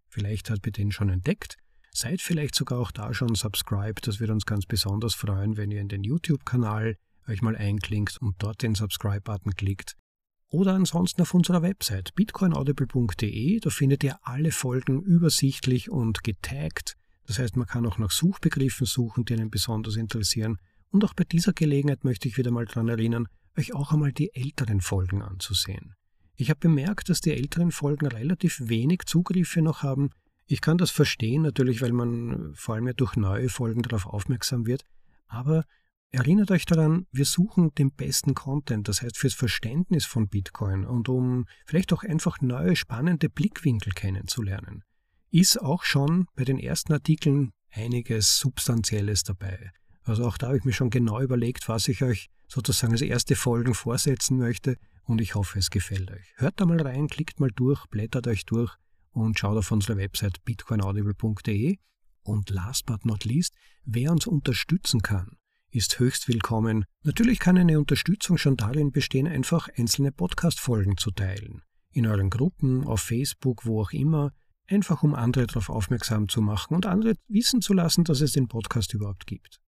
Vielleicht 0.07 0.49
habt 0.49 0.65
ihr 0.65 0.71
den 0.71 0.91
schon 0.91 1.09
entdeckt. 1.09 1.57
Seid 1.91 2.21
vielleicht 2.21 2.55
sogar 2.55 2.79
auch 2.79 2.91
da 2.91 3.13
schon 3.13 3.35
subscribed. 3.35 4.07
Das 4.07 4.19
wird 4.19 4.31
uns 4.31 4.45
ganz 4.45 4.65
besonders 4.65 5.13
freuen, 5.13 5.55
wenn 5.55 5.71
ihr 5.71 5.79
in 5.79 5.87
den 5.87 6.03
YouTube-Kanal 6.03 6.97
euch 7.27 7.41
mal 7.41 7.55
einklingt 7.55 8.17
und 8.21 8.35
dort 8.39 8.61
den 8.63 8.75
Subscribe-Button 8.75 9.55
klickt. 9.55 9.95
Oder 10.49 10.73
ansonsten 10.73 11.21
auf 11.21 11.33
unserer 11.33 11.61
Website 11.61 12.13
bitcoinaudible.de. 12.15 13.59
Da 13.59 13.69
findet 13.69 14.03
ihr 14.03 14.19
alle 14.23 14.51
Folgen 14.51 15.01
übersichtlich 15.01 15.89
und 15.89 16.23
getaggt 16.23 16.95
Das 17.27 17.39
heißt, 17.39 17.57
man 17.57 17.67
kann 17.67 17.85
auch 17.85 17.97
nach 17.97 18.11
Suchbegriffen 18.11 18.85
suchen, 18.85 19.25
die 19.25 19.33
einen 19.33 19.49
besonders 19.49 19.95
interessieren. 19.95 20.57
Und 20.91 21.03
auch 21.03 21.13
bei 21.13 21.23
dieser 21.23 21.53
Gelegenheit 21.53 22.03
möchte 22.03 22.27
ich 22.27 22.37
wieder 22.37 22.51
mal 22.51 22.65
daran 22.65 22.87
erinnern, 22.87 23.27
euch 23.57 23.73
auch 23.73 23.91
einmal 23.91 24.11
die 24.11 24.33
älteren 24.33 24.81
Folgen 24.81 25.21
anzusehen. 25.21 25.95
Ich 26.35 26.49
habe 26.49 26.59
bemerkt, 26.59 27.09
dass 27.09 27.21
die 27.21 27.31
älteren 27.31 27.71
Folgen 27.71 28.07
relativ 28.07 28.59
wenig 28.63 29.03
Zugriffe 29.05 29.61
noch 29.61 29.83
haben. 29.83 30.09
Ich 30.47 30.61
kann 30.61 30.77
das 30.77 30.91
verstehen, 30.91 31.41
natürlich, 31.41 31.81
weil 31.81 31.93
man 31.93 32.53
vor 32.55 32.75
allem 32.75 32.87
ja 32.87 32.93
durch 32.93 33.15
neue 33.15 33.49
Folgen 33.49 33.81
darauf 33.81 34.05
aufmerksam 34.05 34.65
wird. 34.65 34.83
Aber 35.27 35.63
erinnert 36.11 36.51
euch 36.51 36.65
daran, 36.65 37.07
wir 37.11 37.25
suchen 37.25 37.73
den 37.75 37.91
besten 37.91 38.35
Content, 38.35 38.87
das 38.87 39.01
heißt 39.01 39.17
fürs 39.17 39.33
Verständnis 39.33 40.05
von 40.05 40.27
Bitcoin 40.27 40.85
und 40.85 41.09
um 41.09 41.45
vielleicht 41.65 41.93
auch 41.93 42.03
einfach 42.03 42.41
neue 42.41 42.75
spannende 42.75 43.29
Blickwinkel 43.29 43.93
kennenzulernen. 43.93 44.83
Ist 45.35 45.61
auch 45.61 45.83
schon 45.83 46.27
bei 46.37 46.45
den 46.45 46.57
ersten 46.57 46.93
Artikeln 46.93 47.51
einiges 47.69 48.39
Substanzielles 48.39 49.23
dabei. 49.23 49.69
Also 50.03 50.25
auch 50.25 50.37
da 50.37 50.47
habe 50.47 50.57
ich 50.59 50.63
mir 50.63 50.71
schon 50.71 50.89
genau 50.89 51.19
überlegt, 51.19 51.67
was 51.67 51.89
ich 51.89 52.03
euch 52.03 52.29
sozusagen 52.47 52.93
als 52.93 53.01
erste 53.01 53.35
Folgen 53.35 53.73
vorsetzen 53.73 54.37
möchte 54.37 54.77
und 55.03 55.19
ich 55.19 55.35
hoffe, 55.35 55.59
es 55.59 55.71
gefällt 55.71 56.09
euch. 56.09 56.33
Hört 56.37 56.61
da 56.61 56.65
mal 56.65 56.81
rein, 56.81 57.09
klickt 57.09 57.41
mal 57.41 57.51
durch, 57.53 57.85
blättert 57.87 58.27
euch 58.27 58.45
durch 58.45 58.73
und 59.11 59.37
schaut 59.37 59.57
auf 59.57 59.71
unsere 59.71 59.97
Website 59.97 60.41
bitcoinaudible.de. 60.45 61.79
Und 62.23 62.49
last 62.49 62.85
but 62.85 63.05
not 63.05 63.25
least, 63.25 63.55
wer 63.83 64.13
uns 64.13 64.27
unterstützen 64.27 65.01
kann, 65.01 65.35
ist 65.69 65.99
höchst 65.99 66.29
willkommen. 66.29 66.85
Natürlich 67.03 67.39
kann 67.39 67.57
eine 67.57 67.77
Unterstützung 67.77 68.37
schon 68.37 68.55
darin 68.55 68.93
bestehen, 68.93 69.27
einfach 69.27 69.67
einzelne 69.75 70.13
Podcast-Folgen 70.13 70.95
zu 70.95 71.11
teilen. 71.11 71.61
In 71.91 72.07
euren 72.07 72.29
Gruppen, 72.29 72.85
auf 72.85 73.01
Facebook, 73.01 73.65
wo 73.65 73.81
auch 73.81 73.91
immer, 73.91 74.31
einfach 74.67 75.03
um 75.03 75.13
andere 75.13 75.47
darauf 75.47 75.69
aufmerksam 75.69 76.27
zu 76.27 76.41
machen 76.41 76.75
und 76.75 76.85
andere 76.85 77.15
wissen 77.27 77.61
zu 77.61 77.73
lassen, 77.73 78.03
dass 78.03 78.21
es 78.21 78.33
den 78.33 78.47
Podcast 78.47 78.93
überhaupt 78.93 79.27
gibt. 79.27 79.59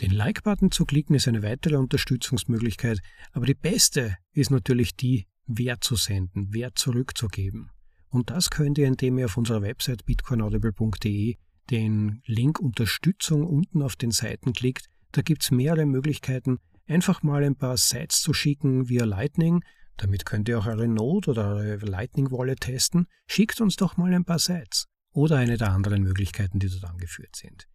Den 0.00 0.12
Like-Button 0.12 0.70
zu 0.70 0.86
klicken 0.86 1.14
ist 1.14 1.28
eine 1.28 1.42
weitere 1.42 1.76
Unterstützungsmöglichkeit, 1.76 3.00
aber 3.32 3.46
die 3.46 3.54
beste 3.54 4.16
ist 4.32 4.50
natürlich 4.50 4.96
die, 4.96 5.26
Wert 5.46 5.84
zu 5.84 5.96
senden, 5.96 6.54
Wert 6.54 6.78
zurückzugeben. 6.78 7.70
Und 8.08 8.30
das 8.30 8.50
könnt 8.50 8.78
ihr, 8.78 8.86
indem 8.86 9.18
ihr 9.18 9.26
auf 9.26 9.36
unserer 9.36 9.62
Website 9.62 10.04
bitcoinaudible.de 10.04 11.36
den 11.70 12.22
Link 12.26 12.58
Unterstützung 12.58 13.46
unten 13.46 13.82
auf 13.82 13.96
den 13.96 14.10
Seiten 14.10 14.52
klickt. 14.52 14.86
Da 15.12 15.22
gibt 15.22 15.42
es 15.42 15.50
mehrere 15.50 15.86
Möglichkeiten, 15.86 16.58
einfach 16.86 17.22
mal 17.22 17.44
ein 17.44 17.56
paar 17.56 17.76
Sites 17.76 18.20
zu 18.20 18.32
schicken 18.32 18.88
via 18.88 19.04
Lightning. 19.04 19.62
Damit 20.00 20.24
könnt 20.24 20.48
ihr 20.48 20.58
auch 20.58 20.66
eure 20.66 20.88
Node 20.88 21.32
oder 21.32 21.56
eure 21.56 21.84
Lightning 21.84 22.30
Wallet 22.30 22.62
testen. 22.62 23.06
Schickt 23.26 23.60
uns 23.60 23.76
doch 23.76 23.98
mal 23.98 24.14
ein 24.14 24.24
paar 24.24 24.38
Sites. 24.38 24.86
Oder 25.12 25.36
eine 25.36 25.58
der 25.58 25.72
anderen 25.72 26.02
Möglichkeiten, 26.02 26.58
die 26.58 26.70
dort 26.70 26.84
angeführt 26.84 27.36
sind. 27.36 27.68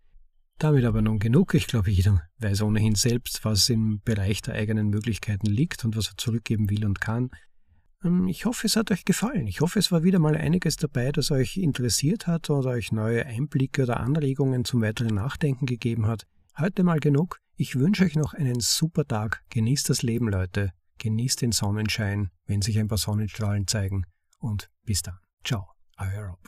Damit 0.58 0.86
aber 0.86 1.04
nun 1.04 1.20
genug. 1.20 1.54
Ich 1.54 1.68
glaube, 1.68 1.92
jeder 1.92 2.24
weiß 2.40 2.64
ohnehin 2.64 2.96
selbst, 2.96 3.46
was 3.46 3.70
im 3.70 4.02
Bereich 4.04 4.42
der 4.42 4.56
eigenen 4.56 4.88
Möglichkeiten 4.88 5.46
liegt 5.46 5.86
und 5.86 5.96
was 5.96 6.08
er 6.08 6.18
zurückgeben 6.18 6.72
will 6.72 6.84
und 6.86 7.00
kann. 7.00 7.30
Ähm, 8.04 8.28
ich 8.28 8.46
hoffe, 8.46 8.66
es 8.66 8.76
hat 8.76 8.90
euch 8.90 9.06
gefallen. 9.06 9.46
Ich 9.46 9.62
hoffe, 9.62 9.78
es 9.78 9.92
war 9.92 10.02
wieder 10.02 10.18
mal 10.18 10.36
einiges 10.36 10.78
dabei, 10.78 11.12
das 11.12 11.30
euch 11.30 11.58
interessiert 11.58 12.26
hat 12.26 12.50
oder 12.50 12.72
euch 12.72 12.92
neue 12.92 13.24
Einblicke 13.28 13.84
oder 13.84 14.00
Anregungen 14.00 14.66
zum 14.66 14.82
weiteren 14.82 15.14
Nachdenken 15.14 15.68
gegeben 15.68 16.08
hat. 16.08 16.26
Heute 16.58 16.84
mal 16.84 17.00
genug. 17.00 17.40
Ich 17.56 17.76
wünsche 17.76 18.04
euch 18.04 18.16
noch 18.16 18.34
einen 18.34 18.62
super 18.62 19.06
Tag. 19.06 19.44
Genießt 19.52 19.92
das 19.92 20.02
Leben, 20.02 20.28
Leute. 20.28 20.72
Genießt 21.00 21.42
den 21.42 21.52
Sonnenschein, 21.52 22.32
wenn 22.46 22.62
sich 22.62 22.80
ein 22.80 22.88
paar 22.88 22.98
Sonnenstrahlen 22.98 23.68
zeigen. 23.68 24.06
Und 24.40 24.70
bis 24.84 25.02
dann. 25.02 25.20
Ciao. 25.44 25.68
Euer 25.98 26.26
Rob. 26.28 26.40